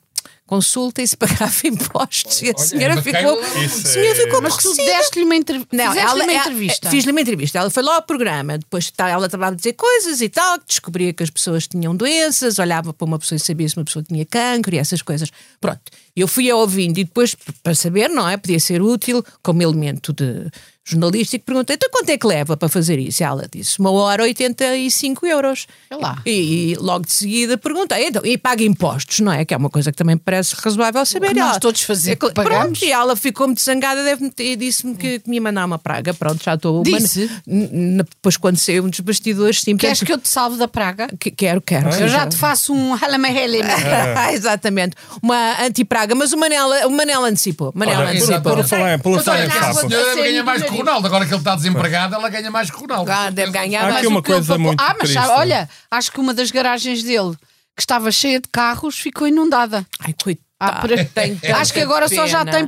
consulta 0.47 1.01
e 1.01 1.07
se 1.07 1.15
pagava 1.15 1.53
impostos. 1.67 2.41
E 2.41 2.49
a 2.49 2.53
Olha, 2.57 2.65
senhora 2.67 2.93
é 2.95 3.01
ficou. 3.03 3.41
Isso 3.63 3.87
A 3.87 3.91
senhora 3.91 4.09
é- 4.09 4.15
ficou 4.25 4.41
Mas 4.41 4.57
tu 4.57 4.73
deste-lhe 4.75 5.25
uma, 5.25 5.35
entrev 5.35 5.63
Não, 5.71 5.93
ela, 5.93 6.15
uma 6.15 6.23
ela- 6.23 6.33
entrevista. 6.33 6.89
Fiz-lhe 6.89 7.11
uma 7.11 7.21
entrevista. 7.21 7.59
Ela 7.59 7.69
foi 7.69 7.83
lá 7.83 7.95
ao 7.97 8.01
programa. 8.01 8.57
Depois 8.57 8.89
tá- 8.89 9.09
ela 9.09 9.25
estava 9.27 9.47
a 9.47 9.51
dizer 9.51 9.73
coisas 9.73 10.21
e 10.21 10.29
tal, 10.29 10.57
que 10.59 10.65
descobria 10.67 11.13
que 11.13 11.21
as 11.21 11.29
pessoas 11.29 11.67
tinham 11.67 11.95
doenças, 11.95 12.57
olhava 12.57 12.93
para 12.93 13.05
uma 13.05 13.19
pessoa 13.19 13.37
e 13.37 13.39
sabia 13.39 13.67
se 13.69 13.77
uma 13.77 13.85
pessoa 13.85 14.01
tinha 14.01 14.25
cancro 14.25 14.73
e 14.73 14.77
essas 14.79 15.01
coisas. 15.01 15.29
Pronto. 15.61 15.81
Eu 16.17 16.27
fui 16.27 16.49
a 16.49 16.55
ouvindo 16.55 16.97
e 16.97 17.03
depois, 17.03 17.35
para 17.61 17.75
saber, 17.75 18.09
não 18.09 18.27
é? 18.27 18.35
Podia 18.37 18.59
ser 18.59 18.81
útil 18.81 19.23
como 19.43 19.61
elemento 19.61 20.11
de 20.11 20.47
jornalístico. 20.89 21.43
Perguntei, 21.45 21.75
então 21.75 21.89
quanto 21.91 22.09
é 22.09 22.17
que 22.17 22.25
leva 22.25 22.55
para 22.55 22.69
fazer 22.69 22.97
isso? 22.97 23.21
E 23.21 23.25
ela 23.25 23.45
disse, 23.51 23.77
uma 23.77 23.91
hora 23.91 24.23
85 24.23 25.25
euros. 25.27 25.67
Vê 25.89 25.97
lá. 25.97 26.21
E, 26.25 26.71
e 26.71 26.75
logo 26.75 27.05
de 27.05 27.11
seguida 27.11 27.57
perguntei, 27.57 28.07
então, 28.07 28.25
e 28.25 28.37
paga 28.37 28.63
impostos, 28.63 29.19
não 29.19 29.31
é? 29.31 29.43
Que 29.43 29.53
é 29.53 29.57
uma 29.57 29.69
coisa 29.69 29.91
que 29.91 29.97
também 29.97 30.15
parece 30.17 30.55
razoável 30.57 31.05
saber. 31.05 31.27
que 31.27 31.33
nós 31.35 31.49
Ela- 31.51 31.59
todos 31.59 31.81
fazemos, 31.81 32.23
É 32.23 32.33
pagamos. 32.33 32.57
Pronto, 32.79 32.85
e 32.85 32.91
ela 32.91 33.15
ficou 33.17 33.47
muito 33.47 33.61
zangada 33.61 34.01
deve 34.03 34.31
e 34.39 34.55
disse-me 34.55 34.95
que, 34.95 35.19
que 35.19 35.29
me 35.29 35.35
ia 35.35 35.41
mandar 35.41 35.65
uma 35.65 35.77
praga. 35.77 36.13
Pronto, 36.13 36.41
já 36.43 36.53
estou. 36.55 36.81
Disse? 36.83 37.29
N- 37.45 37.97
Depois, 38.03 38.37
quando 38.37 38.55
saiu 38.57 38.85
um 38.85 38.89
dos 38.89 39.01
bastidores, 39.01 39.59
sim. 39.61 39.75
Queres 39.75 40.01
que 40.01 40.11
eu 40.13 40.17
te 40.17 40.29
salve 40.29 40.57
da 40.57 40.69
praga? 40.69 41.09
que- 41.19 41.31
Quero, 41.31 41.61
quero. 41.61 41.89
Eu 41.95 42.07
já 42.07 42.25
te 42.27 42.37
faço 42.37 42.73
um 42.73 42.93
halamahelema. 42.95 43.67
Exatamente. 44.31 44.95
Uma 45.21 45.61
antipraga, 45.61 46.06
mas 46.15 46.31
o 46.33 46.37
Manel, 46.37 46.87
o 46.87 46.89
Manel 46.91 47.23
antecipou. 47.25 47.71
Manel 47.75 47.99
Olha, 47.99 48.09
antecipou. 48.09 48.41
por, 48.41 48.55
por 48.57 48.67
falar, 48.67 48.99
falar 48.99 49.45
em 49.45 49.49
senhora 49.73 49.87
deve 49.87 50.15
ganhar 50.23 50.43
mais 50.43 50.63
que 50.63 50.69
o. 50.69 50.75
Ronaldo. 50.77 51.07
Agora 51.07 51.25
que 51.25 51.31
ele 51.33 51.39
está 51.41 51.55
desempregado, 51.55 52.15
ela 52.15 52.29
ganha 52.29 52.51
mais 52.51 52.69
que 52.69 52.77
o 52.77 52.79
Ronaldo. 52.81 53.11
Ah, 53.11 53.29
deve 53.29 53.51
ganhar 53.51 53.81
Há 53.81 53.83
mais. 53.85 53.97
aqui 53.97 54.07
uma 54.07 54.21
coisa 54.21 54.57
muito 54.57 54.81
Ah, 54.81 54.95
mas 54.99 55.09
triste. 55.09 55.27
olha, 55.29 55.69
acho 55.91 56.11
que 56.11 56.19
uma 56.19 56.33
das 56.33 56.51
garagens 56.51 57.03
dele, 57.03 57.35
que 57.75 57.81
estava 57.81 58.11
cheia 58.11 58.39
de 58.39 58.47
carros, 58.51 58.97
ficou 58.97 59.27
inundada. 59.27 59.85
Ai, 59.99 60.13
coitado. 60.21 60.45
Ah, 60.59 60.81
Tem 61.13 61.39
Acho 61.53 61.71
que 61.71 61.79
agora 61.81 62.09
só 62.09 62.25
já 62.25 62.43
tem, 62.43 62.67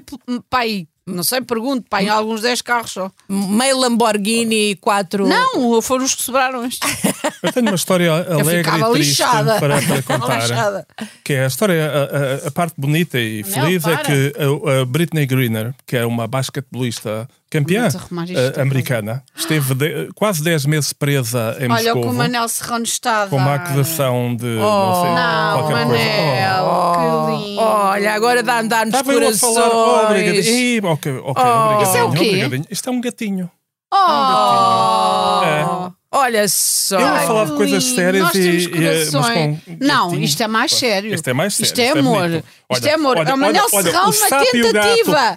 pai, 0.49 0.87
não 1.09 1.23
sei, 1.23 1.41
pergunto, 1.41 1.85
pai, 1.89 2.07
alguns 2.07 2.41
10 2.41 2.61
carros 2.61 2.91
só. 2.91 3.11
Meio 3.27 3.77
Lamborghini 3.79 4.71
e 4.71 4.75
quatro. 4.75 5.27
Não, 5.27 5.81
foram 5.81 6.05
os 6.05 6.15
que 6.15 6.21
sobraram 6.21 6.65
estes. 6.65 6.87
Eu 7.43 7.51
tenho 7.53 7.67
uma 7.67 7.75
história 7.75 8.11
alegre 8.13 8.71
e 8.79 8.91
triste 8.93 9.09
lixada. 9.21 9.59
para, 9.59 9.81
para 10.03 10.19
contar. 10.19 10.39
Lixada. 10.41 10.87
Que 11.23 11.33
é 11.33 11.43
a 11.43 11.47
história, 11.47 11.85
a, 11.91 12.45
a- 12.45 12.47
a 12.47 12.51
parte 12.51 12.73
bonita 12.77 13.19
e 13.19 13.43
Não, 13.43 13.49
feliz 13.51 13.85
é 13.85 13.97
que 13.97 14.33
a, 14.37 14.81
a 14.81 14.85
Britney 14.85 15.25
Greener, 15.25 15.73
que 15.85 15.95
é 15.97 16.05
uma 16.05 16.27
basquetebolista 16.27 17.27
campeã 17.49 17.83
outra 17.85 18.61
americana, 18.61 19.23
esteve 19.35 19.73
de- 19.73 20.09
quase 20.15 20.43
10 20.43 20.65
meses 20.65 20.93
presa 20.93 21.57
em 21.59 21.71
Olha 21.71 21.91
o 21.93 21.95
que 21.95 22.01
o 22.01 22.05
Moscou 22.05 22.13
Manel 22.13 22.47
Serrano 22.47 22.83
está 22.83 23.23
a 23.23 23.27
com 23.27 23.37
uma 23.37 23.55
acusação 23.55 24.35
de 24.35 24.45
não 24.45 25.01
sei, 25.01 25.11
Não, 25.15 25.57
qualquer 25.59 25.73
Manel, 25.85 26.65
coisa. 26.65 27.31
que 27.35 27.45
lindo. 27.47 27.59
Olha, 27.61 28.13
agora 28.13 28.43
dá 28.43 28.57
a 28.57 28.61
dar-nos 28.61 28.93
Estava 28.93 29.11
eu 29.13 29.17
a 29.17 29.21
corações. 29.23 29.55
falar, 29.55 29.69
oh, 29.75 30.05
obrigadinho. 30.05 30.55
Ih, 30.55 30.81
ok, 30.83 31.11
ok, 31.23 31.43
obrigadinho, 31.43 31.81
Isso 31.83 31.97
é 31.97 32.03
o 32.03 32.11
quê? 32.11 32.27
obrigadinho. 32.27 32.65
Isto 32.69 32.89
é 32.89 32.91
um 32.91 33.01
gatinho. 33.01 33.51
Oh! 33.91 35.43
É. 35.43 35.98
Olha 36.11 36.47
só. 36.47 36.99
Eu 36.99 37.05
Ai, 37.07 37.27
falar 37.27 37.45
de 37.45 37.51
que 37.51 37.57
coisas 37.57 37.83
sérias 37.83 38.23
Nós 38.23 38.33
e- 38.35 38.41
temos 38.41 38.63
e, 38.63 38.83
eh, 38.83 39.09
mas 39.13 39.29
com 39.29 39.59
Não, 39.79 40.05
gatinho. 40.07 40.23
isto 40.23 40.41
é 40.41 40.47
mais 40.47 40.71
sério. 40.71 41.13
Isto 41.13 41.27
é 41.29 41.33
mais 41.33 41.53
sério. 41.53 41.65
Isto 41.67 41.79
é 41.81 41.85
isto 41.85 41.97
é 41.97 41.99
amor. 41.99 42.21
bonito. 42.29 42.45
Isto 42.71 42.87
é 42.87 42.93
amor. 42.93 43.17
olha, 43.17 43.29
é 43.29 43.33
o 43.33 43.37
Manel 43.37 43.65
olha, 43.71 43.75
olha, 43.77 43.83
Serrano, 43.83 44.11
o 44.11 44.15
uma 44.15 44.43
e 44.43 44.51
tentativa. 44.51 45.35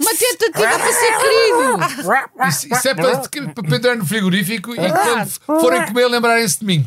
Uma 0.00 0.10
tentativa 0.14 0.78
para 0.78 0.92
ser 0.92 1.18
querido. 1.18 2.48
Isso, 2.48 2.74
isso 2.74 2.88
é 2.88 2.94
para, 2.94 3.18
para 3.18 3.68
pendurar 3.68 3.96
no 3.96 4.06
frigorífico 4.06 4.72
e 4.74 4.76
quando 4.76 5.60
forem 5.60 5.86
comer, 5.86 6.06
lembrarem-se 6.06 6.60
de 6.60 6.66
mim. 6.66 6.86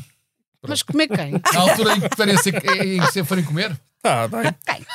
Mas 0.70 0.84
comer 0.84 1.08
quem? 1.08 1.32
Na 1.54 1.60
altura 1.60 1.94
em 1.96 2.00
que, 2.02 2.38
ser, 2.44 2.56
em 2.86 3.00
que 3.00 3.12
se 3.12 3.24
forem 3.24 3.44
comer. 3.44 3.76
Tá, 4.02 4.28
bem. 4.28 4.44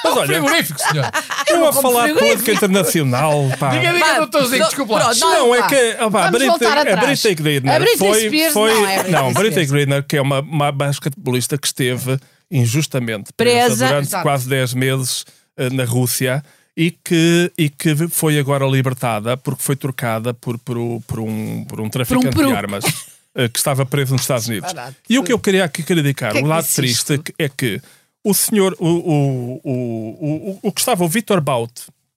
Mas 0.05 0.17
olha, 0.17 0.27
Frigorífico, 0.29 0.79
senhor. 0.81 1.11
eu 1.49 1.67
a 1.67 1.73
falar 1.73 2.07
de 2.07 2.15
política 2.15 2.53
internacional, 2.53 3.51
pá. 3.59 3.71
Diga, 3.71 3.93
diga, 3.93 4.05
Vai, 4.05 4.17
doutorzinho, 4.19 4.65
desculpa 4.67 4.95
lá. 4.95 5.01
pronto, 5.07 5.19
Não, 5.21 5.53
é 5.55 5.63
que 5.67 5.91
opa, 5.95 6.05
a 6.05 6.09
Vamos 6.09 6.31
Britney, 6.31 6.49
voltar 6.49 6.79
a 6.79 6.81
atrás. 6.83 7.01
Britney 7.23 7.35
Greener 7.35 7.75
A 7.75 7.79
Britney 7.81 7.99
foi, 7.99 8.27
Spears 8.27 8.53
foi 8.53 8.73
não 8.75 8.87
é 8.87 8.95
a 8.95 9.03
Britney 9.03 9.21
não, 9.21 9.33
Britney 9.33 9.51
Spears. 9.51 9.71
Greener, 9.73 10.05
que 10.07 10.17
é 10.17 10.23
uma, 10.23 10.41
uma 10.41 10.71
basquetebolista 10.71 11.59
que 11.59 11.67
esteve 11.67 12.21
injustamente 12.49 13.33
presa, 13.37 13.67
Presa. 13.69 13.87
durante 13.89 14.07
Exato. 14.09 14.23
quase 14.23 14.49
10 14.49 14.75
meses 14.75 15.25
eh, 15.57 15.71
na 15.71 15.85
Rússia 15.85 16.43
e 16.77 16.93
que, 16.93 17.51
e 17.59 17.69
que 17.69 18.09
foi 18.09 18.39
agora 18.39 18.65
libertada 18.67 19.37
porque 19.37 19.63
foi 19.63 19.75
trocada 19.75 20.33
por, 20.33 20.57
por, 20.59 20.79
o- 20.79 21.01
por 21.07 21.19
um, 21.21 21.65
por 21.65 21.81
um 21.81 21.89
traficante 21.89 22.37
de 22.37 22.53
armas 22.53 22.85
que 23.53 23.59
estava 23.59 23.87
preso 23.87 24.13
nos 24.13 24.23
Estados 24.23 24.49
Unidos. 24.49 24.73
E 25.09 25.19
o 25.19 25.23
que 25.25 25.33
eu 25.33 25.39
queria 25.39 25.65
aqui 25.65 25.83
criticar, 25.83 26.33
Que 26.33 26.39
é 26.39 26.41
o 26.41 26.45
que 26.45 26.49
lado 26.49 26.63
disse 26.65 26.77
triste 26.77 27.13
isto? 27.15 27.33
é 27.39 27.49
que 27.49 27.81
o 28.25 28.35
senhor, 28.35 28.77
o, 28.79 28.87
o, 28.89 29.61
o, 29.65 30.51
o, 30.53 30.59
o 30.65 30.73
que 30.73 30.81
estava, 30.81 31.05
o 31.05 31.09
Victor 31.09 31.41
Bout, 31.41 31.73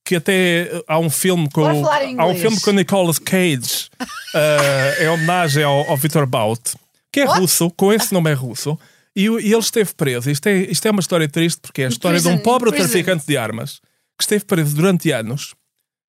que 0.05 0.15
até 0.17 0.63
eh, 0.63 0.83
há 0.87 0.99
um 0.99 1.09
filme 1.09 1.49
com 1.49 1.61
o- 1.61 1.93
em 2.01 2.19
há 2.19 2.25
um 2.25 2.35
filme 2.35 2.59
com 2.59 2.71
o 2.71 2.73
Nicolas 2.73 3.19
Cage 3.19 3.89
eh, 4.35 4.97
é 5.05 5.09
homenagem 5.09 5.63
ao, 5.63 5.89
ao 5.89 5.95
Victor 5.97 6.25
Bout, 6.25 6.75
que 7.11 7.21
é 7.21 7.25
russo, 7.25 7.69
com 7.71 7.93
esse 7.93 8.11
nome 8.13 8.29
é 8.31 8.33
russo, 8.33 8.77
e, 9.15 9.29
o- 9.29 9.39
ele 9.39 9.55
esteve 9.59 9.93
preso. 9.93 10.29
Isto 10.29 10.47
é, 10.47 10.57
isto 10.63 10.85
é 10.87 10.91
uma 10.91 10.99
história 10.99 11.29
triste 11.29 11.59
porque 11.61 11.83
é 11.83 11.85
a 11.85 11.89
história 11.89 12.19
de 12.19 12.27
um 12.27 12.37
pobre 12.39 12.71
traficante 12.71 13.25
de 13.25 13.37
armas 13.37 13.79
que 14.17 14.23
esteve 14.23 14.43
preso 14.45 14.75
durante 14.75 15.11
anos 15.11 15.53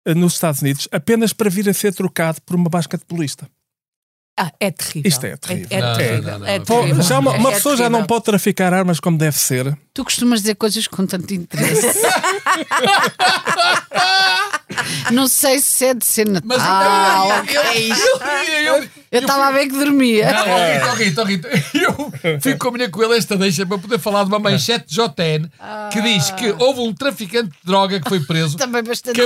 eh, 0.05 0.13
nos 0.13 0.33
Estados 0.33 0.61
Unidos 0.61 0.87
apenas 0.91 1.31
para 1.31 1.49
vir 1.49 1.69
a 1.69 1.73
ser 1.73 1.93
trocado 1.93 2.41
por 2.41 2.55
uma 2.55 2.69
basquetebolista. 2.69 3.47
Ah, 4.39 4.51
é 4.59 4.69
terrível. 4.69 5.09
Isto 5.09 5.25
é 5.25 5.35
terrível. 5.35 5.67
É, 5.71 5.81
Não, 5.81 5.97
terrível. 5.97 6.31
não, 6.33 6.39
não, 6.39 6.47
é 6.47 6.59
terrível. 6.59 7.01
já 7.03 7.17
uma, 7.19 7.31
uma 7.31 7.49
É 7.49 7.53
pessoa 7.55 7.75
já 7.75 7.85
não 7.85 7.99
terrível. 7.99 8.07
pode 8.07 8.25
traficar 8.25 8.71
armas 8.71 8.99
como 8.99 9.17
deve 9.17 9.35
ser. 9.37 9.75
Tu 9.95 10.03
costumas 10.03 10.41
dizer 10.41 10.53
coisas 10.55 10.85
com 10.85 11.07
tanto 11.07 11.33
interesse. 11.33 11.87
não 15.11 15.27
sei 15.27 15.59
se 15.59 15.85
é 15.85 15.93
de 15.93 16.05
ser 16.05 16.27
Mas 16.43 16.57
Natal. 16.59 17.29
eu, 17.47 17.63
eu, 17.63 17.63
eu, 17.63 18.83
eu, 18.83 18.89
Eu 19.11 19.19
estava 19.21 19.47
a 19.47 19.51
ver 19.51 19.67
que 19.67 19.77
dormia. 19.77 20.31
Não, 20.31 20.89
ó, 20.89 20.93
Rita, 20.93 21.21
ó, 21.21 21.25
Rita. 21.25 21.49
Eu 21.73 22.39
fui 22.41 22.55
combinar 22.57 22.89
com 22.89 23.03
ele 23.03 23.17
esta 23.17 23.37
deixa 23.37 23.65
para 23.65 23.77
poder 23.77 23.99
falar 23.99 24.23
de 24.23 24.29
uma 24.29 24.39
manchete 24.39 24.85
de 24.87 24.95
JN 24.95 25.49
que 25.91 26.01
diz 26.01 26.31
que 26.31 26.51
houve 26.59 26.81
um 26.81 26.93
traficante 26.93 27.49
de 27.49 27.57
droga 27.65 27.99
que 27.99 28.09
foi 28.09 28.19
preso 28.19 28.57
Também 28.57 28.83
bastante 28.83 29.19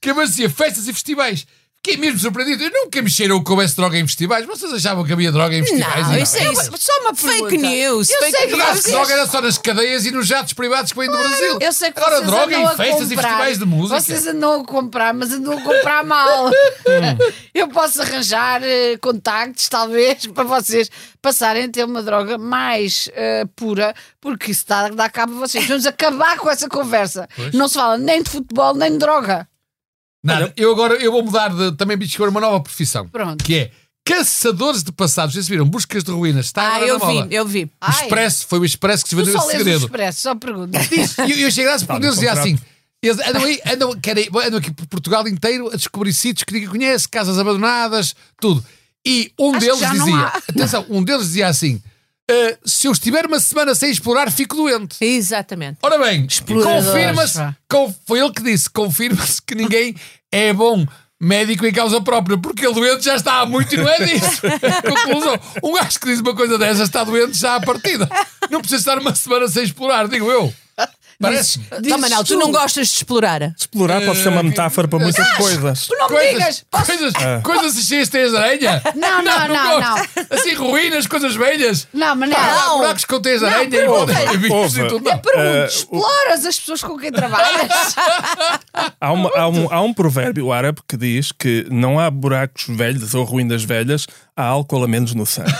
que 0.00 0.10
abastecia 0.10 0.48
festas 0.50 0.88
e 0.88 0.92
festivais. 0.92 1.46
Fiquei 1.84 1.96
mesmo 1.96 2.18
surpreendido. 2.18 2.64
Eu 2.64 2.70
nunca 2.84 3.00
me 3.00 3.08
cheirou 3.08 3.42
que 3.42 3.50
houvesse 3.50 3.76
droga 3.76 3.96
em 3.96 4.06
festivais. 4.06 4.44
Vocês 4.44 4.72
achavam 4.72 5.04
que 5.04 5.12
havia 5.12 5.30
droga 5.30 5.54
em 5.56 5.64
festivais? 5.64 6.08
Não, 6.08 6.18
isso 6.18 6.36
é 6.36 6.52
isso. 6.52 6.70
Só 6.76 6.92
uma 7.00 7.14
Fake 7.14 7.32
pergunta. 7.48 7.56
news, 7.56 8.10
Eu 8.10 8.18
fake 8.18 8.36
sei 8.36 8.46
que 8.48 8.56
news. 8.56 8.80
Que 8.82 8.90
droga 8.90 9.12
era 9.12 9.26
só 9.26 9.40
nas 9.40 9.58
cadeias 9.58 10.04
e 10.04 10.10
nos 10.10 10.26
jatos 10.26 10.52
privados 10.52 10.92
que 10.92 10.98
vêm 10.98 11.08
do 11.08 11.16
Brasil. 11.16 11.58
Eu 11.60 11.72
sei 11.72 11.92
que 11.92 11.98
Agora, 12.00 12.16
vocês 12.16 12.26
droga 12.30 12.56
em 12.58 12.76
festas 12.76 13.10
e 13.10 13.16
festivais 13.16 13.58
de 13.58 13.64
música. 13.64 14.00
Vocês 14.00 14.26
andam 14.26 14.60
a 14.60 14.64
comprar, 14.64 15.14
mas 15.14 15.32
andam 15.32 15.56
a 15.56 15.62
comprar 15.62 16.04
mal. 16.04 16.50
Eu 17.54 17.68
posso 17.68 18.02
arranjar 18.02 18.60
eh, 18.62 18.96
contactos, 19.00 19.68
talvez, 19.68 20.26
para 20.26 20.44
vocês 20.44 20.90
passarem 21.22 21.64
a 21.64 21.68
ter 21.70 21.84
uma 21.84 22.02
droga 22.02 22.36
mais 22.38 23.08
eh, 23.14 23.44
pura, 23.56 23.94
porque 24.20 24.50
isso 24.50 24.64
dá, 24.66 24.88
dá 24.88 25.08
cabo 25.08 25.34
a 25.36 25.46
vocês. 25.46 25.64
Vamos 25.66 25.86
acabar 25.86 26.36
com 26.38 26.50
essa 26.50 26.68
conversa. 26.68 27.28
Não 27.54 27.68
se 27.68 27.74
fala 27.74 27.96
nem 27.96 28.22
de 28.22 28.30
futebol, 28.30 28.74
nem 28.74 28.92
de 28.92 28.98
droga. 28.98 29.48
Nada. 30.22 30.52
Eu 30.56 30.72
agora 30.72 30.94
eu 30.94 31.12
vou 31.12 31.22
mudar 31.24 31.48
de, 31.48 31.72
também 31.76 31.96
de 31.96 32.04
escolher 32.06 32.30
uma 32.30 32.40
nova 32.40 32.60
profissão. 32.60 33.08
Pronto. 33.08 33.44
Que 33.44 33.54
é 33.56 33.70
caçadores 34.04 34.82
de 34.82 34.90
passados. 34.90 35.34
Vocês 35.34 35.48
viram? 35.48 35.64
Buscas 35.66 36.02
de 36.02 36.10
ruínas. 36.10 36.46
Está 36.46 36.74
Ah, 36.76 36.80
eu 36.80 36.98
vi, 36.98 37.34
eu 37.34 37.46
vi. 37.46 37.70
O 37.86 37.90
Expresso, 37.90 38.46
foi 38.46 38.58
o 38.58 38.64
Expresso 38.64 39.02
que 39.04 39.10
se 39.10 39.14
vendeu 39.14 39.34
esse 39.36 39.46
lês 39.46 39.54
o 39.54 39.58
segredo. 39.58 39.84
expresso, 39.84 40.20
só 40.22 40.34
pergunto. 40.34 40.72
E 41.28 41.32
eu, 41.32 41.38
eu 41.38 41.50
cheguei 41.50 41.70
lá 41.70 41.78
porque 41.78 41.92
eles 41.92 42.14
diziam 42.14 42.34
contrato. 42.34 42.38
assim. 42.54 42.58
Eles 43.00 43.18
andam, 43.20 43.44
aí, 43.44 43.60
andam, 43.66 44.00
querem, 44.00 44.28
andam 44.44 44.58
aqui 44.58 44.72
por 44.72 44.86
Portugal 44.86 45.28
inteiro 45.28 45.68
a 45.72 45.76
descobrir 45.76 46.12
sítios 46.12 46.42
que 46.42 46.52
ninguém 46.52 46.68
conhece, 46.68 47.08
casas 47.08 47.38
abandonadas, 47.38 48.14
tudo. 48.40 48.64
E 49.06 49.30
um 49.38 49.54
Acho 49.54 49.60
deles 49.60 49.90
dizia: 49.92 50.26
atenção, 50.48 50.86
um 50.90 51.02
deles 51.04 51.26
dizia 51.26 51.46
assim: 51.46 51.80
"Ah, 52.30 52.56
se 52.64 52.86
eu 52.86 52.92
estiver 52.92 53.26
uma 53.26 53.40
semana 53.40 53.74
sem 53.74 53.90
explorar, 53.90 54.30
fico 54.30 54.54
doente. 54.56 54.96
Exatamente. 55.00 55.78
Ora 55.82 55.98
bem, 55.98 56.26
confirma-se, 56.86 57.38
pá. 57.38 57.56
con- 57.68 57.94
foi 58.06 58.20
ele 58.20 58.32
que 58.32 58.42
disse, 58.42 58.68
confirma-se 58.70 59.40
que 59.42 59.54
ninguém 59.54 59.94
é 60.30 60.52
bom 60.52 60.86
médico 61.20 61.66
em 61.66 61.72
causa 61.72 62.00
própria, 62.00 62.38
porque 62.38 62.64
ele 62.64 62.74
doente 62.74 63.04
já 63.04 63.16
está 63.16 63.40
há 63.40 63.46
muito 63.46 63.74
e 63.74 63.78
não 63.78 63.88
é 63.88 64.04
disso. 64.04 64.40
Conclusão, 65.04 65.40
um 65.64 65.72
gajo 65.74 65.98
que 65.98 66.06
diz 66.06 66.20
uma 66.20 66.34
coisa 66.34 66.56
dessas 66.58 66.82
está 66.88 67.02
doente 67.02 67.36
já 67.36 67.56
à 67.56 67.60
partida. 67.60 68.08
Não 68.50 68.60
precisa 68.60 68.80
estar 68.80 68.98
uma 68.98 69.14
semana 69.14 69.48
sem 69.48 69.64
explorar, 69.64 70.06
digo 70.06 70.30
eu. 70.30 70.52
Parece. 71.20 71.60
Então, 71.78 71.98
Manel, 71.98 72.22
tu 72.22 72.36
não 72.36 72.52
gostas 72.52 72.88
de 72.88 72.94
explorar? 72.94 73.42
Explorar 73.56 74.00
pode 74.02 74.22
ser 74.22 74.28
uma 74.28 74.42
metáfora 74.42 74.86
para 74.86 75.00
muitas 75.00 75.28
coisas. 75.36 75.88
Não 75.90 76.08
me 76.08 76.32
digas! 76.32 76.64
Coisas, 76.70 77.12
coisas 77.42 77.84
cheias 77.84 78.08
de 78.08 78.18
aranha? 78.36 78.80
Não, 78.94 79.22
não, 79.22 79.48
não, 79.48 79.80
gosto. 79.80 80.08
Assim, 80.30 80.54
ruínas, 80.54 81.06
coisas 81.06 81.34
velhas. 81.34 81.86
Não, 81.92 82.14
mas 82.16 82.30
não. 82.30 82.36
há 82.38 82.76
buracos 82.76 83.04
com 83.04 83.20
teias 83.20 83.40
de 83.40 83.46
Não, 83.46 83.52
aranha 83.52 83.64
e 83.64 83.66
e 83.68 83.78
tudo. 83.78 84.12
Eu 84.98 85.00
Não. 85.00 85.18
pergunto, 85.18 85.66
exploras 85.68 86.46
as 86.46 86.58
pessoas 86.58 86.82
com 86.82 86.96
quem 86.96 87.12
trabalhas? 87.12 87.68
Há, 89.00 89.12
uma- 89.12 89.30
há 89.34 89.48
um, 89.48 89.72
há 89.72 89.80
um 89.82 89.92
provérbio 89.92 90.52
árabe 90.52 90.80
que 90.88 90.96
diz 90.96 91.32
que 91.32 91.66
não 91.70 91.98
há 91.98 92.10
buracos 92.10 92.64
velhos 92.68 93.14
ou 93.14 93.24
ruínas 93.24 93.62
velhas, 93.64 94.06
há 94.38 94.44
álcool 94.44 94.84
a 94.84 94.88
menos 94.88 95.14
no 95.14 95.26
sangue. 95.26 95.50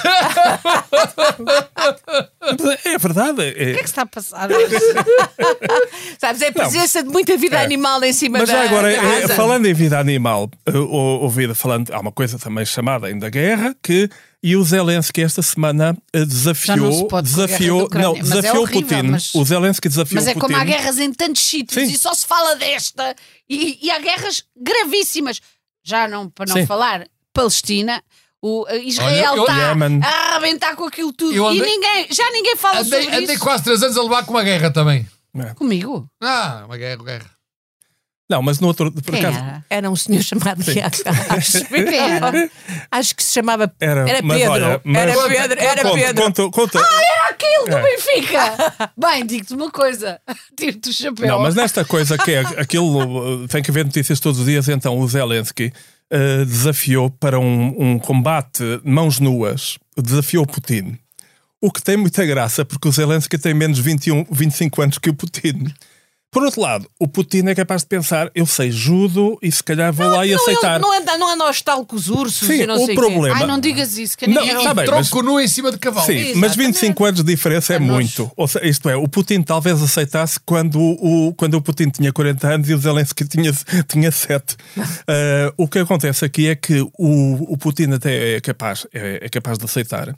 é 2.85 2.97
verdade. 2.99 3.43
é- 3.43 3.51
O 3.51 3.55
que 3.55 3.63
é 3.63 3.75
que 3.79 3.85
está 3.85 4.03
a 4.03 4.07
passar? 4.07 4.49
Sabes, 6.19 6.43
é 6.43 6.49
a 6.49 6.53
presença 6.53 7.03
de 7.03 7.09
muita 7.11 7.37
vida 7.37 7.57
É. 7.61 7.65
animal 7.65 8.03
em 8.05 8.13
cima 8.13 8.39
Mas 8.39 8.49
da 8.49 8.55
já 8.55 8.65
agora, 8.65 8.89
da 8.89 9.03
eh, 9.03 9.25
asa. 9.25 9.35
falando 9.35 9.67
em 9.67 9.75
vida 9.75 9.99
animal, 9.99 10.49
eh, 10.67 10.77
ou- 10.77 11.23
ouvi 11.23 11.53
falando, 11.55 11.91
há 11.93 11.99
uma 12.01 12.13
coisa 12.13 12.39
também 12.39 12.65
chamada 12.65 13.07
ainda 13.09 13.29
guerra, 13.29 13.75
que 13.83 14.09
e 14.43 14.55
o 14.57 14.63
Zelensky 14.63 15.23
esta 15.23 15.43
semana 15.43 15.97
eh, 16.13 16.19
Já 16.21 16.77
não 16.77 16.93
se 16.93 17.03
desafiou, 17.09 17.23
desafiou, 17.23 17.83
Ucrânia, 17.85 18.09
não, 18.09 18.17
mas 18.17 18.31
é 18.31 18.35
desafiou 18.37 18.63
horrível, 18.63 18.83
Putin. 18.83 19.03
mas- 19.11 19.35
O 19.35 19.45
Zelensky 19.45 19.89
desafiou 19.89 20.21
Mas 20.21 20.29
é 20.29 20.35
Putin. 20.35 20.47
como 20.47 20.57
há 20.57 20.65
guerras 20.65 20.99
em 20.99 21.13
tantos 21.13 21.43
sítios 21.43 21.89
Sim. 21.89 21.93
e 21.95 21.99
só 21.99 22.15
se 22.15 22.25
fala 22.27 22.55
desta. 22.55 23.15
E, 23.49 23.79
e 23.85 23.91
há 23.91 23.99
guerras 23.99 24.45
gravíssimas. 24.57 25.41
Já 25.85 26.07
não, 26.07 26.29
para 26.31 26.47
não 26.47 26.57
Sim. 26.57 26.67
falar, 26.67 27.07
Palestina. 27.33 28.03
O 28.41 28.65
eh, 28.69 28.79
Israel 28.85 29.35
está 29.41 29.53
a 30.07 30.35
arrebentar 30.37 30.77
com 30.77 30.85
aquilo 30.85 31.13
tudo 31.13 31.35
Eu 31.35 31.47
andei- 31.49 31.61
e 31.61 31.67
ninguém, 31.67 32.07
já 32.11 32.31
ninguém 32.31 32.57
fala 32.57 32.81
Andei, 32.81 33.03
sobre 33.03 33.17
andei 33.17 33.35
isso. 33.35 33.43
quase 33.45 33.65
três 33.65 33.83
anos 33.83 33.97
a 33.97 34.03
levar 34.03 34.25
com 34.25 34.31
uma 34.33 34.45
guerra 34.45 34.71
também. 34.71 35.07
Comigo? 35.57 36.09
Ah, 36.23 36.63
uma 36.67 36.77
guerra, 36.77 37.03
guerra. 37.03 37.31
Não, 38.31 38.43
mas 38.43 38.61
no 38.61 38.67
outro, 38.67 38.93
por 38.93 39.03
Quem 39.03 39.21
acaso. 39.25 39.39
era? 39.39 39.65
Era 39.71 39.91
um 39.91 39.97
senhor 39.97 40.23
chamado. 40.23 40.61
Acho, 41.31 41.59
era? 41.59 43.15
que 43.17 43.23
se 43.23 43.33
chamava. 43.33 43.73
Era, 43.81 44.09
Era 44.09 44.23
mas 44.23 44.39
Pedro. 44.39 44.53
olha, 44.53 44.81
mas- 44.85 45.03
Era 45.03 45.29
Pedro. 45.29 45.61
Era 45.61 45.83
conta, 45.83 45.95
Pedro. 45.97 46.23
Conta, 46.25 46.51
conta. 46.51 46.81
Aquilo 47.31 47.65
do 47.67 47.77
É. 47.77 47.83
Benfica! 47.83 48.93
Bem, 48.97 49.27
digo-te 49.27 49.55
uma 49.55 49.71
coisa. 49.71 50.21
Tiro-te 50.57 50.91
o 50.91 50.93
chapéu. 50.93 51.27
Não, 51.27 51.41
mas 51.41 51.55
nesta 51.55 51.85
coisa 51.85 52.19
que 52.19 52.33
é 52.33 52.41
aquilo, 52.41 53.43
uh, 53.45 53.49
tem 53.49 53.63
que 53.63 53.71
haver 53.71 53.85
notícias 53.85 54.21
todos 54.21 54.41
os 54.41 54.47
dias, 54.47 54.69
então 54.69 54.99
o 54.99 55.09
Zelensky 55.09 55.73
uh, 56.13 56.45
desafiou 56.45 57.11
para 57.11 57.39
um, 57.39 57.75
um 57.79 57.99
combate 57.99 58.63
mãos 58.85 59.19
nuas, 59.21 59.79
desafiou 59.97 60.47
Putin. 60.47 60.99
O 61.61 61.73
que 61.73 61.83
tem 61.83 61.97
muita 61.97 62.25
graça, 62.25 62.65
porque 62.65 62.89
o 62.89 62.93
Zelensky 62.93 63.37
tem 63.37 63.53
menos 63.53 63.79
21, 63.79 64.27
25 64.31 64.83
anos 64.83 64.99
que 64.99 65.11
o 65.11 65.15
Putin. 65.15 65.67
Por 66.31 66.43
outro 66.45 66.61
lado, 66.61 66.87
o 67.01 67.09
Putin 67.09 67.47
é 67.49 67.55
capaz 67.55 67.81
de 67.83 67.89
pensar: 67.89 68.31
eu 68.35 68.45
sei 68.45 68.71
judo 68.71 69.39
e 69.43 69.51
se 69.51 69.65
calhar 69.65 69.91
vou 69.93 70.07
lá 70.07 70.27
e 70.27 70.31
Não, 70.33 70.37
aceitar. 70.43 70.75
ele 70.75 70.83
não 70.83 70.93
anda, 71.01 71.17
não 71.17 71.33
anda 71.33 71.45
aos 71.45 71.63
tal 71.63 71.87
com 71.87 71.97
os 71.97 72.09
ursos 72.11 72.47
Sim, 72.47 72.63
e 72.63 72.67
não 72.67 72.75
o 72.83 72.85
sei 72.85 72.95
problema- 72.95 73.35
Ai, 73.35 73.47
não 73.47 73.59
digas 73.59 73.97
isso, 73.97 74.17
que 74.17 74.27
Não, 74.27 74.43
ninguém 74.43 74.63
tá 74.63 74.75
bem, 74.75 74.87
mas- 74.91 75.09
Tronco 75.09 75.25
nu 75.27 75.41
em 75.41 75.49
cima 75.49 75.71
de 75.73 75.79
cavalo. 75.79 76.07
Sim, 76.07 76.35
mas 76.35 76.53
Exatamente. 76.53 76.57
25 76.59 77.05
anos 77.07 77.23
de 77.23 77.27
diferença 77.35 77.75
é 77.75 77.79
nós- 77.79 77.89
muito. 77.89 78.31
Ou 78.37 78.47
seja, 78.47 78.67
isto 78.67 78.91
é, 78.91 78.97
o 78.97 79.09
Putin 79.09 79.41
talvez 79.41 79.83
aceitasse 79.83 80.39
quando 80.45 80.79
o, 80.79 81.33
quando 81.35 81.55
o 81.55 81.63
Putin 81.63 81.89
tinha 81.89 82.13
40 82.13 82.47
anos 82.47 82.69
e 82.69 82.75
o 82.75 82.79
Zelensky 82.79 83.25
tinha, 83.27 83.51
tinha 83.89 84.13
7. 84.13 84.55
Ah, 85.07 85.53
o 85.57 85.67
que 85.67 85.79
acontece 85.79 86.27
aqui 86.27 86.49
é 86.49 86.55
que 86.55 86.81
o, 86.99 87.53
o 87.55 87.57
Putin 87.57 87.93
até 87.93 88.37
é 88.37 88.41
capaz, 88.43 88.87
é, 88.93 89.21
é 89.23 89.29
capaz 89.31 89.57
de 89.57 89.65
aceitar 89.65 90.15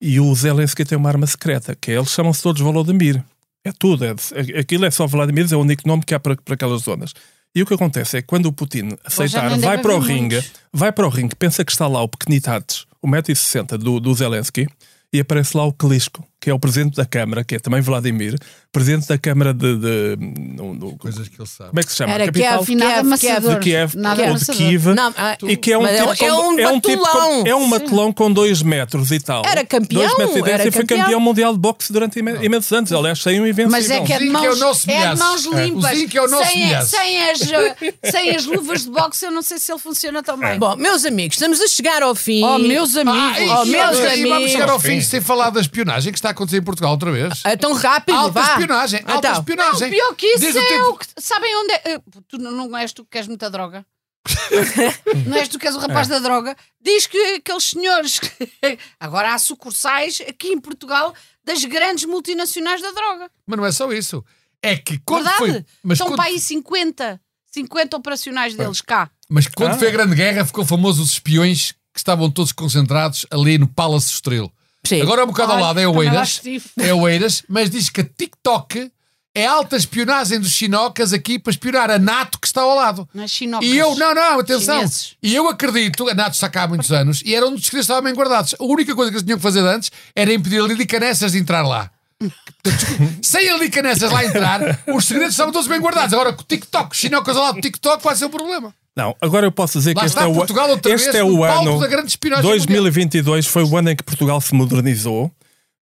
e 0.00 0.18
o 0.18 0.34
Zelensky 0.34 0.86
tem 0.86 0.96
uma 0.96 1.10
arma 1.10 1.26
secreta, 1.26 1.76
que 1.78 1.90
é, 1.90 1.96
eles 1.96 2.08
chamam-se 2.10 2.42
todos 2.42 2.62
Volodymyr. 2.62 3.22
É 3.64 3.72
tudo, 3.72 4.04
é, 4.04 4.14
de- 4.14 4.56
aquilo 4.58 4.84
é 4.86 4.90
só 4.90 5.06
Vladimir, 5.06 5.46
é 5.52 5.56
o 5.56 5.60
único 5.60 5.86
nome 5.86 6.02
que 6.04 6.14
há 6.14 6.20
para, 6.20 6.36
para 6.36 6.54
aquelas 6.54 6.82
zonas. 6.82 7.12
E 7.54 7.62
o 7.62 7.66
que 7.66 7.74
acontece 7.74 8.16
é 8.16 8.22
que 8.22 8.28
quando 8.28 8.46
o 8.46 8.52
Putin 8.52 8.90
aceitar, 9.04 9.58
vai 9.58 9.78
para 9.78 9.94
o 9.94 9.98
ringue, 9.98 10.36
muitos. 10.36 10.52
vai 10.72 10.92
para 10.92 11.06
o 11.06 11.10
ringue, 11.10 11.34
pensa 11.34 11.64
que 11.64 11.72
está 11.72 11.86
lá 11.88 12.00
o 12.02 12.08
pequenitates, 12.08 12.86
o 13.02 13.08
1,60m 13.08 13.76
do, 13.76 13.98
do 14.00 14.14
Zelensky, 14.14 14.66
e 15.12 15.18
aparece 15.20 15.56
lá 15.56 15.64
o 15.64 15.72
Klitschko, 15.72 16.24
que 16.40 16.48
é 16.48 16.54
o 16.54 16.58
presidente 16.58 16.96
da 16.96 17.04
Câmara, 17.04 17.44
que 17.44 17.56
é 17.56 17.58
também 17.58 17.80
Vladimir, 17.82 18.38
presidente 18.72 19.06
da 19.06 19.18
Câmara 19.18 19.52
de. 19.52 19.76
de- 19.76 20.16
no- 20.56 20.72
no- 20.74 20.96
Coisas 20.98 21.28
que 21.28 21.38
ele 21.40 21.46
sabe. 21.48 21.70
como 21.70 21.80
é 21.80 21.82
que 21.82 21.90
se 21.90 21.96
chama? 21.98 22.12
Era 22.14 22.24
Capital 22.26 22.48
Kiev, 22.50 22.62
Afinado, 22.62 23.18
Kiev, 23.18 23.48
de 23.48 23.58
Kiev 23.60 23.94
Nada 23.96 24.22
ou 24.30 24.34
de. 24.36 24.44
Kiev. 24.46 24.86
Não, 24.94 25.14
ah, 25.16 25.36
E 25.42 25.56
que 25.56 25.72
é 25.72 25.78
um 25.78 25.82
mas 25.82 25.96
tipo, 26.00 26.24
é, 26.24 26.26
é 26.28 26.32
um 26.34 26.58
é 26.58 26.68
um 26.68 26.80
tipo 26.80 27.02
com- 27.10 27.46
é 27.46 27.54
um 27.54 27.66
matelão 27.66 28.12
com 28.12 28.32
2 28.32 28.62
metros 28.62 29.10
e 29.12 29.20
tal. 29.20 29.42
Era 29.44 29.64
campeão, 29.66 30.00
Dois 30.02 30.16
metros 30.18 30.36
e 30.38 30.42
dez 30.42 30.60
era 30.60 30.68
e 30.68 30.70
foi 30.72 30.84
campeão. 30.86 31.20
mundial 31.20 31.52
de 31.52 31.58
boxe 31.58 31.92
durante 31.92 32.18
ime- 32.18 32.38
imensos 32.42 32.72
anos. 32.72 32.90
Aliás, 32.92 33.20
sem 33.22 33.38
um 33.40 33.46
invencível. 33.46 33.70
Mas 33.70 33.90
é 33.90 34.00
que 34.00 34.12
é 34.12 34.18
de 34.18 34.24
Zinco 34.24 34.32
mãos, 34.32 34.44
é 34.46 34.50
o 34.50 34.56
nosso 34.56 34.90
é 34.90 35.10
de 35.14 35.18
mãos 35.18 35.46
É. 35.46 35.64
limpas. 35.66 35.90
É 35.90 36.80
sem, 36.84 37.24
as, 37.30 37.40
uh, 37.42 38.10
sem 38.10 38.30
as 38.36 38.46
luvas 38.46 38.84
de 38.84 38.90
boxe, 38.90 39.24
eu 39.26 39.30
não 39.30 39.42
sei 39.42 39.58
se 39.58 39.70
ele 39.70 39.78
funciona 39.80 40.22
tão 40.22 40.38
bem. 40.38 40.58
Bom, 40.58 40.76
meus 40.76 41.04
amigos, 41.04 41.36
estamos 41.36 41.60
a 41.60 41.68
chegar 41.68 42.02
ao 42.02 42.14
fim. 42.14 42.42
Oh, 42.44 42.58
meus 42.58 42.96
Ah, 42.96 43.00
amigos. 43.02 43.38
e, 43.38 43.44
Oh, 43.50 43.64
meus 43.66 43.84
vamos- 43.98 43.98
e 43.98 44.22
vamos 44.22 44.32
amigos. 44.32 44.52
chegar 44.52 44.70
ao 44.70 44.80
fim 44.80 45.00
sem 45.00 45.20
falar 45.20 45.50
da 45.50 45.60
espionagem 45.60 46.12
que 46.12 46.18
está 46.18 46.29
a 46.30 46.32
acontecer 46.32 46.58
em 46.58 46.62
Portugal 46.62 46.92
outra 46.92 47.12
vez. 47.12 47.40
É 47.44 47.56
tão 47.56 47.72
rápido, 47.74 48.16
Alta 48.16 48.40
vá. 48.40 48.50
espionagem, 48.52 49.00
alta 49.06 49.28
Então. 49.28 49.32
espionagem. 49.40 49.80
Não, 49.82 49.90
pior 49.90 50.14
que 50.14 50.26
isso 50.26 50.40
Desde 50.40 50.58
o 50.58 50.62
é 50.62 50.68
tempo- 50.68 50.88
o 50.90 50.96
que. 50.98 51.06
Sabem 51.18 51.56
onde 51.56 51.72
é? 51.72 51.82
eh, 51.86 52.00
Tu 52.28 52.38
não, 52.38 52.52
não 52.52 52.76
és 52.76 52.92
tu 52.92 53.04
que 53.04 53.10
queres 53.10 53.28
muita 53.28 53.50
droga? 53.50 53.84
não 55.26 55.36
és 55.36 55.48
tu 55.48 55.58
que 55.58 55.66
és 55.66 55.74
o 55.74 55.78
rapaz 55.78 56.06
É. 56.08 56.10
da 56.10 56.18
droga? 56.18 56.56
Diz 56.80 57.06
que 57.06 57.18
aqueles 57.36 57.64
senhores. 57.64 58.18
que- 58.18 58.28
Agora 59.00 59.34
há 59.34 59.38
sucursais 59.38 60.20
aqui 60.28 60.48
em 60.48 60.60
Portugal 60.60 61.14
das 61.44 61.64
grandes 61.64 62.04
multinacionais 62.04 62.82
da 62.82 62.90
droga. 62.92 63.30
Mas 63.46 63.58
não 63.58 63.66
é 63.66 63.72
só 63.72 63.90
isso. 63.92 64.24
É 64.62 64.76
que 64.76 64.98
quando 65.04 65.24
Verdade? 65.24 65.38
foi. 65.38 65.64
Mas 65.82 65.96
Estão 65.96 66.08
quando, 66.08 66.16
para 66.16 66.26
aí 66.26 66.38
50. 66.38 67.20
50 67.52 67.96
operacionais 67.96 68.54
deles 68.54 68.80
cá. 68.80 69.10
mas 69.28 69.48
quando 69.48 69.72
Ah. 69.72 69.78
foi 69.78 69.88
a 69.88 69.90
Grande 69.90 70.14
Guerra 70.14 70.44
ficou 70.44 70.64
famoso 70.64 71.02
os 71.02 71.12
espiões 71.12 71.72
que 71.92 71.98
estavam 71.98 72.30
todos 72.30 72.52
concentrados 72.52 73.26
ali 73.30 73.58
no 73.58 73.66
Palace 73.66 74.12
Estoril. 74.12 74.52
Sim. 74.90 75.02
Agora 75.02 75.22
um 75.22 75.28
bocado 75.28 75.52
ao 75.52 75.58
Ai, 75.58 75.62
lado 75.62 75.78
é 75.80 75.84
gosto 75.84 76.42
disso. 76.42 76.70
É 76.76 76.92
Oeiras, 76.92 77.44
mas 77.48 77.70
diz 77.70 77.88
que 77.88 78.00
a 78.00 78.04
TikTok 78.04 78.90
é 79.32 79.46
alta 79.46 79.76
espionagem 79.76 80.40
dos 80.40 80.50
chinocas 80.50 81.12
aqui 81.12 81.38
para 81.38 81.52
espionar 81.52 81.88
a 81.92 81.98
NATO 81.98 82.40
que 82.40 82.48
está 82.48 82.62
ao 82.62 82.74
lado. 82.74 83.08
Não 83.14 83.22
é 83.22 83.28
chinocas. 83.28 83.68
E 83.68 83.76
eu, 83.76 83.94
não, 83.94 84.12
não, 84.12 84.40
atenção. 84.40 84.78
Chineses. 84.78 85.16
E 85.22 85.32
eu 85.32 85.48
acredito, 85.48 86.08
a 86.08 86.14
NATO 86.14 86.34
está 86.34 86.48
cá 86.48 86.64
há 86.64 86.68
muitos 86.68 86.90
anos 86.90 87.22
e 87.24 87.36
era 87.36 87.46
um 87.46 87.54
dos 87.54 87.62
segredos 87.62 87.84
estavam 87.84 88.02
bem 88.02 88.14
guardados. 88.14 88.56
A 88.58 88.64
única 88.64 88.96
coisa 88.96 89.12
que 89.12 89.16
eles 89.16 89.24
tinham 89.24 89.38
que 89.38 89.42
fazer 89.44 89.60
antes 89.60 89.92
era 90.16 90.32
impedir 90.34 90.60
a 90.60 90.66
Lili 90.66 90.86
Canessas 90.86 91.30
de 91.32 91.38
entrar 91.38 91.62
lá. 91.62 91.88
Sem 93.22 93.48
a 93.48 93.54
Lili 93.54 93.70
Canessas 93.70 94.10
lá 94.10 94.24
entrar, 94.24 94.60
os 94.88 95.04
segredos 95.04 95.34
estavam 95.34 95.52
todos 95.52 95.68
bem 95.68 95.78
guardados. 95.78 96.12
Agora 96.12 96.32
com 96.32 96.42
o 96.42 96.44
TikTok, 96.44 96.90
os 96.90 96.98
chinocas 96.98 97.36
ao 97.36 97.44
lado 97.44 97.54
do 97.54 97.60
TikTok 97.60 98.02
vai 98.02 98.16
ser 98.16 98.24
um 98.24 98.30
problema. 98.30 98.74
Não, 98.96 99.16
agora 99.20 99.46
eu 99.46 99.52
posso 99.52 99.78
dizer 99.78 99.94
Lá 99.94 100.00
que 100.00 100.06
este 100.06 100.18
está 100.18 100.28
é 100.28 100.32
o, 100.32 100.94
este 100.94 101.16
é 101.16 101.24
o 101.24 101.44
ano. 101.44 101.78
da 101.78 101.86
grande 101.86 102.08
espionagem 102.08 102.44
2022 102.44 103.46
foi 103.46 103.62
o 103.62 103.76
ano 103.76 103.90
em 103.90 103.96
que 103.96 104.02
Portugal 104.02 104.40
se 104.40 104.54
modernizou, 104.54 105.30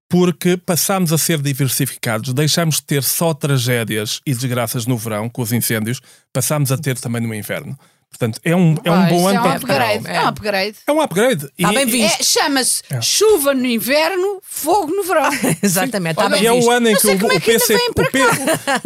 porque 0.09 0.57
passámos 0.57 1.13
a 1.13 1.19
ser 1.19 1.41
diversificados, 1.41 2.33
deixámos 2.33 2.77
de 2.77 2.83
ter 2.83 3.03
só 3.03 3.33
tragédias 3.33 4.21
e 4.27 4.35
desgraças 4.35 4.87
no 4.87 4.97
verão, 4.97 5.29
com 5.29 5.43
os 5.43 5.53
incêndios, 5.53 6.01
passámos 6.33 6.71
a 6.73 6.79
ter 6.79 6.99
também 6.99 7.23
no 7.23 7.35
inverno. 7.35 7.79
Portanto, 8.09 8.41
é 8.43 8.57
um, 8.57 8.75
é 8.83 8.91
um 8.91 9.07
bom 9.09 9.29
ano 9.29 9.37
é 9.37 9.41
um 9.41 9.43
para 9.43 9.55
upgrade. 9.57 10.07
É 10.09 10.21
um 10.23 10.27
upgrade. 10.29 10.77
É 10.87 10.93
um 10.93 11.01
upgrade. 11.03 11.49
Está 11.59 11.73
bem 11.73 11.85
visto. 11.85 12.19
É, 12.21 12.23
Chama-se 12.25 12.83
chuva 13.03 13.53
no 13.53 13.67
inverno, 13.67 14.41
fogo 14.43 14.91
no 14.91 15.03
verão. 15.03 15.29
Exatamente, 15.63 16.13
está 16.19 16.29
bem 16.31 16.43
E 16.43 16.47
é 16.47 16.53
o 16.53 16.71
ano 16.71 16.89
em 16.89 16.93
Não 16.93 16.97
que 17.01 17.07
sei 17.07 17.15
o, 17.17 17.19
como 17.19 17.33
é 17.33 17.37
o 17.37 17.41
PC 17.43 17.77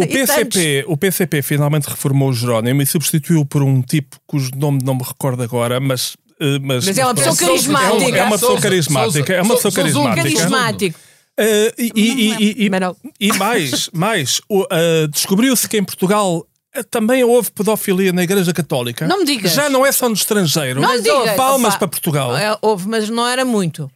PCP, 0.09 0.85
o 0.89 0.97
PCP 0.99 1.43
finalmente 1.43 1.89
reformou 1.89 2.31
o 2.31 2.33
Jerónimo 2.33 2.83
e 2.83 2.87
substituiu 2.87 3.45
por 3.45 3.63
um 3.63 3.81
tipo 3.83 4.17
cujo 4.27 4.51
nome 4.57 4.81
não 4.83 4.95
me 4.95 5.03
recordo 5.05 5.43
agora, 5.43 5.79
mas. 5.81 6.17
eh, 6.41 6.59
Mas, 6.61 6.87
Mas 6.87 6.99
é 6.99 7.05
uma 7.05 7.15
pessoa 7.15 7.37
carismática. 7.37 8.17
É 8.19 8.23
uma, 8.25 8.35
é 8.35 8.39
pessoa 8.39 8.61
carismática. 8.61 9.33
É 9.35 9.43
uma 9.43 9.55
pessoa 9.57 9.73
carismática. 9.73 10.99
Eh, 11.39 11.75
e, 11.79 11.93
e- 11.95 12.33
e- 12.33 12.65
e- 12.67 12.71
Mas 12.71 12.81
não. 12.81 12.97
e 13.19 13.33
mais, 13.35 13.89
mais 13.93 14.41
eh, 14.73 15.07
descobriu-se 15.11 15.69
que 15.69 15.79
em 15.79 15.85
Portugal 15.85 16.45
também 16.91 17.25
houve 17.25 17.51
pedofilia 17.51 18.13
na 18.13 18.23
Igreja 18.23 18.53
Católica. 18.53 19.07
Não 19.07 19.19
me 19.19 19.25
digas. 19.25 19.53
Já 19.53 19.69
não 19.69 19.85
é 19.85 19.93
só 19.93 20.09
no 20.09 20.15
estrangeiro. 20.15 20.81
Não 20.81 21.01
digas. 21.01 21.37
Palmas 21.37 21.71
Opa, 21.75 21.79
para 21.81 21.89
Portugal. 21.89 22.37
é, 22.37 22.57
Houve, 22.63 22.89
mas 22.89 23.09
não 23.09 23.27
era 23.27 23.45
muito. 23.45 23.91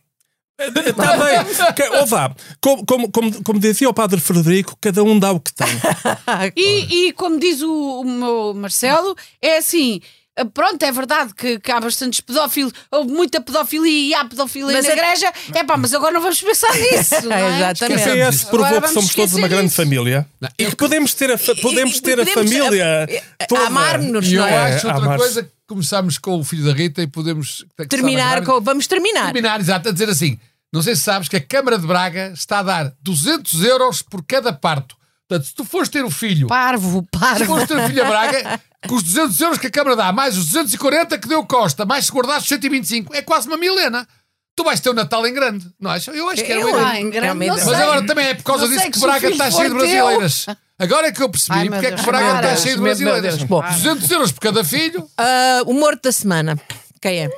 Está 0.59 1.17
bem. 1.17 1.45
Que- 1.75 1.97
Ou 1.97 2.07
vá, 2.07 2.35
como, 2.61 2.85
como, 2.87 3.11
como, 3.11 3.43
como 3.43 3.59
dizia 3.59 3.89
o 3.89 3.95
Padre 3.95 4.21
Frederico, 4.21 4.77
cada 4.81 5.03
um 5.03 5.19
dá 5.19 5.33
o 5.33 5.41
que 5.41 5.53
tem. 5.53 5.67
E, 6.57 7.09
e 7.09 7.13
como 7.13 7.39
diz 7.39 7.61
o, 7.63 8.01
o 8.01 8.05
meu 8.05 8.55
Marcelo, 8.55 9.17
é 9.43 9.59
assim. 9.59 10.01
Eh, 10.37 10.45
Pronto, 10.45 10.83
é 10.83 10.91
verdade 10.93 11.33
que, 11.35 11.59
que 11.61 11.71
há 11.71 11.81
bastantes 11.81 12.21
pedófilos, 12.21 12.73
houve 12.91 13.13
muita 13.13 13.41
pedofilia 13.41 14.09
e 14.09 14.15
há 14.15 14.25
pedofilia 14.25 14.73
Mas 14.73 14.85
na 14.87 14.91
é- 14.93 14.97
igreja. 14.97 15.33
É 15.55 15.65
pá, 15.65 15.77
mas 15.77 15.95
agora 15.95 16.13
não 16.13 16.21
vamos 16.21 16.41
pensar 16.43 16.75
nisso. 16.75 17.15
não 17.29 17.37
é? 17.37 17.57
Exatamente. 17.57 18.03
O 18.03 18.13
PS 18.13 18.31
disso. 18.37 18.47
provou 18.49 18.67
Agora 18.67 18.83
que 18.89 18.95
somos 18.95 19.15
todos 19.15 19.35
uma 19.35 19.49
grande 19.49 19.67
isso. 19.67 19.77
família 19.77 20.27
e 20.59 20.67
que 20.67 20.77
podemos 20.77 21.15
ter 21.15 21.31
a, 21.33 21.39
fa- 21.39 21.55
podemos 21.57 21.95
E- 21.95 21.99
e 21.99 22.01
ter 22.03 22.21
a 22.21 22.25
podemos, 22.25 22.53
família 22.53 22.85
eh, 23.09 23.23
toda. 23.49 23.67
amar-nos, 23.67 24.27
E 24.27 24.35
eu 24.35 24.43
não 24.43 24.49
é? 24.49 24.75
acho 24.75 24.87
outra 24.89 25.17
coisa 25.17 25.43
que 25.43 25.51
começámos 25.67 26.19
com 26.19 26.39
o 26.39 26.45
filho 26.45 26.65
da 26.65 26.73
Rita 26.73 27.03
e 27.03 27.07
podemos 27.07 27.65
Terminar 27.89 28.43
com. 28.45 28.61
Vamos 28.61 28.87
terminar. 28.87 29.27
terminar, 29.33 29.61
exato, 29.61 29.89
a 29.89 29.93
dizer 29.93 30.09
assim: 30.09 30.39
não 30.73 30.83
sei 30.83 30.95
se 30.97 31.03
sabes 31.03 31.29
que 31.29 31.37
a 31.37 31.41
Câmara 31.41 31.79
de 31.79 31.87
Braga 31.87 32.33
está 32.35 32.59
a 32.59 32.63
dar 32.63 32.93
200 33.03 33.63
euros 33.65 34.03
por 34.03 34.25
cada 34.25 34.53
parto. 34.53 34.97
Portanto, 35.27 35.47
se 35.49 35.55
tu 35.55 35.65
fores 35.65 35.89
ter 35.89 36.05
o 36.05 36.11
filho, 36.11 36.47
Parvo, 36.49 37.01
se 37.01 37.19
parvo. 37.19 37.45
fores 37.47 37.67
ter 37.67 37.79
o 37.79 37.87
filho 37.87 38.05
a 38.05 38.09
Braga, 38.09 38.61
com 38.89 38.95
os 38.95 39.03
200 39.03 39.41
euros 39.41 39.59
que 39.59 39.67
a 39.67 39.71
Câmara 39.71 39.97
dá, 39.97 40.13
mais 40.13 40.37
os 40.37 40.47
240 40.47 41.19
que 41.19 41.29
deu 41.29 41.45
Costa, 41.45 41.85
mais 41.85 42.07
se 42.07 42.13
os 42.13 42.47
125, 42.47 43.15
é 43.15 43.23
quase 43.23 43.49
uma 43.49 43.57
milena. 43.57 44.07
Tu 44.57 44.63
vais 44.63 44.79
ter 44.79 44.89
o 44.91 44.95
Natal 44.95 45.27
em 45.27 45.35
grande, 45.35 45.67
não 45.81 45.91
achas? 45.91 46.15
Eu 46.15 46.29
acho 46.29 46.45
que 46.45 46.53
era 46.53 46.61
Eu- 46.61 46.69
ideia. 46.69 46.87
Ah, 46.87 47.01
em 47.01 47.11
grande, 47.11 47.47
não 47.47 47.55
Mas 47.57 47.65
sei. 47.65 47.75
agora 47.75 48.07
também 48.07 48.29
é 48.29 48.35
por 48.35 48.45
causa 48.45 48.69
Não 48.69 48.77
disso 48.77 48.89
que 48.91 48.99
o 48.99 49.01
Braga 49.01 49.29
está 49.29 49.51
cheio 49.51 49.63
de 49.65 49.69
teu- 49.71 49.79
brasileiras. 49.79 50.47
Agora 50.79 51.07
é 51.09 51.13
que 51.13 51.21
eu 51.21 51.27
Ai, 51.27 51.31
percebi 51.33 51.59
meu 51.59 51.71
porque 51.73 51.87
é 51.87 51.91
que 51.91 51.95
Deus, 51.97 52.07
Braga 52.07 52.27
está 52.27 52.41
Deus, 52.41 52.61
cheio 52.63 52.77
de 52.77 52.83
Deus, 52.85 52.99
brasileiras. 53.01 53.43
bom. 53.45 53.63
200 53.63 54.11
euros 54.11 54.33
por 54.33 54.41
cada 54.41 54.63
filho. 54.65 55.09
Ah, 55.19 55.63
o 55.67 55.75
morto 55.75 56.03
da 56.05 56.13
semana. 56.13 56.57
Quem 57.03 57.25
é? 57.25 57.31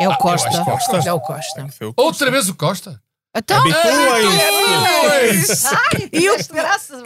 É 0.00 0.08
o 0.08 0.16
Costa. 0.16 0.48
acho 0.48 0.58
que 0.58 0.64
Costa. 0.70 0.96
É 1.08 1.12
o 1.12 1.20
Costa. 1.20 1.66
Outra 1.96 2.30
vez 2.30 2.48
o 2.48 2.54
Costa. 2.54 3.00
Então, 3.36 3.58
Habituem-se. 3.60 5.66
E 6.12 6.28
o, 6.30 6.36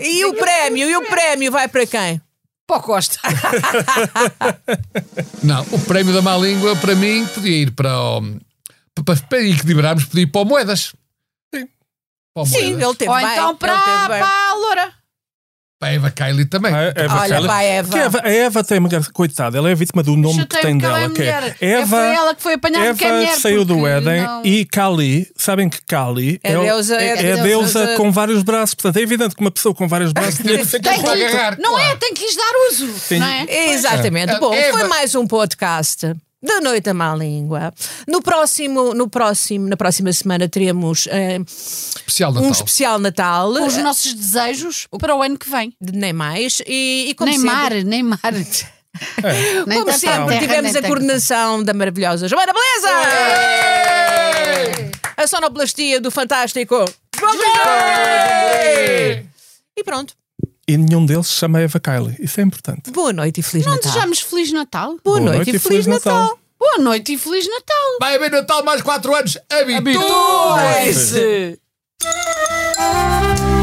e 0.00 0.24
o 0.26 0.34
prémio? 0.34 0.88
E 0.88 0.96
o 0.96 1.02
prémio 1.02 1.50
vai 1.52 1.68
para 1.68 1.86
quem? 1.86 2.20
Para 2.66 2.78
o 2.78 2.82
Costa. 2.82 3.18
Não, 5.42 5.62
o 5.70 5.78
prémio 5.80 6.12
da 6.14 6.22
má 6.22 6.36
língua 6.36 6.74
para 6.76 6.94
mim 6.94 7.26
podia 7.34 7.56
ir 7.62 7.70
para 7.72 7.98
o. 8.00 8.22
Para, 9.04 9.16
para 9.28 9.42
equilibrarmos, 9.42 10.04
podia 10.06 10.22
ir 10.22 10.26
para 10.28 10.40
o 10.40 10.44
Moedas. 10.44 10.94
Sim. 11.54 11.68
Para 12.34 12.42
o 12.42 12.46
Sim, 12.46 12.52
Moedas. 12.72 12.82
ele 12.88 12.94
teve 12.96 13.10
Ou 13.10 13.16
bem. 13.16 13.26
então 13.32 13.48
ele 13.50 13.58
para, 13.58 13.78
teve 13.80 14.08
bem. 14.08 14.18
para 14.22 14.50
a 14.50 14.54
Loura. 14.54 14.94
Para 15.80 15.90
a 15.90 15.94
Eva 15.94 16.10
Kaili 16.10 16.44
também. 16.46 16.72
A 16.72 16.92
Eva 16.94 17.20
Olha, 17.20 17.34
Kelly. 17.34 17.46
pá, 17.48 17.62
Eva. 17.62 17.88
Que 17.92 17.98
Eva- 17.98 18.20
A 18.24 18.30
Eva 18.30 18.64
tem 18.64 18.78
uma 18.78 18.88
coitada, 19.12 19.58
ela 19.58 19.68
é 19.70 19.74
vítima 19.74 20.02
do 20.02 20.16
nome 20.16 20.46
que 20.46 20.60
tem 20.60 20.78
que 20.78 20.84
ela 20.86 21.00
dela, 21.00 21.12
é 21.12 21.14
que 21.50 21.64
é. 21.64 21.70
Eva. 21.72 21.96
Foi 21.96 22.14
ela 22.14 22.34
que 22.34 22.42
foi 22.42 22.54
apanhada 22.54 22.86
Eva 22.86 22.98
que 22.98 23.04
é 23.04 23.12
mulher, 23.12 23.34
saiu 23.36 23.64
do 23.64 23.86
Éden 23.86 24.22
não- 24.22 24.42
e 24.44 24.64
Kali, 24.64 25.28
sabem 25.36 25.68
que 25.68 25.82
Kali 25.84 26.40
É 26.42 26.56
o- 26.56 26.62
deusa- 26.62 26.96
é, 26.96 27.04
é 27.04 27.08
é 27.08 27.32
a 27.32 27.42
deusa- 27.42 27.80
deusa 27.80 27.96
com 27.96 28.10
vários 28.12 28.42
braços. 28.42 28.74
Portanto, 28.74 28.96
é 28.96 29.02
evidente 29.02 29.34
que 29.34 29.40
uma 29.40 29.50
pessoa 29.50 29.74
com 29.74 29.86
vários 29.88 30.12
braços 30.12 30.36
tinha 30.38 30.56
que 30.58 30.64
ser 30.64 30.80
Tem 30.80 31.02
para 31.02 31.16
que, 31.16 31.24
agarrar, 31.24 31.58
não 31.58 31.70
claro. 31.70 31.92
é, 31.92 31.96
tem 31.96 32.14
que 32.14 32.24
lhes 32.24 32.36
dar 32.36 32.52
uso. 32.70 32.88
Tem- 33.08 33.18
Não 33.18 33.26
é? 33.26 33.46
Exatamente. 33.72 34.32
É. 34.32 34.38
Bom, 34.40 34.54
Eva- 34.54 34.78
foi 34.78 34.88
mais 34.88 35.14
um 35.14 35.26
podcast 35.26 36.14
da 36.45 36.61
Noite 36.61 36.90
à 36.90 36.95
Má 36.95 37.14
Língua. 37.14 37.72
No 38.07 38.20
próximo, 38.20 38.95
no 38.95 39.09
próximo, 39.09 39.66
na 39.66 39.76
próxima 39.76 40.12
semana 40.12 40.49
teremos 40.49 41.09
eh, 41.11 41.38
Especial 41.97 42.32
um 42.34 42.51
especial 42.51 42.99
Natal. 42.99 43.55
Com 43.55 43.66
os 43.66 43.76
nossos 43.78 44.12
desejos 44.12 44.86
para 45.01 45.16
o 45.16 45.22
ano 45.22 45.38
que 45.38 45.49
vem. 45.49 45.74
de 45.80 45.92
nem 45.92 46.12
mais. 46.12 46.61
E, 46.66 47.07
e 47.09 47.14
como 47.14 47.30
Neymar, 47.30 47.72
sempre, 47.72 47.84
Neymar. 47.84 48.20
Nem 49.66 49.80
como 49.80 49.86
tanta 49.86 49.99
sempre 49.99 50.28
terra, 50.28 50.40
tivemos 50.40 50.72
nem 50.72 50.84
a 50.84 50.86
coordenação 50.86 51.64
da 51.64 51.74
maravilhosa 51.74 52.28
Joana 52.28 52.53
Beleza! 52.53 52.88
A 55.16 55.26
sonoplastia 55.26 56.01
do 56.01 56.12
fantástico 56.12 56.76
João! 57.18 57.34
E 59.76 59.82
pronto. 59.84 60.14
E 60.66 60.78
nenhum 60.78 61.04
deles 61.04 61.26
se 61.26 61.34
chama 61.34 61.60
Eva 61.60 61.78
Kylie. 61.78 62.16
Isso 62.18 62.40
é 62.40 62.42
importante. 62.42 62.90
Boa 62.90 63.12
noite 63.12 63.40
e 63.40 63.42
Feliz 63.42 63.66
Não 63.66 63.74
Natal. 63.74 63.90
desejamos 63.90 64.20
Feliz 64.20 64.52
Natal? 64.52 64.96
Boa, 65.04 65.20
noite, 65.20 65.54
e 65.54 65.58
Feliz 65.58 65.86
Natal. 65.86 66.38
Boa 66.58 66.78
noite 66.78 67.12
e 67.12 67.18
Feliz 67.18 67.46
Natal. 67.46 67.98
Vai 68.00 68.16
haver 68.16 68.30
Natal 68.30 68.64
mais 68.64 68.80
4 68.80 69.14
anos. 69.14 69.36
Habituem-se! 69.50 71.60
Habituem-se. 72.02 73.53